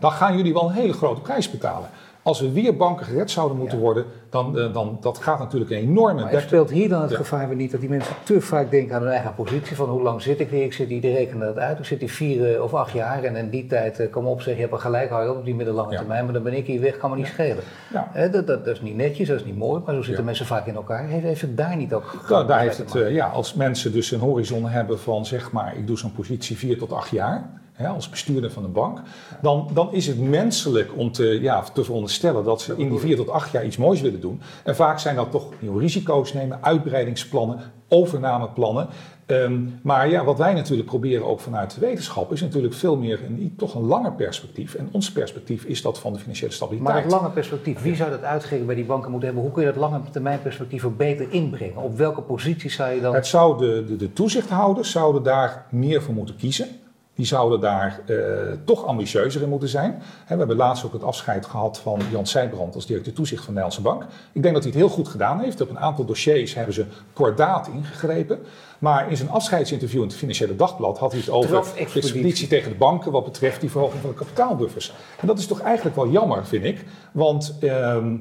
dan 0.00 0.12
gaan 0.12 0.36
jullie 0.36 0.52
wel 0.52 0.68
een 0.68 0.74
hele 0.74 0.92
grote 0.92 1.20
prijs 1.20 1.50
betalen. 1.50 1.88
Als 2.24 2.40
we 2.40 2.52
weer 2.52 2.76
banken 2.76 3.06
gered 3.06 3.30
zouden 3.30 3.56
moeten 3.58 3.76
Ja. 3.78 3.82
worden, 3.84 4.04
dan, 4.30 4.58
eh, 4.58 4.72
dan 4.72 4.96
dat 5.00 5.18
gaat 5.18 5.38
natuurlijk 5.38 5.70
een 5.70 5.76
enorme 5.76 6.22
Maar 6.22 6.40
speelt 6.40 6.70
hier 6.70 6.88
dan 6.88 7.02
het 7.02 7.10
Ja. 7.10 7.16
gevaar 7.16 7.48
weer 7.48 7.56
niet 7.56 7.70
dat 7.70 7.80
die 7.80 7.88
mensen 7.88 8.14
te 8.22 8.40
vaak 8.40 8.70
denken 8.70 8.94
aan 8.96 9.02
hun 9.02 9.10
eigen 9.10 9.34
positie? 9.34 9.76
Van 9.76 9.88
hoe 9.88 10.02
lang 10.02 10.22
zit 10.22 10.40
ik 10.40 10.50
hier? 10.50 10.64
Ik 10.64 10.72
zit 10.72 10.88
hier, 10.88 11.00
die 11.00 11.12
rekenen 11.14 11.46
dat 11.46 11.58
uit. 11.58 11.78
Ik 11.78 11.84
zit 11.84 12.00
hier 12.00 12.08
vier 12.10 12.54
eh, 12.54 12.62
of 12.62 12.74
acht 12.74 12.92
jaar 12.92 13.22
en 13.24 13.36
in 13.36 13.50
die 13.50 13.66
tijd, 13.66 13.98
eh, 13.98 14.10
kom 14.10 14.26
op 14.26 14.40
zeg, 14.42 14.54
je 14.54 14.60
hebt 14.60 14.72
een 14.72 14.80
gelijk, 14.80 15.10
je 15.10 15.34
op 15.36 15.44
die 15.44 15.54
middellange 15.54 15.92
Ja. 15.92 15.98
termijn, 15.98 16.24
maar 16.24 16.32
dan 16.34 16.42
ben 16.42 16.56
ik 16.56 16.66
hier 16.66 16.80
weg, 16.80 16.96
kan 16.96 17.10
me 17.10 17.16
niet 17.16 17.26
schelen. 17.26 17.62
Ja. 17.92 18.28
Dat, 18.28 18.46
dat, 18.46 18.64
dat 18.64 18.74
is 18.74 18.80
niet 18.80 18.96
netjes, 18.96 19.28
dat 19.28 19.36
is 19.38 19.44
niet 19.44 19.56
mooi, 19.58 19.82
maar 19.84 19.94
zo 19.94 20.00
zitten 20.00 20.20
Ja. 20.20 20.24
mensen 20.26 20.46
vaak 20.46 20.66
in 20.66 20.74
elkaar. 20.74 21.06
Heeft, 21.06 21.24
heeft 21.24 21.40
het 21.40 21.56
daar 21.56 21.76
niet 21.76 21.94
ook... 21.94 22.24
Nou, 22.28 22.46
daar 22.46 22.60
heeft 22.60 22.78
het, 22.78 22.92
ja, 23.08 23.26
als 23.28 23.54
mensen 23.54 23.92
dus 23.92 24.10
een 24.10 24.20
horizon 24.20 24.68
hebben 24.68 24.98
van 24.98 25.26
zeg 25.26 25.52
maar, 25.52 25.76
ik 25.76 25.86
doe 25.86 25.98
zo'n 25.98 26.12
positie 26.12 26.56
vier 26.56 26.78
tot 26.78 26.92
acht 26.92 27.10
jaar, 27.10 27.60
hè, 27.82 27.88
als 27.88 28.08
bestuurder 28.08 28.50
van 28.50 28.64
een 28.64 28.72
bank, 28.72 29.00
dan, 29.42 29.70
dan 29.74 29.92
is 29.92 30.06
het 30.06 30.20
menselijk 30.20 30.90
om 30.96 31.12
te, 31.12 31.24
ja, 31.40 31.62
te 31.62 31.84
veronderstellen 31.84 32.44
dat 32.44 32.60
ze 32.60 32.74
in 32.76 32.88
die 32.88 32.98
vier 32.98 33.16
tot 33.16 33.30
acht 33.30 33.52
jaar 33.52 33.64
iets 33.64 33.76
moois 33.76 34.00
willen 34.00 34.20
doen. 34.20 34.40
En 34.64 34.76
vaak 34.76 34.98
zijn 34.98 35.16
dat 35.16 35.30
toch 35.30 35.52
nieuwe 35.58 35.80
risico's 35.80 36.32
nemen, 36.32 36.58
uitbreidingsplannen, 36.62 37.58
overnameplannen. 37.88 38.88
Ehm, 39.26 39.60
maar 39.82 40.08
ja, 40.08 40.24
wat 40.24 40.38
wij 40.38 40.54
natuurlijk 40.54 40.88
proberen 40.88 41.26
ook 41.26 41.40
vanuit 41.40 41.74
de 41.74 41.80
wetenschap 41.80 42.32
is 42.32 42.40
natuurlijk 42.40 42.74
veel 42.74 42.96
meer 42.96 43.20
een, 43.24 43.54
toch 43.56 43.74
een 43.74 43.86
langer 43.86 44.12
perspectief. 44.12 44.74
En 44.74 44.88
ons 44.92 45.12
perspectief 45.12 45.64
is 45.64 45.82
dat 45.82 45.98
van 45.98 46.12
de 46.12 46.18
financiële 46.18 46.52
stabiliteit. 46.52 46.94
Maar 46.94 47.02
dat 47.02 47.12
lange 47.12 47.30
perspectief, 47.30 47.82
wie 47.82 47.94
zou 47.94 48.10
dat 48.10 48.22
uitgeven 48.22 48.66
bij 48.66 48.74
die 48.74 48.84
banken 48.84 49.10
moeten 49.10 49.28
hebben? 49.28 49.44
Hoe 49.44 49.54
kun 49.54 49.66
je 49.66 49.72
dat 49.72 49.90
lange 49.90 50.00
termijn 50.10 50.42
perspectief 50.42 50.84
er 50.84 50.96
beter 50.96 51.32
inbrengen? 51.32 51.82
Op 51.82 51.96
welke 51.96 52.20
positie 52.20 52.70
zou 52.70 52.92
je 52.92 53.00
dan... 53.00 53.14
Het 53.14 53.26
zou 53.26 53.58
de, 53.58 53.84
de, 53.86 53.96
de 53.96 54.12
toezichthouders 54.12 54.90
zouden 54.90 55.22
daar 55.22 55.66
meer 55.70 56.02
voor 56.02 56.14
moeten 56.14 56.36
kiezen. 56.36 56.68
Die 57.14 57.26
zouden 57.26 57.60
daar 57.60 58.00
eh, 58.06 58.16
toch 58.64 58.86
ambitieuzer 58.86 59.42
in 59.42 59.48
moeten 59.48 59.68
zijn. 59.68 60.02
We 60.28 60.34
hebben 60.34 60.56
laatst 60.56 60.84
ook 60.84 60.92
het 60.92 61.02
afscheid 61.02 61.46
gehad 61.46 61.78
van 61.78 62.00
Jan 62.10 62.26
Sijbrand 62.26 62.74
als 62.74 62.86
directeur 62.86 63.12
toezicht 63.12 63.44
van 63.44 63.54
de 63.54 63.60
Nederlandse 63.60 63.98
Bank. 63.98 64.12
Ik 64.32 64.42
denk 64.42 64.54
dat 64.54 64.62
hij 64.62 64.72
het 64.72 64.80
heel 64.80 64.90
goed 64.90 65.08
gedaan 65.08 65.40
heeft. 65.40 65.60
Op 65.60 65.70
een 65.70 65.78
aantal 65.78 66.04
dossiers 66.04 66.54
hebben 66.54 66.74
ze 66.74 66.84
kordaat 67.12 67.68
ingegrepen. 67.68 68.38
Maar 68.78 69.10
in 69.10 69.16
zijn 69.16 69.30
afscheidsinterview 69.30 70.02
in 70.02 70.06
het 70.06 70.16
Financiële 70.16 70.56
Dagblad 70.56 70.98
had 70.98 71.10
hij 71.10 71.20
het 71.20 71.30
over 71.30 71.62
de 71.62 71.78
expeditie 71.78 72.48
tegen 72.48 72.70
de 72.70 72.76
banken 72.76 73.12
wat 73.12 73.24
betreft 73.24 73.60
die 73.60 73.70
verhoging 73.70 74.00
van 74.00 74.10
de 74.10 74.16
kapitaalbuffers. 74.16 74.92
En 75.20 75.26
dat 75.26 75.38
is 75.38 75.46
toch 75.46 75.60
eigenlijk 75.60 75.96
wel 75.96 76.08
jammer, 76.08 76.46
vind 76.46 76.64
ik. 76.64 76.84
Want 77.12 77.56
ehm, 77.60 78.16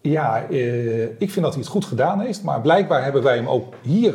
ja, 0.00 0.46
eh, 0.48 1.02
ik 1.02 1.30
vind 1.30 1.44
dat 1.44 1.52
hij 1.52 1.62
het 1.62 1.70
goed 1.70 1.84
gedaan 1.84 2.20
heeft. 2.20 2.42
Maar 2.42 2.60
blijkbaar 2.60 3.04
hebben 3.04 3.22
wij 3.22 3.36
hem 3.36 3.48
ook 3.48 3.74
hier 3.82 4.14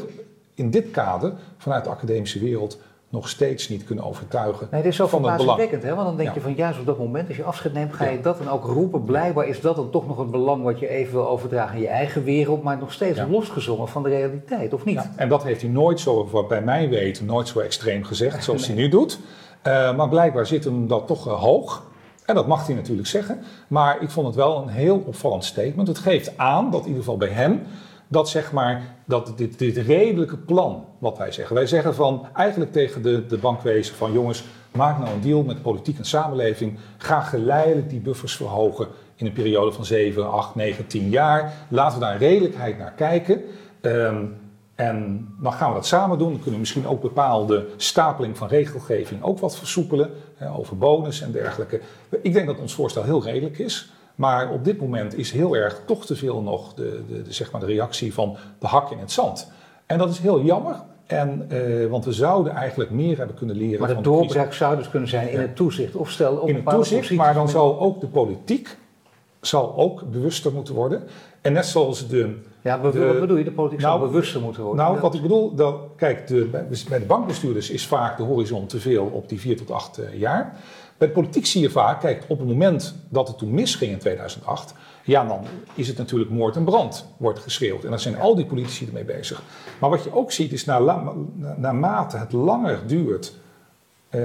in 0.54 0.72
dit 0.72 0.92
kader 0.92 1.34
vanuit 1.58 1.84
de 1.84 1.90
academische 1.90 2.40
wereld 2.40 2.80
nog 3.10 3.30
steeds 3.30 3.70
niet 3.70 3.84
kunnen 3.84 4.06
overtuigen 4.06 4.68
Nee, 4.72 4.82
dit 4.82 4.92
is 4.92 4.98
zo 4.98 5.08
van 5.08 5.22
verbazingwekkend, 5.22 5.84
hè? 5.84 5.96
Want 5.96 6.08
dan 6.08 6.16
denk 6.18 6.28
Ja. 6.30 6.36
je 6.36 6.42
van 6.42 6.54
juist 6.54 6.80
op 6.80 6.86
dat 6.86 6.98
moment, 6.98 7.28
als 7.28 7.38
je 7.38 7.44
afscheid 7.44 7.74
neemt, 7.74 7.94
ga 7.94 8.06
je 8.06 8.22
dat 8.22 8.38
dan 8.38 8.50
ook 8.50 8.64
roepen. 8.66 9.04
Blijkbaar 9.04 9.48
is 9.48 9.62
dat 9.62 9.76
dan 9.76 9.90
toch 9.90 10.08
nog 10.08 10.18
het 10.18 10.32
belang 10.32 10.64
wat 10.64 10.80
je 10.80 10.88
even 10.90 11.14
wil 11.14 11.28
overdragen 11.30 11.76
in 11.76 11.82
je 11.82 11.88
eigen 11.88 12.24
wereld, 12.24 12.64
maar 12.64 12.78
nog 12.78 12.94
steeds 12.94 13.18
Ja. 13.18 13.28
losgezongen 13.28 13.88
van 13.88 14.04
de 14.04 14.10
realiteit, 14.10 14.74
of 14.74 14.86
niet? 14.86 14.96
Ja, 14.96 15.12
en 15.16 15.30
dat 15.30 15.44
heeft 15.44 15.62
hij 15.62 15.70
nooit 15.70 16.00
zo, 16.00 16.28
wat 16.32 16.48
bij 16.48 16.62
mij 16.62 16.90
weten, 16.90 17.26
nooit 17.26 17.48
zo 17.48 17.60
extreem 17.60 18.04
gezegd 18.04 18.44
zoals 18.44 18.68
hij 18.68 18.76
nu 18.76 18.90
doet. 18.90 19.20
Eh, 19.62 19.96
maar 19.96 20.10
blijkbaar 20.10 20.46
zit 20.48 20.64
hem 20.64 20.88
dat 20.88 21.08
toch 21.08 21.28
eh, 21.28 21.34
hoog. 21.42 21.84
En 22.26 22.36
dat 22.36 22.48
mag 22.48 22.66
hij 22.68 22.76
natuurlijk 22.76 23.08
zeggen. 23.08 23.40
Maar 23.68 24.02
ik 24.02 24.10
vond 24.10 24.28
het 24.28 24.36
wel 24.36 24.58
een 24.62 24.68
heel 24.68 25.04
opvallend 25.06 25.44
statement. 25.46 25.88
Het 25.88 25.98
geeft 25.98 26.38
aan 26.38 26.72
dat 26.72 26.82
in 26.82 26.88
ieder 26.88 27.04
geval 27.04 27.18
bij 27.18 27.28
hem 27.30 27.62
dat 28.08 28.30
zeg 28.30 28.52
maar 28.52 28.96
dat 29.06 29.34
dit, 29.36 29.60
dit 29.60 29.78
redelijke 29.78 30.38
plan 30.38 30.86
wat 30.98 31.18
wij 31.18 31.32
zeggen. 31.32 31.56
Wij 31.56 31.68
zeggen 31.68 31.96
van 31.96 32.28
eigenlijk 32.34 32.72
tegen 32.72 33.02
de, 33.02 33.26
de 33.26 33.38
bankwezen 33.38 33.96
van 33.96 34.12
jongens, 34.12 34.44
maak 34.72 35.00
nou 35.00 35.14
een 35.14 35.22
deal 35.22 35.44
met 35.44 35.62
politiek 35.62 35.98
en 35.98 36.06
samenleving. 36.06 36.80
Ga 36.98 37.22
geleidelijk 37.22 37.90
die 37.90 38.00
buffers 38.00 38.36
verhogen 38.36 38.88
in 39.16 39.26
een 39.26 39.34
periode 39.34 39.72
van 39.72 39.86
7, 39.86 40.32
8, 40.32 40.56
9, 40.56 40.88
10 40.88 41.10
jaar. 41.10 41.54
Laten 41.68 42.00
we 42.00 42.06
daar 42.06 42.18
redelijkheid 42.18 42.78
naar 42.78 42.92
kijken. 42.92 43.42
Ehm, 43.82 44.26
en 44.76 45.28
dan 45.40 45.54
gaan 45.54 45.70
we 45.70 45.76
dat 45.76 45.86
samen 45.86 46.18
doen. 46.18 46.28
Dan 46.28 46.36
kunnen 46.36 46.54
we 46.54 46.60
misschien 46.60 46.88
ook 46.88 47.02
bepaalde 47.02 47.66
stapeling 47.78 48.38
van 48.38 48.48
regelgeving 48.48 49.24
ook 49.24 49.40
wat 49.40 49.58
versoepelen. 49.58 50.10
Hè, 50.36 50.52
over 50.52 50.78
bonus 50.78 51.22
en 51.22 51.32
dergelijke. 51.32 51.82
Ik 52.22 52.34
denk 52.34 52.48
dat 52.48 52.60
ons 52.60 52.74
voorstel 52.74 53.04
heel 53.04 53.24
redelijk 53.24 53.58
is. 53.58 53.92
Maar 54.18 54.52
op 54.52 54.64
dit 54.64 54.80
moment 54.80 55.18
is 55.18 55.32
heel 55.32 55.56
erg 55.56 55.82
toch 55.86 56.06
te 56.06 56.16
veel 56.16 56.42
nog 56.42 56.74
de, 56.74 57.04
de, 57.08 57.22
de, 57.22 57.34
zeg 57.34 57.52
maar 57.52 57.62
de 57.62 57.68
reactie 57.68 58.14
van 58.14 58.38
de 58.60 58.68
hak 58.68 58.92
in 58.92 58.98
het 58.98 59.12
zand. 59.12 59.52
En 59.86 59.98
dat 59.98 60.10
is 60.10 60.20
heel 60.20 60.42
jammer. 60.42 60.76
En, 61.06 61.46
eh, 61.50 61.88
want 61.90 62.06
we 62.06 62.14
zouden 62.14 62.54
eigenlijk 62.54 62.90
meer 62.90 63.18
hebben 63.18 63.36
kunnen 63.36 63.56
leren 63.56 63.80
Maar 63.80 63.88
de 63.88 63.94
van 63.94 64.04
crisis. 64.04 64.22
doorbraak 64.28 64.54
zou 64.54 64.76
dus 64.76 64.90
kunnen 64.90 65.10
zijn 65.10 65.30
in 65.32 65.40
het 65.40 65.56
toezicht, 65.56 65.96
of 65.96 66.12
stel 66.12 66.36
op 66.36 66.50
in 66.50 66.56
het 66.56 66.70
toezicht, 66.70 67.12
maar 67.12 67.34
dan 67.34 67.50
zal 67.50 67.80
ook 67.80 68.00
de 68.02 68.08
politiek 68.08 68.78
zal 69.42 69.76
ook 69.76 70.12
bewuster 70.12 70.54
moeten 70.54 70.74
worden. 70.74 71.04
En 71.42 71.54
net 71.54 71.66
zoals 71.66 72.08
de, 72.08 72.36
Ja, 72.62 72.78
de- 72.78 72.82
wat 72.84 73.20
bedoel 73.20 73.38
je? 73.38 73.44
De 73.44 73.52
politiek 73.52 73.80
Nou, 73.80 74.00
zou 74.00 74.12
bewuster 74.12 74.42
moeten 74.42 74.64
worden. 74.64 74.86
Nou, 74.86 75.00
wat 75.00 75.16
ik 75.16 75.22
bedoel, 75.22 75.56
dat, 75.56 75.76
kijk, 75.96 76.28
de, 76.28 76.46
bij 76.46 76.66
bij 76.90 77.00
de 77.00 77.06
bankbestuurders 77.06 77.70
is 77.70 77.88
vaak 77.88 78.18
de 78.18 78.24
horizon 78.24 78.66
te 78.66 78.80
veel 78.80 79.06
op 79.06 79.30
die 79.30 79.40
4 79.40 79.58
tot 79.58 79.72
8 79.72 79.98
eh, 79.98 80.20
jaar. 80.20 80.56
Bij 80.98 81.08
de 81.08 81.14
politiek 81.14 81.46
zie 81.46 81.62
je 81.62 81.70
vaak, 81.70 82.00
kijk, 82.00 82.26
op 82.28 82.40
het 82.40 82.48
moment 82.48 82.96
dat 83.10 83.28
het 83.28 83.38
toen 83.38 83.54
misging 83.54 83.92
in 83.92 83.98
2008, 83.98 84.74
ja, 85.04 85.26
dan 85.26 85.46
is 85.74 85.88
het 85.88 85.98
natuurlijk 85.98 86.32
moord 86.32 86.56
en 86.56 86.64
brand, 86.64 87.06
wordt 87.18 87.40
geschreeuwd. 87.40 87.84
En 87.84 87.90
dan 87.90 88.00
zijn 88.00 88.20
al 88.20 88.36
die 88.36 88.46
politici 88.46 88.86
ermee 88.86 89.04
bezig. 89.04 89.42
Maar 89.80 89.90
wat 89.90 90.04
je 90.04 90.14
ook 90.14 90.32
ziet, 90.32 90.52
is 90.52 90.66
na, 90.66 90.80
na- 90.80 91.14
naarmate 91.58 92.18
het 92.18 92.32
langer 92.32 92.88
duurt, 92.88 93.34
eh, 94.10 94.22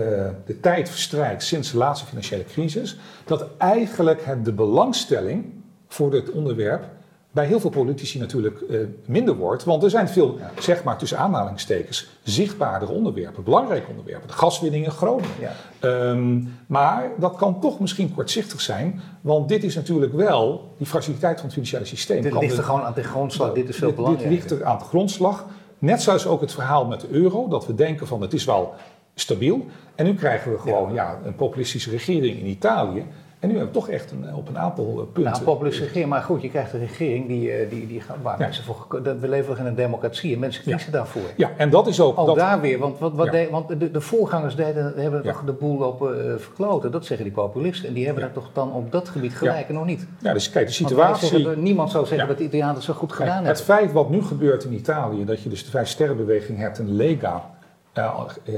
de 0.47 0.61
tijd 0.61 0.89
verstrijkt 0.89 1.43
sinds 1.43 1.71
de 1.71 1.77
laatste 1.77 2.07
financiële 2.07 2.45
crisis, 2.45 2.97
dat 3.25 3.47
eigenlijk 3.59 4.25
het, 4.25 4.45
de 4.45 4.53
belangstelling 4.53 5.45
voor 5.89 6.11
dit 6.11 6.31
onderwerp 6.31 6.85
bij 7.33 7.47
heel 7.47 7.61
veel 7.61 7.71
politici 7.71 8.19
natuurlijk 8.19 8.61
eh, 8.61 8.79
minder 9.05 9.37
wordt. 9.37 9.65
Want 9.65 9.83
er 9.83 9.91
zijn 9.91 10.09
veel, 10.09 10.39
zeg 10.59 10.85
maar 10.85 10.99
tussen 10.99 11.19
aanhalingstekens, 11.19 12.09
zichtbaardere 12.23 12.93
onderwerpen, 12.93 13.45
belangrijke 13.45 13.91
onderwerpen. 13.91 14.29
De 14.29 14.35
gaswinning 14.35 14.85
in 14.85 14.91
Groningen. 14.91 15.31
Ja. 15.41 15.53
Ehm, 15.81 16.41
maar 16.67 17.11
dat 17.19 17.37
kan 17.37 17.61
toch 17.61 17.81
misschien 17.81 18.15
kortzichtig 18.15 18.61
zijn, 18.61 19.01
want 19.21 19.49
dit 19.49 19.65
is 19.65 19.75
natuurlijk 19.75 20.13
wel 20.13 20.75
die 20.79 20.87
fragiliteit 20.87 21.35
van 21.35 21.45
het 21.45 21.53
financiële 21.53 21.85
systeem. 21.85 22.23
dit 22.23 22.41
ligt 22.41 22.59
er 22.59 22.65
gewoon 22.65 22.83
aan 22.83 22.95
de 22.95 23.03
grondslag, 23.03 23.53
dit 23.53 23.69
is 23.69 23.77
veel 23.77 23.87
dit, 23.87 23.97
dit 23.97 24.05
belangrijker. 24.05 24.37
ligt 24.37 24.51
er 24.51 24.65
aan 24.65 24.79
de 24.79 24.85
grondslag. 24.85 25.47
Net 25.79 26.03
zoals 26.03 26.27
ook 26.27 26.41
het 26.41 26.53
verhaal 26.53 26.87
met 26.87 27.01
de 27.01 27.09
euro, 27.11 27.49
dat 27.49 27.67
we 27.67 27.75
denken 27.75 28.07
van 28.07 28.21
het 28.21 28.33
is 28.33 28.45
wel 28.45 28.75
stabiel. 29.15 29.67
En 29.95 30.05
nu 30.05 30.15
krijgen 30.15 30.53
we 30.53 30.59
gewoon 30.59 30.93
ja. 30.93 31.19
een 31.25 31.37
populistische 31.37 31.91
regering 31.91 32.39
in 32.39 32.47
Italië 32.47 33.05
En 33.43 33.49
nu 33.49 33.55
hebben 33.57 33.73
we 33.73 33.79
toch 33.79 33.89
echt 33.89 34.11
een, 34.11 34.35
op 34.35 34.49
een 34.49 34.59
aantal 34.59 34.87
eh, 34.89 34.97
punten... 35.13 35.33
Nou, 35.33 35.43
populistische 35.45 35.85
regering, 35.87 36.11
maar 36.11 36.23
goed, 36.23 36.43
je 36.43 36.49
krijgt 36.51 36.73
een 36.73 36.79
regering 36.81 37.27
die, 37.27 37.51
eh, 37.53 37.71
die, 37.71 37.87
die 37.87 38.01
gaat, 38.01 38.17
waar 38.23 38.39
Ja. 38.39 38.45
mensen 38.45 38.65
voor, 38.65 38.87
we 39.21 39.29
leven 39.29 39.59
in 39.59 39.67
een 39.67 39.75
democratie 39.75 40.35
en 40.35 40.39
mensen 40.41 40.63
kiezen 40.63 40.93
daarvoor. 40.93 41.23
Ja, 41.37 41.51
en 41.57 41.71
dat 41.71 41.87
is 41.87 42.01
ook... 42.01 42.19
Ook 42.19 42.27
dat, 42.27 42.37
daar 42.37 42.61
weer, 42.61 42.79
want, 42.79 42.99
wat, 42.99 43.13
wat 43.15 43.27
Ja. 43.27 43.33
de, 43.33 43.49
want 43.51 43.69
de, 43.81 43.91
de 43.91 44.01
voorgangers 44.01 44.57
deden, 44.57 44.93
hebben 44.97 45.21
Ja. 45.25 45.33
toch 45.33 45.45
de 45.45 45.53
boel 45.53 45.79
lopen 45.79 46.27
eh, 46.33 46.39
verkloten. 46.39 46.91
Dat 46.91 47.05
zeggen 47.07 47.25
die 47.27 47.35
populisten. 47.35 47.89
En 47.89 47.95
die 47.95 48.05
hebben 48.05 48.23
Ja. 48.23 48.29
dat 48.35 48.43
toch 48.43 48.53
dan 48.53 48.73
op 48.73 48.93
dat 48.93 49.09
gebied 49.09 49.35
gelijk 49.35 49.69
en 49.69 49.75
nog 49.75 49.85
niet. 49.87 50.07
ja, 50.21 50.33
dus 50.33 50.51
kijk, 50.51 50.67
de 50.67 50.73
situatie... 50.73 51.43
dat- 51.43 51.57
niemand 51.57 51.91
zou 51.91 52.07
zeggen 52.07 52.23
Ja. 52.27 52.33
dat 52.33 52.39
de 52.39 52.45
Italianen 52.45 52.75
het 52.75 52.85
zo 52.85 52.93
goed 52.93 53.09
Kijk, 53.09 53.21
gedaan 53.21 53.45
het 53.45 53.59
hebben. 53.59 53.65
feit 53.77 53.93
wat 53.93 54.11
nu 54.11 54.23
gebeurt 54.23 54.65
in 54.65 54.73
Italië, 54.73 55.25
dat 55.25 55.43
je 55.43 55.49
dus 55.49 55.65
de 55.65 55.71
Vijf 55.71 55.89
Sterrenbeweging 55.89 56.59
hebt 56.59 56.79
en 56.79 56.93
Lega, 56.97 57.51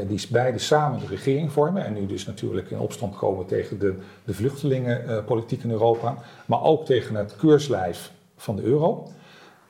die 0.08 0.26
beide 0.30 0.58
samen 0.58 1.00
de 1.00 1.06
regering 1.06 1.52
vormen 1.52 1.84
en 1.84 1.92
nu 1.92 2.06
dus 2.06 2.26
natuurlijk 2.26 2.70
in 2.70 2.78
opstand 2.78 3.16
komen 3.16 3.46
tegen 3.46 3.78
de, 3.78 3.94
de 4.24 4.34
vluchtelingenpolitiek 4.34 5.62
in 5.62 5.70
Europa, 5.70 6.14
maar 6.46 6.62
ook 6.62 6.84
tegen 6.84 7.14
het 7.14 7.36
keurslijf 7.36 8.12
van 8.36 8.56
de 8.56 8.62
euro. 8.62 9.08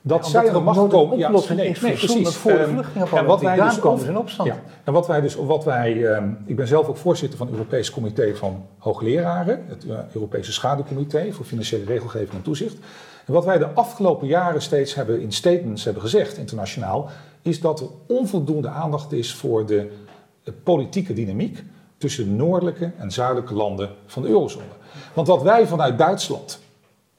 Dat 0.07 0.17
omdat 0.17 0.31
zij 0.31 0.43
er 0.43 0.49
aan 0.49 0.55
de 0.55 0.61
macht 0.61 0.89
komen. 0.91 1.25
oplossing 1.25 1.61
is 1.61 1.79
verzonnen 1.79 2.33
voor 2.33 2.53
de 2.53 2.59
Ehm, 2.59 2.71
vluchtelingenpolitiek. 2.71 3.19
en 3.19 3.27
wat 3.27 3.41
wij 3.41 3.61
dus 3.61 3.79
komen 3.79 4.07
in 4.07 4.17
opstand. 4.17 4.49
Ja, 4.49 4.61
en 4.85 4.93
wat 4.93 5.07
wij 5.07 5.21
dus, 5.21 5.35
wat 5.35 5.65
wij, 5.65 6.07
ehm, 6.07 6.29
ik 6.47 6.57
ben 6.57 6.67
zelf 6.67 6.89
ook 6.89 6.97
voorzitter 6.97 7.39
van 7.39 7.47
het 7.47 7.57
Europees 7.57 7.91
Comité 7.91 8.35
van 8.35 8.67
Hoogleraren, 8.79 9.65
het 9.69 9.87
eh, 9.89 9.99
Europese 10.15 10.53
Schaduwcomité 10.53 11.33
voor 11.33 11.45
Financiële 11.45 11.85
Regelgeving 11.85 12.33
en 12.33 12.43
Toezicht. 12.43 12.77
En 13.25 13.33
wat 13.33 13.45
wij 13.45 13.59
de 13.59 13.69
afgelopen 13.69 14.27
jaren 14.27 14.63
steeds 14.63 14.95
hebben 14.95 15.21
in 15.21 15.33
statements 15.33 15.85
hebben 15.85 16.03
gezegd, 16.03 16.37
internationaal, 16.37 17.11
is 17.43 17.61
dat 17.61 17.81
er 17.81 17.87
onvoldoende 18.07 18.69
aandacht 18.69 19.13
is 19.13 19.35
voor 19.35 19.67
de, 19.67 19.93
politieke 20.63 21.13
dynamiek 21.13 21.63
tussen 21.99 22.25
de 22.25 22.31
noordelijke 22.31 22.93
en 22.99 23.11
zuidelijke 23.11 23.55
landen 23.55 23.91
van 24.07 24.23
de 24.23 24.29
eurozone. 24.29 24.65
Want 25.15 25.27
wat 25.27 25.43
wij 25.43 25.67
vanuit 25.67 25.99
Duitsland 25.99 26.61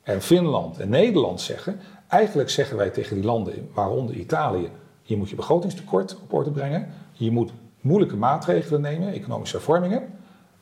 en 0.03 0.21
Finland 0.21 0.79
en 0.79 0.89
Nederland 0.89 1.41
zeggen, 1.41 1.79
eigenlijk 2.07 2.49
zeggen 2.49 2.77
wij 2.77 2.89
tegen 2.89 3.15
die 3.15 3.25
landen, 3.25 3.69
waaronder 3.73 4.15
Italië, 4.15 4.69
je 5.01 5.17
moet 5.17 5.29
je 5.29 5.35
begrotingstekort 5.35 6.17
op 6.23 6.33
orde 6.33 6.51
brengen, 6.51 6.93
je 7.11 7.31
moet 7.31 7.51
moeilijke 7.81 8.15
maatregelen 8.15 8.81
nemen, 8.81 9.13
economische 9.13 9.55
hervormingen, 9.55 10.13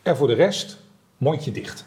en 0.02 0.16
voor 0.16 0.28
de 0.28 0.34
rest 0.34 0.78
mondje 1.18 1.52
dicht. 1.52 1.86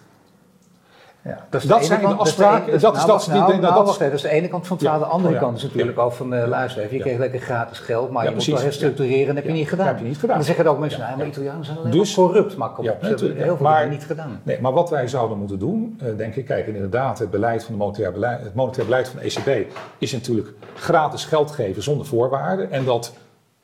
Ja, 1.26 1.38
dat 1.50 1.62
is 1.62 1.68
Dat 1.68 1.76
ene 1.78 1.86
zijn 1.86 2.00
de 2.00 2.06
afspraken, 2.06 2.72
is 2.72 2.80
dat 2.80 2.96
is- 2.96 3.04
nou, 3.04 3.18
dat 3.18 3.26
nou, 3.26 3.60
nou, 3.60 3.84
dat 3.98 4.12
is- 4.12 4.22
de 4.22 4.28
ene 4.30 4.48
kant 4.48 4.66
van 4.66 4.76
het 4.76 4.86
verhaal. 4.86 5.02
De 5.04 5.10
andere 5.10 5.28
Oh, 5.34 5.40
ja. 5.40 5.44
kant 5.46 5.56
is 5.56 5.62
natuurlijk 5.62 5.96
Ja. 5.96 6.02
ook 6.02 6.12
van, 6.12 6.34
eh 6.34 6.46
luister 6.48 6.82
even, 6.82 6.92
je 6.92 6.98
Ja. 6.98 7.04
kreeg 7.04 7.18
lekker 7.18 7.40
gratis 7.40 7.78
geld, 7.78 8.10
maar 8.10 8.22
Ja, 8.24 8.28
je 8.30 8.34
moet 8.36 8.44
wel 8.44 8.60
herstructureren 8.60 9.20
en 9.28 9.34
dat 9.34 9.36
heb 9.36 9.44
je 9.44 9.52
niet 9.52 9.68
gedaan. 9.68 9.86
Dat 9.86 9.94
heb 9.94 10.02
je 10.04 10.08
niet 10.10 10.18
gedaan. 10.18 10.36
Dan 10.36 10.44
zeggen 10.44 10.66
ook 10.66 10.78
mensen, 10.78 11.00
Ja. 11.00 11.06
nou, 11.06 11.18
maar 11.18 11.26
Italianen 11.26 11.64
zijn 11.64 11.78
alleen 11.78 11.90
Dus- 11.90 12.14
corrupt. 12.14 12.56
Maar 12.56 12.70
kom 12.70 12.84
Ja, 12.84 12.90
op, 12.92 12.98
ze 13.00 13.06
hebben 13.08 13.36
heel 13.36 13.56
veel 13.56 13.66
dingen 13.66 13.88
niet 13.88 14.04
gedaan. 14.04 14.40
Nee, 14.42 14.60
maar 14.60 14.72
wat 14.72 14.90
wij 14.90 15.08
zouden 15.08 15.38
moeten 15.38 15.58
doen, 15.58 16.00
eh, 16.02 16.08
denk 16.16 16.34
ik, 16.34 16.44
kijk, 16.44 16.66
inderdaad, 16.66 17.18
het 17.18 17.30
beleid 17.30 17.64
van 17.64 17.72
de 17.74 17.80
monetair 17.80 18.12
beleid, 18.12 18.42
het 18.42 18.54
monetair 18.54 18.84
beleid 18.86 19.08
van 19.08 19.18
de 19.18 19.24
ECB 19.26 19.72
is 19.98 20.12
natuurlijk 20.12 20.48
gratis 20.74 21.24
geld 21.24 21.50
geven 21.50 21.82
zonder 21.82 22.06
voorwaarden. 22.06 22.70
En 22.70 22.84
dat, 22.84 23.12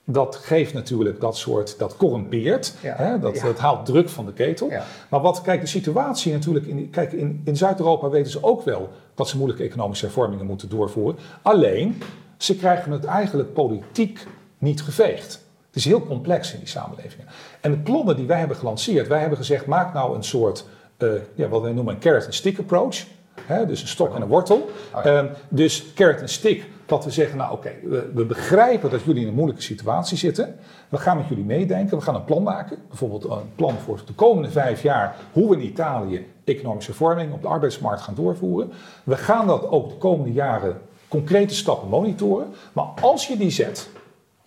dat 0.04 0.36
geeft 0.36 0.74
natuurlijk 0.74 1.20
dat 1.20 1.36
soort, 1.36 1.78
dat 1.78 1.96
corrumpeert. 1.96 2.74
Ja. 2.82 2.94
Hè, 2.96 3.18
dat, 3.18 3.36
Ja. 3.36 3.42
dat 3.44 3.58
haalt 3.58 3.86
druk 3.86 4.08
van 4.08 4.26
de 4.26 4.32
ketel. 4.32 4.70
Ja. 4.70 4.84
Maar 5.08 5.20
wat, 5.20 5.42
kijk, 5.42 5.60
de 5.60 5.66
situatie 5.66 6.32
natuurlijk, 6.32 6.66
in, 6.66 6.90
kijk, 6.90 7.12
in, 7.12 7.40
in 7.44 7.56
Zuid-Europa 7.56 8.08
weten 8.08 8.32
ze 8.32 8.42
ook 8.42 8.62
wel 8.62 8.88
dat 9.14 9.28
ze 9.28 9.36
moeilijke 9.36 9.64
economische 9.64 10.04
hervormingen 10.04 10.46
moeten 10.46 10.68
doorvoeren. 10.68 11.18
Alleen, 11.42 12.02
ze 12.36 12.56
krijgen 12.56 12.92
het 12.92 13.04
eigenlijk 13.04 13.52
politiek 13.52 14.26
niet 14.58 14.82
geveegd. 14.82 15.40
Het 15.66 15.76
is 15.76 15.84
heel 15.84 16.06
complex 16.06 16.52
in 16.52 16.58
die 16.58 16.68
samenlevingen. 16.68 17.26
En 17.60 17.70
de 17.70 17.78
plannen 17.78 18.16
die 18.16 18.26
wij 18.26 18.38
hebben 18.38 18.56
gelanceerd, 18.56 19.08
wij 19.08 19.20
hebben 19.20 19.38
gezegd, 19.38 19.66
maak 19.66 19.94
nou 19.94 20.16
een 20.16 20.24
soort, 20.24 20.64
eh, 20.96 21.08
ja, 21.34 21.48
wat 21.48 21.62
wij 21.62 21.72
noemen 21.72 21.94
een 21.94 22.00
carrot 22.00 22.24
and 22.24 22.34
stick 22.34 22.58
approach. 22.58 22.96
Hè, 23.42 23.66
dus 23.66 23.82
een 23.82 23.88
stok 23.88 24.14
en 24.14 24.22
een 24.22 24.28
wortel. 24.28 24.70
Oh 24.94 25.06
Ehm, 25.06 25.26
dus 25.48 25.92
carrot 25.94 26.20
en 26.20 26.28
stick, 26.28 26.64
dat 26.92 27.04
we 27.04 27.10
zeggen, 27.10 27.38
nou 27.38 27.52
oké, 27.52 27.72
we, 27.82 28.10
we 28.14 28.24
begrijpen 28.24 28.90
dat 28.90 29.02
jullie 29.02 29.22
in 29.22 29.28
een 29.28 29.34
moeilijke 29.34 29.62
situatie 29.62 30.16
zitten. 30.16 30.56
We 30.88 30.98
gaan 30.98 31.16
met 31.16 31.28
jullie 31.28 31.44
meedenken, 31.44 31.96
we 31.96 32.02
gaan 32.02 32.14
een 32.14 32.24
plan 32.24 32.42
maken. 32.42 32.78
Bijvoorbeeld 32.88 33.24
een 33.24 33.54
plan 33.54 33.74
voor 33.84 34.00
de 34.06 34.12
komende 34.12 34.50
vijf 34.50 34.82
jaar, 34.82 35.16
hoe 35.32 35.48
we 35.48 35.56
in 35.56 35.64
Italië 35.64 36.26
economische 36.44 36.94
vorming 36.94 37.32
op 37.32 37.42
de 37.42 37.48
arbeidsmarkt 37.48 38.02
gaan 38.02 38.14
doorvoeren. 38.14 38.72
We 39.04 39.16
gaan 39.16 39.46
dat 39.46 39.68
ook 39.68 39.88
de 39.88 39.96
komende 39.96 40.32
jaren 40.32 40.80
concrete 41.08 41.54
stappen 41.54 41.88
monitoren. 41.88 42.46
Maar 42.72 42.86
als 43.00 43.26
je 43.26 43.36
die 43.36 43.50
zet, 43.50 43.90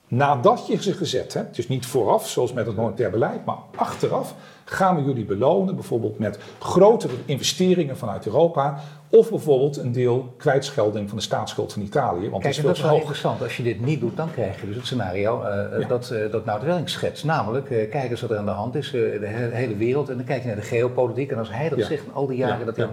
nadat 0.08 0.68
je 0.68 0.82
ze 0.84 0.94
gezet 0.94 1.34
hebt, 1.34 1.56
dus 1.56 1.68
niet 1.68 1.86
vooraf 1.86 2.28
zoals 2.30 2.54
met 2.54 2.66
het 2.66 2.76
monetair 2.76 3.10
beleid, 3.10 3.46
maar 3.46 3.56
achteraf 3.76 4.36
gaan 4.66 4.96
we 4.96 5.04
jullie 5.04 5.26
belonen, 5.26 5.76
bijvoorbeeld 5.76 6.20
met 6.20 6.40
grotere 6.60 7.14
investeringen 7.26 7.98
vanuit 7.98 8.26
Europa, 8.26 8.80
of 9.10 9.30
bijvoorbeeld 9.30 9.78
een 9.78 9.92
deel 9.92 10.34
kwijtschelding 10.38 11.10
van 11.10 11.18
de 11.18 11.24
staatsschuld 11.24 11.74
van 11.74 11.82
Italië, 11.82 12.30
want 12.30 12.44
Kijk, 12.44 12.54
en 12.56 12.60
is 12.60 12.66
dat 12.66 12.76
is 12.76 12.82
wel 12.82 12.90
hoog. 12.90 13.00
interessant. 13.00 13.42
Als 13.42 13.58
je 13.58 13.64
dit 13.64 13.86
niet 13.86 14.00
doet, 14.00 14.18
dan 14.18 14.32
krijg 14.32 14.60
je 14.62 14.68
dus 14.68 14.76
het 14.76 14.86
scenario 14.86 15.42
eh, 15.42 15.80
Ja. 15.80 15.88
dat, 15.88 16.10
eh 16.10 16.32
dat 16.32 16.46
Nout 16.46 16.64
Welling 16.64 16.90
schetst. 16.90 17.24
Namelijk, 17.24 17.70
eh, 17.70 17.90
kijk 17.90 18.10
eens 18.12 18.22
wat 18.22 18.32
er 18.32 18.38
aan 18.38 18.46
de 18.46 18.52
hand 18.52 18.76
is, 18.76 18.92
de 18.92 19.20
he- 19.22 19.56
hele 19.56 19.76
wereld. 19.76 20.10
En 20.10 20.16
dan 20.16 20.26
kijk 20.26 20.42
je 20.42 20.48
naar 20.48 20.56
de 20.56 20.62
geopolitiek. 20.62 21.32
En 21.32 21.38
als 21.38 21.52
hij 21.52 21.70
dat 21.70 21.78
Ja. 21.80 21.86
zegt, 21.86 22.04
al 22.14 22.28
die 22.28 22.38
jaren 22.38 22.60
Ja, 22.60 22.66
dat 22.66 22.76
hij 22.76 22.88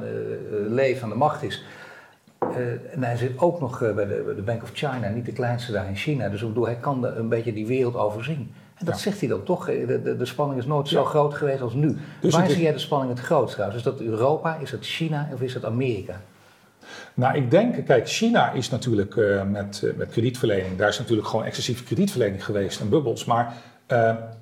leef 0.68 1.02
aan 1.02 1.08
de 1.08 1.14
macht 1.14 1.42
is. 1.42 1.64
Eh, 2.56 2.94
en 2.94 3.02
hij 3.02 3.16
zit 3.16 3.38
ook 3.38 3.60
nog 3.60 3.82
eh, 3.82 3.94
bij 3.94 4.06
de, 4.06 4.22
bij 4.26 4.34
de 4.34 4.42
Bank 4.42 4.62
of 4.62 4.70
China, 4.72 5.08
niet 5.14 5.24
de 5.26 5.32
kleinste 5.32 5.72
daar 5.72 5.88
in 5.88 5.96
China. 5.96 6.28
Dus 6.28 6.40
bedoel, 6.40 6.64
hij 6.66 6.76
kan 6.76 7.00
de- 7.00 7.08
een 7.08 7.28
beetje 7.28 7.52
die 7.52 7.66
wereld 7.66 7.96
overzien. 7.96 8.52
En 8.78 8.84
dat 8.86 8.94
Ja. 8.94 9.00
zegt 9.00 9.20
hij 9.20 9.28
dan 9.28 9.42
toch. 9.42 9.68
eh, 9.68 9.86
De, 9.86 10.02
de, 10.02 10.16
de 10.16 10.24
spanning 10.24 10.60
is 10.60 10.66
nooit 10.66 10.88
zo 10.88 11.04
groot 11.04 11.34
geweest 11.34 11.60
als 11.60 11.74
nu. 11.74 11.96
Dus 12.20 12.34
Waar 12.34 12.46
is- 12.46 12.52
zie 12.52 12.62
jij 12.62 12.72
de 12.72 12.78
spanning 12.78 13.10
het 13.16 13.20
grootst 13.24 13.52
trouwens? 13.54 13.78
Is 13.78 13.90
dat 13.90 14.00
Europa, 14.00 14.56
is 14.60 14.70
dat 14.70 14.84
China 14.84 15.28
of 15.32 15.40
is 15.40 15.52
dat 15.52 15.64
Amerika? 15.64 16.20
Nou, 17.14 17.36
ik 17.36 17.50
denk, 17.50 17.86
kijk, 17.86 18.08
China 18.08 18.50
is 18.52 18.70
natuurlijk 18.70 19.16
met, 19.50 19.92
met 19.96 20.08
kredietverlening, 20.10 20.76
daar 20.76 20.88
is 20.88 20.98
natuurlijk 20.98 21.28
gewoon 21.28 21.44
excessieve 21.44 21.84
kredietverlening 21.84 22.44
geweest 22.44 22.80
en 22.80 22.88
bubbels. 22.88 23.24
Maar 23.24 23.54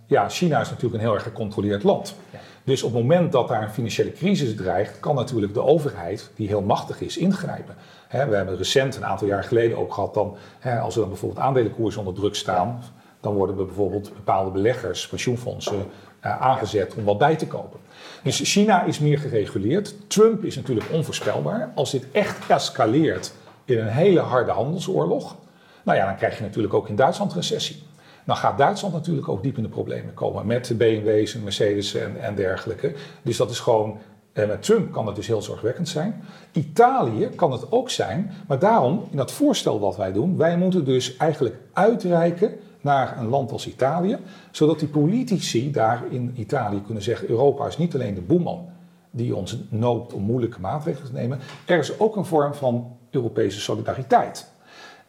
ja, 0.06 0.28
China 0.28 0.60
is 0.60 0.68
natuurlijk 0.68 0.94
een 0.94 1.00
heel 1.00 1.14
erg 1.14 1.22
gecontroleerd 1.22 1.82
land. 1.82 2.14
Ja. 2.30 2.38
Dus 2.64 2.82
op 2.82 2.92
het 2.92 3.02
moment 3.02 3.32
dat 3.32 3.48
daar 3.48 3.62
een 3.62 3.70
financiële 3.70 4.12
crisis 4.12 4.54
dreigt, 4.54 5.00
kan 5.00 5.14
natuurlijk 5.14 5.54
de 5.54 5.62
overheid, 5.62 6.30
die 6.34 6.48
heel 6.48 6.62
machtig 6.62 7.00
is, 7.00 7.16
ingrijpen. 7.16 7.74
We 8.10 8.16
hebben 8.16 8.56
recent, 8.56 8.96
een 8.96 9.04
aantal 9.04 9.26
jaar 9.26 9.44
geleden 9.44 9.78
ook 9.78 9.94
gehad, 9.94 10.14
dan, 10.14 10.36
als 10.82 10.94
er 10.94 11.00
dan 11.00 11.08
bijvoorbeeld 11.08 11.40
aandelenkoersen 11.40 12.00
onder 12.00 12.14
druk 12.14 12.34
staan, 12.34 12.82
dan 13.20 13.34
worden 13.34 13.56
we 13.56 13.64
bijvoorbeeld 13.64 14.14
bepaalde 14.14 14.50
beleggers, 14.50 15.08
pensioenfondsen, 15.08 15.86
eh, 16.20 16.40
aangezet 16.40 16.94
om 16.94 17.04
wat 17.04 17.18
bij 17.18 17.36
te 17.36 17.46
kopen. 17.46 17.80
Dus 18.22 18.40
China 18.44 18.82
is 18.82 18.98
meer 18.98 19.18
gereguleerd. 19.18 19.94
Trump 20.10 20.44
is 20.44 20.56
natuurlijk 20.56 20.86
onvoorspelbaar. 20.92 21.72
Als 21.74 21.90
dit 21.90 22.06
echt 22.12 22.50
escaleert 22.50 23.32
in 23.64 23.78
een 23.78 23.88
hele 23.88 24.20
harde 24.20 24.50
handelsoorlog, 24.50 25.36
nou 25.82 25.98
ja, 25.98 26.06
dan 26.06 26.16
krijg 26.16 26.36
je 26.36 26.42
natuurlijk 26.42 26.74
ook 26.74 26.88
in 26.88 26.96
Duitsland 26.96 27.32
recessie. 27.32 27.82
Dan 28.26 28.36
gaat 28.36 28.58
Duitsland 28.58 28.94
natuurlijk 28.94 29.28
ook 29.28 29.42
diep 29.42 29.56
in 29.56 29.62
de 29.62 29.68
problemen 29.68 30.14
komen 30.14 30.46
met 30.46 30.66
de 30.66 30.74
BMW's 30.74 31.34
en 31.34 31.42
Mercedes 31.42 31.94
en, 31.94 32.20
en 32.20 32.34
dergelijke. 32.34 32.94
Dus 33.22 33.36
dat 33.36 33.50
is 33.50 33.58
gewoon, 33.58 33.98
eh, 34.32 34.46
met 34.46 34.62
Trump 34.62 34.92
kan 34.92 35.06
het 35.06 35.16
dus 35.16 35.26
heel 35.26 35.42
zorgwekkend 35.42 35.88
zijn. 35.88 36.22
Italië 36.52 37.28
kan 37.34 37.52
het 37.52 37.72
ook 37.72 37.90
zijn, 37.90 38.30
maar 38.48 38.58
daarom, 38.58 39.04
in 39.10 39.16
dat 39.16 39.32
voorstel 39.32 39.80
wat 39.80 39.96
wij 39.96 40.12
doen, 40.12 40.36
wij 40.36 40.56
moeten 40.56 40.84
dus 40.84 41.16
eigenlijk 41.16 41.56
uitreiken 41.72 42.52
naar 42.80 43.18
een 43.18 43.28
land 43.28 43.52
als 43.52 43.68
Italië, 43.68 44.18
zodat 44.50 44.78
die 44.78 44.88
politici 44.88 45.70
daar 45.70 46.02
in 46.10 46.34
Italië 46.36 46.82
kunnen 46.84 47.02
zeggen: 47.02 47.30
Europa 47.30 47.66
is 47.66 47.78
niet 47.78 47.94
alleen 47.94 48.14
de 48.14 48.20
boeman 48.20 48.68
die 49.10 49.36
ons 49.36 49.56
noopt 49.68 50.12
om 50.12 50.22
moeilijke 50.22 50.60
maatregelen 50.60 51.06
te 51.06 51.12
nemen, 51.12 51.38
er 51.66 51.78
is 51.78 51.98
ook 51.98 52.16
een 52.16 52.24
vorm 52.24 52.54
van 52.54 52.96
Europese 53.10 53.60
solidariteit. 53.60 54.48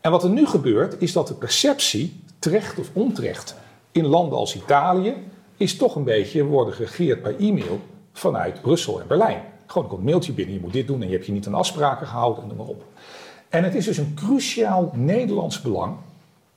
En 0.02 0.12
wat 0.12 0.24
er 0.24 0.30
nu 0.30 0.46
gebeurt, 0.46 1.02
is 1.02 1.14
dat 1.14 1.28
de 1.28 1.34
perceptie, 1.34 2.24
terecht 2.42 2.80
of 2.80 2.90
onterecht, 2.94 3.56
in 3.92 4.06
landen 4.06 4.38
als 4.38 4.56
Italië, 4.56 5.14
is 5.58 5.78
toch 5.78 5.96
een 5.96 6.04
beetje 6.04 6.44
worden 6.44 6.74
geregeerd 6.74 7.22
bij 7.22 7.36
e-mail 7.38 7.80
vanuit 8.14 8.62
Brussel 8.62 9.02
en 9.02 9.08
Berlijn. 9.08 9.42
Gewoon 9.66 9.88
komt 9.88 10.00
een 10.00 10.06
mailtje 10.06 10.34
binnen, 10.34 10.54
je 10.54 10.62
moet 10.62 10.74
dit 10.74 10.88
doen 10.88 11.02
en 11.02 11.08
je 11.08 11.14
hebt 11.14 11.26
je 11.26 11.32
niet 11.32 11.48
aan 11.48 11.54
afspraken 11.54 12.08
gehouden 12.08 12.42
en 12.42 12.48
noem 12.48 12.58
maar 12.58 12.68
op. 12.68 12.84
En 13.50 13.64
het 13.64 13.76
is 13.76 13.86
dus 13.86 13.98
een 13.98 14.14
cruciaal 14.16 14.92
Nederlands 14.94 15.62
belang 15.62 15.96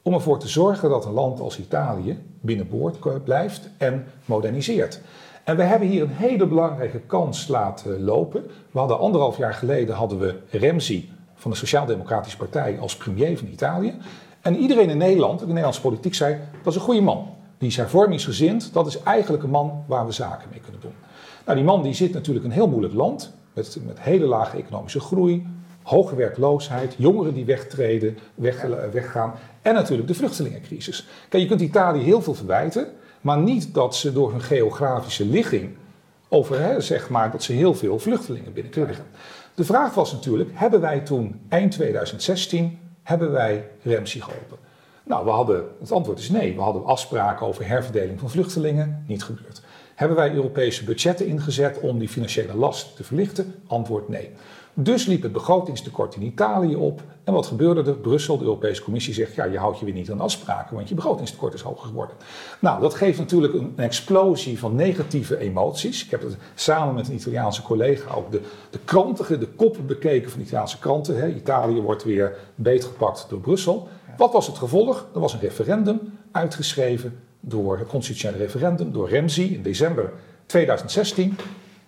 om 0.03 0.15
ervoor 0.15 0.39
te 0.39 0.49
zorgen 0.49 0.89
dat 0.89 1.05
een 1.05 1.13
land 1.13 1.41
als 1.41 1.59
Italië 1.59 2.19
binnenboord 2.41 3.25
blijft 3.25 3.69
en 3.79 4.07
moderniseert. 4.25 5.01
En 5.45 5.57
we 5.57 5.63
hebben 5.63 5.89
hier 5.89 6.03
een 6.03 6.09
hele 6.09 6.47
belangrijke 6.47 7.01
kans 7.01 7.49
laten 7.49 8.05
lopen. 8.05 8.43
We 8.71 8.79
hadden 8.79 8.99
anderhalf 8.99 9.37
jaar 9.37 9.55
geleden 9.55 9.95
hadden 9.95 10.19
we 10.19 10.35
Remzi 10.51 11.11
van 11.35 11.51
de 11.51 11.57
Sociaal-Democratische 11.57 12.39
Partij 12.39 12.79
als 12.79 12.97
premier 12.97 13.39
van 13.39 13.49
Italië. 13.49 13.95
En 14.45 14.57
iedereen 14.57 14.91
in 14.91 14.99
Nederland, 14.99 15.39
de 15.39 15.47
Nederlandse 15.47 15.81
politiek, 15.81 16.15
zei 16.15 16.39
dat 16.63 16.73
is 16.73 16.79
een 16.79 16.85
goede 16.85 17.01
man. 17.01 17.29
Die 17.59 17.69
is 17.69 17.77
hervormingsgezind, 17.77 18.73
dat 18.73 18.87
is 18.87 19.03
eigenlijk 19.03 19.43
een 19.43 19.51
man 19.51 19.85
waar 19.87 20.07
we 20.07 20.13
zaken 20.13 20.49
mee 20.51 20.61
kunnen 20.61 20.81
doen. 20.81 20.95
Nou, 21.45 21.57
die 21.57 21.67
man 21.67 21.83
die 21.83 21.95
zit 21.95 22.13
natuurlijk 22.13 22.45
in 22.45 22.51
een 22.51 22.57
heel 22.57 22.69
moeilijk 22.69 22.95
land, 22.95 23.33
met, 23.53 23.79
met 23.87 24.01
hele 24.01 24.27
lage 24.27 24.57
economische 24.57 25.01
groei, 25.01 25.47
hoge 25.83 26.15
werkloosheid, 26.15 26.95
jongeren 26.99 27.35
die 27.35 27.45
wegtreden, 27.45 28.19
weg, 28.35 28.67
weggaan 28.93 29.35
en 29.63 29.75
natuurlijk 29.75 30.09
de 30.09 30.15
vluchtelingencrisis. 30.15 31.07
Kijk, 31.29 31.43
je 31.43 31.49
kunt 31.49 31.61
Italië 31.61 32.03
heel 32.03 32.23
veel 32.23 32.35
verwijten, 32.35 32.87
maar 33.21 33.39
niet 33.39 33.75
dat 33.75 33.97
ze 33.97 34.13
door 34.13 34.31
hun 34.31 34.43
geografische 34.43 35.27
ligging 35.27 35.77
over 36.29 36.61
hè, 36.61 36.81
zeg 36.81 37.09
maar, 37.09 37.31
dat 37.31 37.43
ze 37.43 37.53
heel 37.53 37.75
veel 37.75 37.99
vluchtelingen 37.99 38.53
binnenkrijgen. 38.53 39.05
De 39.55 39.65
vraag 39.65 39.95
was 39.95 40.13
natuurlijk, 40.13 40.51
hebben 40.53 40.81
wij 40.81 41.01
toen 41.01 41.41
eind 41.49 41.73
2016, 41.73 42.79
hebben 43.05 43.31
wij 43.33 43.71
Remsi 43.83 44.21
geholpen? 44.21 44.59
Nou, 45.05 45.25
we 45.25 45.31
hadden, 45.31 45.65
het 45.81 45.93
antwoord 45.93 46.19
is 46.19 46.29
nee. 46.29 46.55
We 46.55 46.61
hadden 46.61 46.85
afspraken 46.85 47.47
over 47.47 47.67
herverdeling 47.67 48.21
van 48.21 48.31
vluchtelingen, 48.31 49.05
niet 49.09 49.23
gebeurd. 49.23 49.63
Hebben 49.95 50.17
wij 50.17 50.33
Europese 50.33 50.85
budgetten 50.85 51.27
ingezet 51.27 51.81
om 51.81 51.99
die 51.99 52.09
financiële 52.09 52.55
last 52.55 52.97
te 52.97 53.05
verlichten? 53.05 53.55
Antwoord 53.67 54.09
nee. 54.09 54.31
Dus 54.75 55.07
liep 55.07 55.23
het 55.23 55.33
begrotingstekort 55.33 56.15
in 56.15 56.23
Italië 56.23 56.75
op. 56.75 57.03
En 57.25 57.33
wat 57.33 57.47
gebeurde 57.47 57.91
er? 57.91 57.97
Brussel, 57.97 58.39
de 58.39 58.45
Europese 58.45 58.83
Commissie, 58.83 59.15
zegt: 59.15 59.35
ja, 59.35 59.45
je 59.45 59.59
houdt 59.59 59.79
je 59.79 59.85
weer 59.85 59.95
niet 59.95 60.11
aan 60.11 60.21
afspraken, 60.21 60.77
want 60.77 60.89
je 60.89 60.95
begrotingstekort 60.95 61.55
is 61.55 61.61
hoger 61.61 61.87
geworden. 61.87 62.17
Nou, 62.61 62.81
dat 62.81 62.95
geeft 62.95 63.19
natuurlijk 63.19 63.55
een, 63.55 63.73
explosie 63.77 64.59
van 64.59 64.75
negatieve 64.75 65.39
emoties. 65.39 66.05
Ik 66.05 66.11
heb 66.11 66.23
het 66.23 66.37
samen 66.55 66.95
met 66.95 67.09
een 67.09 67.15
Italiaanse 67.15 67.63
collega 67.63 68.15
ook 68.15 68.33
de, 68.33 68.41
de 68.71 68.79
kranten, 68.85 69.41
de 69.41 69.49
koppen 69.49 69.87
bekeken 69.87 70.31
van 70.31 70.41
Italiaanse 70.41 70.79
kranten. 70.79 71.17
Hè. 71.17 71.29
Italië 71.29 71.81
wordt 71.81 72.05
weer 72.05 72.37
beetgepakt 72.55 73.27
door 73.29 73.41
Brussel. 73.41 73.89
Wat 74.17 74.33
was 74.33 74.47
het 74.47 74.59
gevolg? 74.59 75.07
Er 75.15 75.21
was 75.21 75.33
een 75.33 75.41
referendum 75.41 76.01
uitgeschreven 76.31 77.19
door 77.41 77.79
het 77.79 77.89
constitutionele 77.89 78.45
referendum, 78.45 78.93
door 78.93 79.09
Remzi 79.09 79.55
in 79.55 79.63
december 79.63 80.13
2016. 80.47 81.37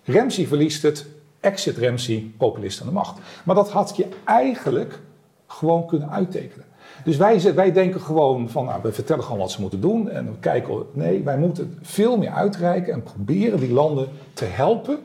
Remzi 0.05 0.47
verliest 0.47 0.83
het, 0.83 1.07
exit 1.41 1.77
Remzi, 1.77 2.35
populist 2.39 2.81
aan 2.81 2.87
de 2.87 2.93
macht. 2.93 3.19
Maar 3.45 3.55
dat 3.55 3.71
had 3.71 3.97
je 3.97 4.09
eigenlijk 4.25 5.01
gewoon 5.47 5.87
kunnen 5.87 6.11
uittekenen. 6.11 6.65
Dus 7.05 7.17
wij, 7.17 7.55
wij 7.55 7.73
denken 7.73 8.01
gewoon 8.01 8.49
van, 8.49 8.65
nou, 8.65 8.83
we 8.83 8.93
vertellen 8.93 9.25
gewoon 9.25 9.39
wat 9.39 9.51
ze 9.51 9.61
moeten 9.61 9.81
doen 9.81 10.11
en 10.11 10.27
we 10.27 10.39
kijken, 10.41 10.87
nee, 10.93 11.23
wij 11.23 11.39
moeten 11.39 11.79
veel 11.83 12.17
meer 12.17 12.31
uitreiken 12.31 12.93
en 12.93 13.03
proberen 13.03 13.61
die 13.61 13.73
landen 13.73 14.09
te 14.33 14.45
helpen 14.45 14.99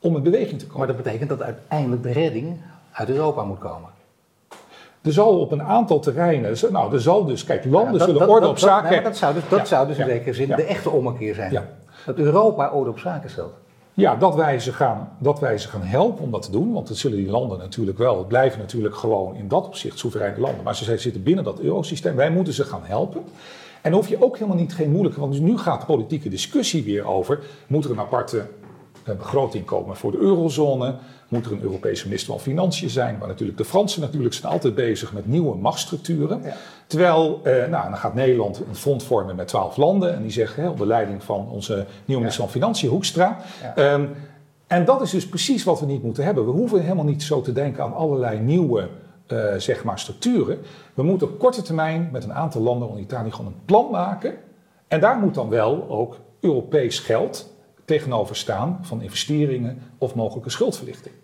om 0.00 0.16
in 0.16 0.22
beweging 0.22 0.58
te 0.58 0.66
komen. 0.66 0.78
Maar 0.78 0.96
dat 0.96 1.04
betekent 1.04 1.28
dat 1.28 1.42
uiteindelijk 1.42 2.02
de 2.02 2.12
redding 2.12 2.60
uit 2.92 3.08
Europa 3.08 3.44
moet 3.44 3.58
komen. 3.58 3.90
Er 5.02 5.12
zal 5.12 5.40
op 5.40 5.52
een 5.52 5.62
aantal 5.62 6.00
terreinen, 6.00 6.56
nou, 6.70 6.92
er 6.92 7.00
zal 7.00 7.24
dus, 7.24 7.44
kijk, 7.44 7.64
landen 7.64 8.00
zullen 8.00 8.28
orde 8.28 8.48
op 8.48 8.58
zaken. 8.58 8.90
Nee, 8.90 9.02
dat 9.02 9.16
zou 9.16 9.34
dus, 9.34 9.42
dat 9.48 9.68
zou 9.68 9.86
dus 9.86 9.98
in 9.98 10.06
zekere 10.06 10.34
zin 10.34 10.48
de 10.48 10.62
echte 10.62 10.90
ommekeer 10.90 11.34
zijn. 11.34 11.64
Dat 12.06 12.16
Europa 12.16 12.70
orde 12.70 12.90
op 12.90 12.98
zaken 12.98 13.30
stelt. 13.30 13.52
Ja, 13.96 14.16
dat 14.16 14.34
wij, 14.34 14.58
ze 14.58 14.72
gaan, 14.72 15.08
dat 15.18 15.40
wij 15.40 15.58
ze 15.58 15.68
gaan 15.68 15.82
helpen 15.82 16.24
om 16.24 16.30
dat 16.30 16.42
te 16.42 16.50
doen. 16.50 16.72
Want 16.72 16.88
dat 16.88 16.96
zullen 16.96 17.16
die 17.16 17.30
landen 17.30 17.58
natuurlijk 17.58 17.98
wel. 17.98 18.18
Het 18.18 18.28
blijven 18.28 18.58
natuurlijk 18.58 18.96
gewoon 18.96 19.36
in 19.36 19.48
dat 19.48 19.66
opzicht 19.66 19.98
soevereine 19.98 20.40
landen. 20.40 20.64
Maar 20.64 20.76
ze 20.76 20.98
zitten 20.98 21.22
binnen 21.22 21.44
dat 21.44 21.60
eurosysteem. 21.60 22.16
Wij 22.16 22.30
moeten 22.30 22.52
ze 22.52 22.64
gaan 22.64 22.84
helpen. 22.84 23.22
En 23.82 23.92
hoef 23.92 24.08
je 24.08 24.24
ook 24.24 24.34
helemaal 24.38 24.58
niet 24.58 24.74
geen 24.74 24.90
moeilijke. 24.90 25.20
Want 25.20 25.40
nu 25.40 25.58
gaat 25.58 25.80
de 25.80 25.86
politieke 25.86 26.28
discussie 26.28 26.84
weer 26.84 27.06
over. 27.06 27.40
Moet 27.66 27.84
er 27.84 27.90
een 27.90 28.00
aparte 28.00 28.46
begroting 29.14 29.64
komen 29.64 29.96
voor 29.96 30.10
de 30.10 30.18
eurozone? 30.18 30.94
Moet 31.28 31.46
er 31.46 31.52
een 31.52 31.62
Europese 31.62 32.04
minister 32.04 32.32
van 32.32 32.40
Financiën 32.40 32.90
zijn? 32.90 33.18
Maar 33.18 33.28
natuurlijk, 33.28 33.58
de 33.58 33.64
Fransen 33.64 34.00
natuurlijk 34.00 34.34
zijn 34.34 34.52
altijd 34.52 34.74
bezig 34.74 35.12
met 35.12 35.26
nieuwe 35.26 35.56
machtsstructuren. 35.56 36.42
Terwijl, 36.86 37.40
eh, 37.42 37.52
nou, 37.52 37.88
dan 37.88 37.96
gaat 37.96 38.14
Nederland 38.14 38.62
een 38.68 38.76
fonds 38.76 39.04
vormen 39.04 39.36
met 39.36 39.48
twaalf 39.48 39.76
landen. 39.76 40.14
En 40.14 40.22
die 40.22 40.30
zeggen, 40.30 40.62
hè, 40.62 40.68
onder 40.68 40.86
leiding 40.86 41.24
van 41.24 41.48
onze 41.48 41.86
nieuwe 42.04 42.22
minister 42.22 42.44
van 42.44 42.52
Financiën, 42.52 42.88
Hoekstra. 42.88 43.38
Ehm, 43.74 44.04
en 44.66 44.84
dat 44.84 45.02
is 45.02 45.10
dus 45.10 45.28
precies 45.28 45.64
wat 45.64 45.80
we 45.80 45.86
niet 45.86 46.02
moeten 46.02 46.24
hebben. 46.24 46.44
We 46.44 46.50
hoeven 46.50 46.82
helemaal 46.82 47.04
niet 47.04 47.22
zo 47.22 47.40
te 47.40 47.52
denken 47.52 47.84
aan 47.84 47.94
allerlei 47.94 48.38
nieuwe 48.38 48.88
uh, 49.32 49.54
zeg 49.56 49.84
maar 49.84 49.98
structuren. 49.98 50.58
We 50.94 51.02
moeten 51.02 51.28
op 51.28 51.38
korte 51.38 51.62
termijn 51.62 52.08
met 52.12 52.24
een 52.24 52.32
aantal 52.32 52.62
landen, 52.62 52.88
onder 52.88 53.02
Italië, 53.02 53.30
gewoon 53.30 53.46
een 53.46 53.64
plan 53.64 53.90
maken. 53.90 54.34
En 54.88 55.00
daar 55.00 55.18
moet 55.18 55.34
dan 55.34 55.48
wel 55.48 55.88
ook 55.88 56.18
Europees 56.40 56.98
geld 56.98 57.54
tegenover 57.86 58.36
staan 58.36 58.78
van 58.82 59.02
investeringen 59.02 59.78
of 59.98 60.14
mogelijke 60.14 60.50
schuldverlichting. 60.50 61.14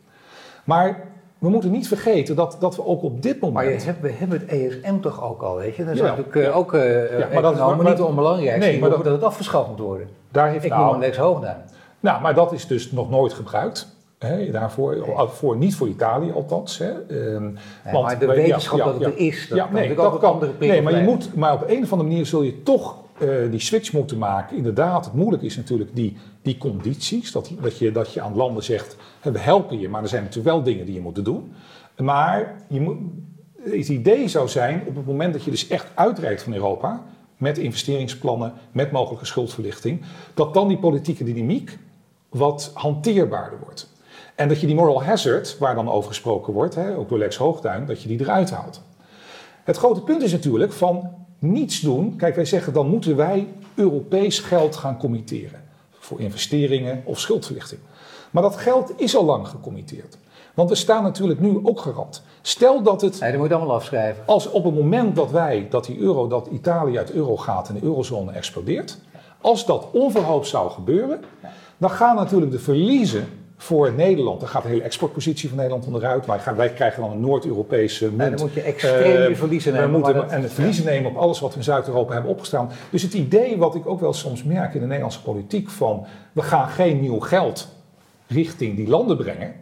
Maar 0.65 1.11
we 1.39 1.49
moeten 1.49 1.71
niet 1.71 1.89
vergeten 1.89 2.37
dat, 2.37 2.57
dat 2.61 2.77
we 2.77 2.87
ook 2.87 3.03
op 3.03 3.23
dit 3.23 3.41
moment. 3.41 3.55
Maar 3.67 3.75
je 3.75 3.81
hebt, 3.81 4.01
we 4.01 4.11
hebben 4.11 4.41
het 4.41 4.49
ESM 4.49 5.01
toch 5.01 5.23
ook 5.23 5.43
al, 5.43 5.57
weet 5.57 5.77
je? 5.77 5.85
Dat 5.85 5.95
is 5.95 6.01
natuurlijk 6.01 6.35
uh, 6.35 6.57
ook 6.57 6.75
uh, 6.75 7.19
ja, 7.19 7.29
maar 7.33 7.43
dat 7.43 7.53
is 7.53 7.59
maar, 7.59 7.85
niet 7.85 8.01
onbelangrijk. 8.01 8.59
Nee, 8.59 8.81
maar 8.81 8.91
dat, 8.91 9.05
dat 9.05 9.13
het 9.13 9.23
afgeschaft 9.23 9.69
moet 9.69 9.79
worden. 9.79 10.09
Daar 10.31 10.51
heeft 10.51 10.65
Ik 10.65 10.71
nou, 10.71 10.85
noem 10.85 10.95
een 10.95 11.01
Lex 11.01 11.17
Hoogduin. 11.17 11.57
Nou, 12.01 12.23
maar 12.23 12.35
dat 12.35 12.53
is 12.53 12.67
dus 12.67 12.93
nog 12.93 13.11
nooit 13.11 13.33
gebruikt. 13.33 13.89
Hè, 14.19 14.51
daarvoor, 14.51 15.09
voor, 15.33 15.57
niet 15.57 15.77
voor 15.77 15.89
Italië 15.89 16.33
althans. 16.33 16.79
Hè. 16.79 16.93
Nee, 17.09 17.93
want, 17.93 18.05
maar 18.05 18.19
de 18.19 18.27
wetenschap 18.27 18.79
dat 18.79 18.95
het 18.95 19.03
er 19.03 19.17
is, 19.17 19.49
dat, 19.49 19.59
ja, 19.59 19.69
nee, 19.73 19.95
dat 19.95 20.19
kan. 20.19 20.43
Nee, 20.59 20.83
maar, 20.83 20.97
je 20.97 21.03
moet, 21.03 21.35
maar 21.35 21.55
op 21.55 21.65
een 21.67 21.83
of 21.83 21.93
andere 21.93 22.09
manier 22.09 22.27
zul 22.27 22.43
je 22.43 22.63
toch 22.63 23.02
uh, 23.23 23.51
die 23.51 23.61
switch 23.61 23.93
moeten 23.93 24.19
maken. 24.19 24.57
Inderdaad, 24.57 25.05
het 25.05 25.15
moeilijk 25.15 25.43
is 25.43 25.57
natuurlijk 25.57 25.91
die, 25.95 26.17
die 26.43 26.59
condities. 26.59 27.33
Dat, 27.33 27.51
dat, 27.61 27.79
je, 27.79 27.93
dat 27.93 28.13
je 28.13 28.21
aan 28.21 28.37
landen 28.37 28.65
zegt, 28.65 28.97
we 29.23 29.39
helpen 29.39 29.79
je, 29.79 29.89
maar 29.89 30.03
er 30.03 30.09
zijn 30.09 30.23
natuurlijk 30.23 30.55
wel 30.55 30.63
dingen 30.63 30.87
die 30.87 30.95
je 30.95 31.01
moet 31.01 31.25
doen. 31.25 31.53
Maar 31.97 32.57
je 32.69 32.81
moet, 32.81 32.97
het 33.63 33.89
idee 33.89 34.29
zou 34.29 34.49
zijn, 34.49 34.83
op 34.87 34.97
het 34.97 35.07
moment 35.07 35.33
dat 35.33 35.45
je 35.45 35.51
dus 35.51 35.69
echt 35.69 35.87
uitreikt 35.95 36.43
van 36.43 36.55
Europa, 36.55 37.03
met 37.37 37.59
investeringsplannen, 37.59 38.53
met 38.73 38.91
mogelijke 38.91 39.27
schuldverlichting, 39.27 40.03
dat 40.35 40.55
dan 40.55 40.69
die 40.69 40.79
politieke 40.79 41.25
dynamiek 41.25 41.79
wat 42.29 42.71
hanteerbaarder 42.75 43.59
wordt. 43.65 43.91
En 44.35 44.49
dat 44.49 44.61
je 44.61 44.67
die 44.67 44.77
moral 44.77 45.05
hazard, 45.05 45.59
waar 45.59 45.75
dan 45.75 45.91
over 45.91 46.09
gesproken 46.09 46.53
wordt, 46.53 46.75
hè, 46.75 46.97
ook 46.97 47.09
door 47.09 47.19
Lex 47.19 47.37
Hoogduin, 47.37 47.87
dat 47.87 48.03
je 48.03 48.09
die 48.09 48.21
eruit 48.21 48.51
haalt. 48.51 48.83
Het 49.65 49.77
grote 49.77 50.03
punt 50.03 50.23
is 50.23 50.33
natuurlijk 50.33 50.73
van 50.73 51.11
niets 51.43 51.81
doen. 51.81 52.17
Kijk, 52.17 52.35
wij 52.35 52.45
zeggen 52.45 52.73
dan 52.73 52.89
moeten 52.89 53.17
wij 53.17 53.49
Europees 53.75 54.39
geld 54.39 54.77
gaan 54.77 54.99
committeren. 54.99 55.61
Voor 55.91 56.21
investeringen 56.21 57.03
of 57.05 57.21
schuldverlichting. 57.21 57.81
Maar 58.31 58.43
dat 58.43 58.57
geld 58.57 58.93
is 58.97 59.17
al 59.17 59.25
lang 59.25 59.49
gecommitteerd. 59.49 60.19
Want 60.55 60.69
we 60.69 60.75
staan 60.75 61.03
natuurlijk 61.03 61.41
nu 61.41 61.61
ook 61.63 61.81
gerand. 61.81 62.23
Stel 62.43 62.83
dat 62.83 63.01
het. 63.01 63.21
Nee, 63.21 63.31
dat 63.31 63.41
moet 63.41 63.49
je 63.49 63.55
allemaal 63.55 63.75
afschrijven. 63.75 64.23
Als 64.27 64.51
op 64.51 64.65
het 64.65 64.75
moment 64.75 65.17
dat 65.17 65.31
wij, 65.31 65.67
dat 65.71 65.85
die 65.85 65.99
euro, 65.99 66.29
dat 66.29 66.47
Italië 66.47 66.99
uit 66.99 67.11
euro 67.11 67.37
gaat 67.37 67.69
en 67.69 67.75
de 67.75 67.83
eurozone 67.83 68.33
explodeert. 68.33 68.99
Als 69.41 69.67
dat 69.67 69.89
onverhoopt 69.93 70.47
zou 70.47 70.71
gebeuren, 70.71 71.21
dan 71.79 71.91
gaan 71.91 72.17
natuurlijk 72.17 72.53
de 72.53 72.59
verliezen 72.59 73.29
voor 73.63 73.93
Nederland. 73.93 74.41
Dan 74.41 74.49
gaat 74.49 74.63
de 74.63 74.69
hele 74.69 74.83
exportpositie 74.83 75.49
van 75.49 75.59
Nederland 75.59 75.87
onderuit. 75.87 76.27
Wij, 76.27 76.39
gaan, 76.39 76.57
wij 76.57 76.73
krijgen 76.73 77.03
dan 77.03 77.11
een 77.11 77.21
Noord-Europese 77.21 78.05
munt. 78.05 78.21
En 78.21 78.37
dan 78.37 78.47
moet 78.47 78.55
je 78.55 78.63
extreem 78.63 79.31
uh, 79.31 79.37
verliezen 79.37 79.73
nemen. 79.73 79.91
We 79.91 79.97
moeten, 79.97 80.31
en 80.31 80.43
het 80.43 80.53
verliezen 80.53 80.85
nemen 80.85 81.11
op 81.11 81.17
alles 81.17 81.41
wat 81.41 81.51
we 81.51 81.57
in 81.57 81.65
Zuid-Europa 81.65 82.13
hebben 82.13 82.31
opgestaan. 82.31 82.71
Dus 82.91 83.03
het 83.03 83.15
idee 83.15 83.59
wat 83.59 83.75
ik 83.75 83.87
ook 83.87 84.01
wel 84.01 84.13
soms 84.13 84.43
merk 84.43 84.75
in 84.75 84.81
de 84.81 84.87
Nederlandse 84.87 85.23
politiek 85.23 85.71
van... 85.71 86.07
we 86.33 86.43
gaan 86.43 86.69
geen 86.69 87.01
nieuw 87.01 87.19
geld 87.21 87.69
richting 88.27 88.77
die 88.77 88.89
landen 88.89 89.17
brengen 89.17 89.55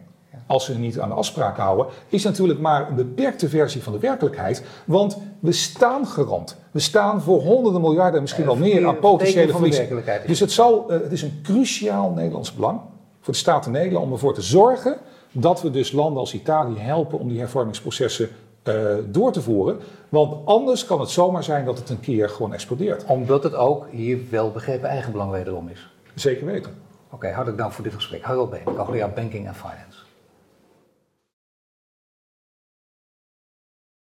als 0.45 0.65
ze 0.65 0.77
niet 0.77 0.99
aan 0.99 1.09
de 1.09 1.15
afspraken 1.15 1.63
houden, 1.63 1.85
is 2.09 2.23
natuurlijk 2.23 2.59
maar 2.59 2.89
een 2.89 2.95
beperkte 2.95 3.49
versie 3.49 3.83
van 3.83 3.93
de 3.93 3.99
werkelijkheid. 3.99 4.63
Want 4.85 5.17
we 5.39 5.51
staan 5.51 6.07
gerand. 6.07 6.57
We 6.71 6.79
staan 6.79 7.21
voor 7.21 7.41
honderden 7.41 7.81
miljarden, 7.81 8.21
misschien 8.21 8.45
wel 8.45 8.55
meer, 8.55 8.87
aan 8.87 8.99
potentiële 8.99 9.51
verliezen. 9.51 10.03
Dus 10.27 10.39
het, 10.39 10.51
zal, 10.51 10.93
uh, 10.93 11.01
het 11.01 11.11
is 11.11 11.21
een 11.21 11.39
cruciaal 11.43 12.11
Nederlands 12.11 12.53
belang 12.53 12.79
voor 13.21 13.33
de 13.33 13.39
Staten 13.39 13.71
Nederland 13.71 14.05
om 14.05 14.11
ervoor 14.11 14.33
te 14.33 14.41
zorgen 14.41 14.97
dat 15.31 15.61
we 15.61 15.71
dus 15.71 15.91
landen 15.91 16.19
als 16.19 16.33
Italië 16.33 16.79
helpen 16.79 17.19
om 17.19 17.27
die 17.27 17.39
hervormingsprocessen 17.39 18.29
uh, 18.63 18.95
door 19.05 19.31
te 19.31 19.41
voeren. 19.41 19.79
Want 20.09 20.45
anders 20.45 20.85
kan 20.85 20.99
het 20.99 21.09
zomaar 21.09 21.43
zijn 21.43 21.65
dat 21.65 21.77
het 21.77 21.89
een 21.89 21.99
keer 21.99 22.29
gewoon 22.29 22.53
explodeert. 22.53 23.05
Omdat 23.05 23.43
het 23.43 23.55
ook 23.55 23.87
hier 23.91 24.19
wel 24.29 24.51
begrepen 24.51 24.89
eigenbelang 24.89 25.31
wederom 25.31 25.67
is. 25.67 25.89
Zeker 26.15 26.45
weten. 26.45 26.71
Oké, 27.05 27.15
okay, 27.15 27.31
hartelijk 27.31 27.61
dank 27.61 27.71
voor 27.71 27.83
dit 27.83 27.93
gesprek. 27.93 28.23
Harold 28.23 28.49
Been, 28.49 28.75
hoogleraar 28.75 29.11
Banking 29.11 29.47
en 29.47 29.55
Finance. 29.55 30.00